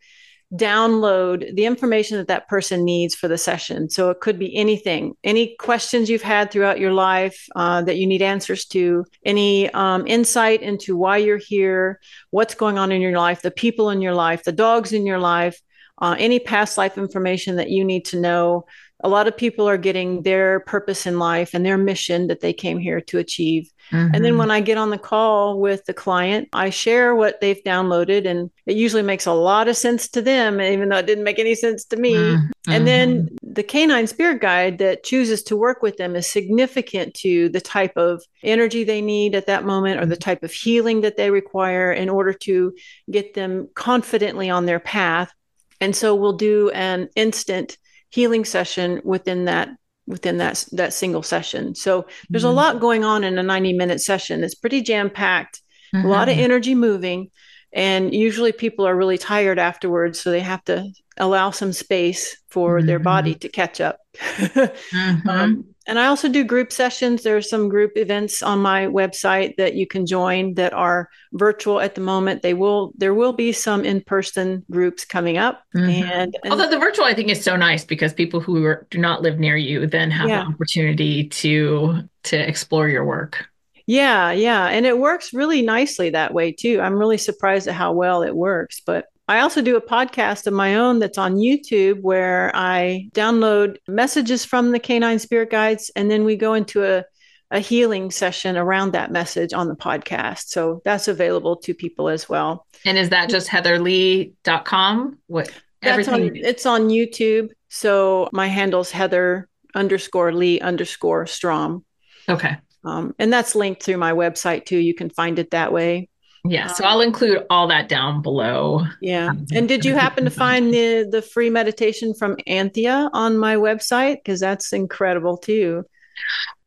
download 0.53 1.55
the 1.55 1.65
information 1.65 2.17
that 2.17 2.27
that 2.27 2.47
person 2.47 2.85
needs 2.85 3.15
for 3.15 3.27
the 3.27 3.37
session. 3.37 3.89
So 3.89 4.11
it 4.11 4.19
could 4.19 4.37
be 4.37 4.55
anything, 4.55 5.15
any 5.23 5.55
questions 5.55 6.07
you've 6.07 6.21
had 6.21 6.51
throughout 6.51 6.79
your 6.79 6.93
life 6.93 7.47
uh, 7.55 7.81
that 7.81 7.97
you 7.97 8.05
need 8.05 8.21
answers 8.21 8.65
to, 8.67 9.05
any 9.25 9.71
um, 9.71 10.05
insight 10.05 10.61
into 10.61 10.95
why 10.95 11.17
you're 11.17 11.37
here, 11.37 11.99
what's 12.29 12.53
going 12.53 12.77
on 12.77 12.91
in 12.91 13.01
your 13.01 13.17
life, 13.17 13.41
the 13.41 13.49
people 13.49 13.89
in 13.89 14.01
your 14.01 14.13
life, 14.13 14.43
the 14.43 14.51
dogs 14.51 14.93
in 14.93 15.05
your 15.05 15.19
life, 15.19 15.59
uh, 15.99 16.15
any 16.19 16.39
past 16.39 16.77
life 16.77 16.97
information 16.97 17.55
that 17.55 17.71
you 17.71 17.83
need 17.83 18.05
to 18.05 18.19
know 18.19 18.65
a 19.05 19.07
lot 19.07 19.27
of 19.27 19.37
people 19.37 19.69
are 19.69 19.77
getting 19.77 20.23
their 20.23 20.61
purpose 20.61 21.05
in 21.05 21.19
life 21.19 21.53
and 21.53 21.63
their 21.63 21.77
mission 21.77 22.25
that 22.25 22.41
they 22.41 22.51
came 22.51 22.79
here 22.79 22.99
to 22.99 23.19
achieve. 23.19 23.71
Mm-hmm. 23.91 24.15
And 24.15 24.25
then 24.25 24.31
mm-hmm. 24.31 24.39
when 24.39 24.51
I 24.51 24.61
get 24.61 24.79
on 24.79 24.89
the 24.89 24.97
call 24.97 25.59
with 25.59 25.85
the 25.85 25.93
client, 25.93 26.49
I 26.53 26.71
share 26.71 27.13
what 27.13 27.39
they've 27.39 27.63
downloaded, 27.63 28.25
and 28.25 28.49
it 28.65 28.75
usually 28.75 29.03
makes 29.03 29.27
a 29.27 29.31
lot 29.31 29.67
of 29.67 29.77
sense 29.77 30.07
to 30.09 30.23
them, 30.23 30.59
even 30.59 30.89
though 30.89 30.97
it 30.97 31.05
didn't 31.05 31.23
make 31.23 31.37
any 31.37 31.53
sense 31.53 31.85
to 31.85 31.97
me. 31.97 32.15
Mm-hmm. 32.15 32.71
And 32.71 32.87
then 32.87 33.29
the 33.43 33.61
canine 33.61 34.07
spirit 34.07 34.41
guide 34.41 34.79
that 34.79 35.03
chooses 35.03 35.43
to 35.43 35.55
work 35.55 35.83
with 35.83 35.97
them 35.97 36.15
is 36.15 36.25
significant 36.25 37.13
to 37.15 37.49
the 37.49 37.61
type 37.61 37.95
of 37.97 38.23
energy 38.41 38.83
they 38.83 39.01
need 39.01 39.35
at 39.35 39.45
that 39.45 39.65
moment 39.65 40.01
or 40.01 40.07
the 40.07 40.17
type 40.17 40.41
of 40.41 40.51
healing 40.51 41.01
that 41.01 41.15
they 41.15 41.29
require 41.29 41.91
in 41.91 42.09
order 42.09 42.33
to 42.33 42.73
get 43.11 43.35
them 43.35 43.69
confidently 43.75 44.49
on 44.49 44.65
their 44.65 44.79
path. 44.79 45.31
And 45.79 45.95
so 45.95 46.15
we'll 46.15 46.37
do 46.37 46.71
an 46.71 47.09
instant 47.15 47.77
healing 48.09 48.45
session 48.45 49.01
within 49.03 49.45
that 49.45 49.69
within 50.07 50.37
that 50.37 50.65
that 50.71 50.93
single 50.93 51.23
session. 51.23 51.75
So 51.75 52.07
there's 52.29 52.43
mm-hmm. 52.43 52.51
a 52.51 52.55
lot 52.55 52.79
going 52.79 53.03
on 53.03 53.23
in 53.23 53.37
a 53.37 53.43
90 53.43 53.73
minute 53.73 54.01
session. 54.01 54.43
It's 54.43 54.55
pretty 54.55 54.81
jam 54.81 55.09
packed, 55.09 55.61
mm-hmm. 55.93 56.05
a 56.05 56.09
lot 56.09 56.29
of 56.29 56.35
mm-hmm. 56.35 56.43
energy 56.43 56.75
moving, 56.75 57.31
and 57.73 58.13
usually 58.13 58.51
people 58.51 58.87
are 58.87 58.95
really 58.95 59.17
tired 59.17 59.59
afterwards, 59.59 60.19
so 60.19 60.31
they 60.31 60.41
have 60.41 60.63
to 60.65 60.91
allow 61.17 61.51
some 61.51 61.73
space 61.73 62.37
for 62.49 62.77
mm-hmm. 62.77 62.87
their 62.87 62.99
body 62.99 63.31
mm-hmm. 63.31 63.39
to 63.39 63.49
catch 63.49 63.81
up. 63.81 63.99
Mm-hmm. 64.15 65.29
um, 65.29 65.74
and 65.87 65.99
I 65.99 66.07
also 66.07 66.27
do 66.27 66.43
group 66.43 66.71
sessions. 66.71 67.23
There 67.23 67.37
are 67.37 67.41
some 67.41 67.69
group 67.69 67.93
events 67.95 68.41
on 68.41 68.59
my 68.59 68.87
website 68.87 69.55
that 69.57 69.75
you 69.75 69.85
can 69.85 70.05
join 70.05 70.55
that 70.55 70.73
are 70.73 71.09
virtual 71.33 71.79
at 71.79 71.95
the 71.95 72.01
moment. 72.01 72.41
They 72.41 72.53
will 72.53 72.93
there 72.97 73.13
will 73.13 73.33
be 73.33 73.51
some 73.51 73.85
in 73.85 74.01
person 74.01 74.65
groups 74.71 75.05
coming 75.05 75.37
up. 75.37 75.63
Mm-hmm. 75.75 76.03
And, 76.03 76.37
and, 76.43 76.51
although 76.51 76.69
the 76.69 76.79
virtual 76.79 77.05
I 77.05 77.13
think 77.13 77.29
is 77.29 77.43
so 77.43 77.55
nice 77.55 77.85
because 77.85 78.13
people 78.13 78.39
who 78.39 78.63
are, 78.65 78.87
do 78.89 78.97
not 78.97 79.21
live 79.21 79.39
near 79.39 79.57
you 79.57 79.85
then 79.85 80.09
have 80.11 80.29
yeah. 80.29 80.43
the 80.43 80.47
opportunity 80.47 81.27
to 81.29 82.01
to 82.23 82.37
explore 82.37 82.87
your 82.87 83.05
work. 83.05 83.45
Yeah, 83.87 84.31
yeah, 84.31 84.67
and 84.67 84.87
it 84.87 84.97
works 84.97 85.31
really 85.31 85.61
nicely 85.61 86.09
that 86.09 86.33
way 86.33 86.51
too. 86.51 86.81
I'm 86.81 86.95
really 86.95 87.19
surprised 87.19 87.67
at 87.67 87.75
how 87.75 87.93
well 87.93 88.23
it 88.23 88.35
works, 88.35 88.81
but 88.83 89.05
I 89.27 89.39
also 89.39 89.61
do 89.61 89.75
a 89.75 89.81
podcast 89.81 90.45
of 90.45 90.53
my 90.53 90.75
own 90.75 90.99
that's 90.99 91.17
on 91.17 91.35
YouTube 91.35 92.01
where 92.01 92.51
I 92.53 93.09
download 93.13 93.77
messages 93.87 94.45
from 94.45 94.71
the 94.71 94.79
canine 94.79 95.19
spirit 95.19 95.49
guides 95.49 95.89
and 95.95 96.11
then 96.11 96.25
we 96.25 96.35
go 96.35 96.53
into 96.53 96.83
a, 96.83 97.03
a 97.49 97.59
healing 97.59 98.11
session 98.11 98.55
around 98.55 98.91
that 98.91 99.11
message 99.11 99.51
on 99.51 99.67
the 99.67 99.75
podcast. 99.75 100.49
So 100.49 100.81
that's 100.85 101.07
available 101.07 101.55
to 101.57 101.73
people 101.73 102.07
as 102.07 102.29
well. 102.29 102.67
And 102.85 102.97
is 102.97 103.09
that 103.09 103.29
just 103.29 103.47
heatherleigh.com? 103.47 105.17
What 105.27 105.51
that's 105.81 106.07
on, 106.07 106.35
it's 106.35 106.65
on 106.65 106.89
YouTube. 106.89 107.49
So 107.69 108.29
my 108.31 108.47
handle's 108.47 108.91
Heather 108.91 109.49
underscore 109.73 110.33
Leigh 110.33 110.61
underscore 110.61 111.25
Strom. 111.25 111.83
Okay. 112.29 112.57
Um, 112.83 113.15
and 113.17 113.33
that's 113.33 113.55
linked 113.55 113.83
through 113.83 113.97
my 113.97 114.13
website 114.13 114.65
too. 114.65 114.77
You 114.77 114.93
can 114.93 115.09
find 115.09 115.39
it 115.39 115.51
that 115.51 115.73
way. 115.73 116.09
Yeah, 116.47 116.67
so 116.67 116.85
I'll 116.85 117.01
include 117.01 117.45
all 117.49 117.67
that 117.67 117.89
down 117.89 118.21
below. 118.21 118.85
Yeah. 119.01 119.29
Um, 119.29 119.45
and 119.53 119.67
did 119.67 119.83
you 119.83 119.93
happen 119.93 120.23
to 120.25 120.29
find 120.29 120.73
the 120.73 121.07
the 121.09 121.21
free 121.21 121.49
meditation 121.49 122.13
from 122.13 122.37
Anthea 122.47 123.09
on 123.13 123.37
my 123.37 123.55
website 123.55 124.17
because 124.17 124.39
that's 124.39 124.73
incredible 124.73 125.37
too. 125.37 125.85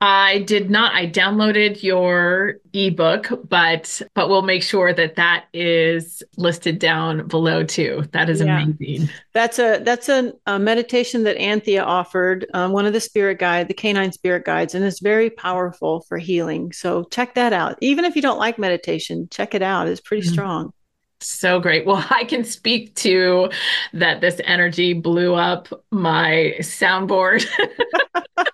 I 0.00 0.40
did 0.40 0.70
not. 0.70 0.94
I 0.94 1.08
downloaded 1.08 1.82
your 1.82 2.56
ebook, 2.72 3.30
but 3.48 4.00
but 4.14 4.28
we'll 4.28 4.42
make 4.42 4.62
sure 4.62 4.92
that 4.92 5.16
that 5.16 5.46
is 5.52 6.22
listed 6.36 6.78
down 6.78 7.26
below 7.26 7.64
too. 7.64 8.04
That 8.12 8.30
is 8.30 8.40
yeah. 8.40 8.62
amazing. 8.62 9.08
That's 9.34 9.58
a 9.58 9.80
that's 9.82 10.08
a, 10.08 10.32
a 10.46 10.58
meditation 10.58 11.24
that 11.24 11.36
Anthea 11.36 11.82
offered, 11.82 12.46
um, 12.54 12.72
one 12.72 12.86
of 12.86 12.92
the 12.92 13.00
spirit 13.00 13.40
guide, 13.40 13.66
the 13.66 13.74
canine 13.74 14.12
spirit 14.12 14.44
guides, 14.44 14.74
and 14.74 14.84
it's 14.84 15.00
very 15.00 15.30
powerful 15.30 16.02
for 16.02 16.16
healing. 16.18 16.70
So 16.72 17.04
check 17.04 17.34
that 17.34 17.52
out. 17.52 17.76
Even 17.80 18.04
if 18.04 18.14
you 18.14 18.22
don't 18.22 18.38
like 18.38 18.56
meditation, 18.58 19.28
check 19.30 19.52
it 19.54 19.62
out. 19.62 19.88
It's 19.88 20.00
pretty 20.00 20.22
mm-hmm. 20.22 20.32
strong. 20.32 20.72
So 21.20 21.58
great. 21.58 21.86
Well, 21.86 22.04
I 22.10 22.24
can 22.24 22.44
speak 22.44 22.94
to 22.96 23.50
that 23.92 24.20
this 24.20 24.40
energy 24.44 24.92
blew 24.92 25.34
up 25.34 25.68
my 25.90 26.54
soundboard. 26.60 27.46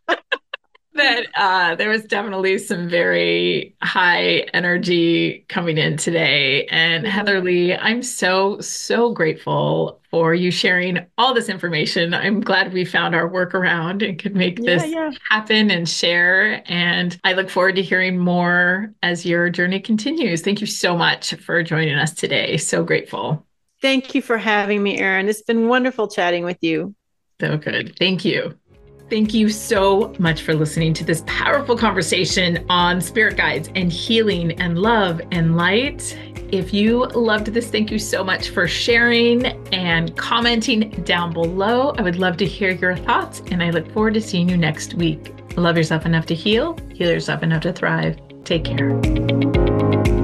that 0.95 1.27
uh, 1.37 1.75
there 1.75 1.89
was 1.89 2.05
definitely 2.05 2.59
some 2.59 2.89
very 2.89 3.75
high 3.83 4.47
energy 4.53 5.45
coming 5.49 5.79
in 5.79 5.97
today. 5.97 6.67
And 6.67 7.05
mm-hmm. 7.05 7.13
Heather 7.13 7.41
Leigh, 7.41 7.77
I'm 7.77 8.03
so, 8.03 8.61
so 8.61 9.13
grateful 9.13 10.01
for 10.11 10.35
you 10.35 10.51
sharing 10.51 11.05
all 11.19 11.35
this 11.35 11.49
information. 11.49 12.15
I'm 12.15 12.41
glad 12.41 12.73
we 12.73 12.85
found 12.85 13.15
our 13.15 13.29
workaround 13.29 14.09
and 14.09 14.19
could 14.19 14.37
make 14.37 14.59
yeah, 14.59 14.65
this 14.65 14.87
yeah. 14.87 15.11
happen 15.29 15.71
and 15.71 15.89
share. 15.89 16.63
And 16.67 17.19
I 17.25 17.33
look 17.33 17.51
forward 17.51 17.75
to 17.77 17.83
hearing 17.83 18.19
more 18.19 18.95
as 19.03 19.27
your 19.27 19.51
journey 19.51 19.81
continues. 19.81 20.43
Thank 20.43 20.61
you 20.61 20.67
so 20.67 20.97
much 20.97 21.35
for 21.35 21.63
joining 21.63 21.97
us 21.97 22.13
today. 22.15 22.57
So 22.57 22.85
grateful. 22.85 23.45
Thank 23.83 24.15
you 24.15 24.23
for 24.23 24.39
having 24.39 24.83
me, 24.83 24.99
Erin. 24.99 25.29
It's 25.29 25.43
been 25.43 25.69
wonderful 25.69 26.09
chatting 26.09 26.45
with 26.45 26.59
you. 26.63 26.95
So 27.41 27.59
good. 27.59 27.97
Thank 27.99 28.25
you. 28.25 28.57
Thank 29.11 29.35
you 29.35 29.51
so 29.51 30.15
much 30.19 30.43
for 30.43 30.55
listening 30.55 30.95
to 30.95 31.05
this 31.05 31.23
powerful 31.27 31.77
conversation 31.77 32.65
on 32.71 33.01
spirit 33.01 33.37
guides 33.37 33.69
and 33.75 33.93
healing 33.93 34.53
and 34.53 34.79
love 34.79 35.21
and 35.31 35.57
light. 35.57 36.19
If 36.51 36.73
you 36.73 37.05
loved 37.07 37.49
this, 37.49 37.71
thank 37.71 37.91
you 37.91 37.99
so 37.99 38.25
much 38.25 38.51
for 38.51 38.67
sharing 38.67 39.47
and 39.73 40.17
commenting 40.17 40.91
down 41.05 41.33
below. 41.33 41.91
I 41.99 42.03
would 42.03 42.17
love 42.17 42.37
to 42.39 42.47
hear 42.47 42.71
your 42.71 42.97
thoughts, 42.97 43.43
and 43.51 43.63
I 43.63 43.71
look 43.71 43.91
forward 43.93 44.15
to 44.15 44.21
seeing 44.21 44.49
you 44.49 44.57
next 44.57 44.95
week. 44.95 45.33
Love 45.57 45.77
yourself 45.77 46.07
enough 46.07 46.27
to 46.27 46.35
heal, 46.35 46.79
heal 46.95 47.11
yourself 47.11 47.43
enough 47.43 47.63
to 47.63 47.73
thrive. 47.73 48.19
Take 48.45 48.65
care. 48.65 50.24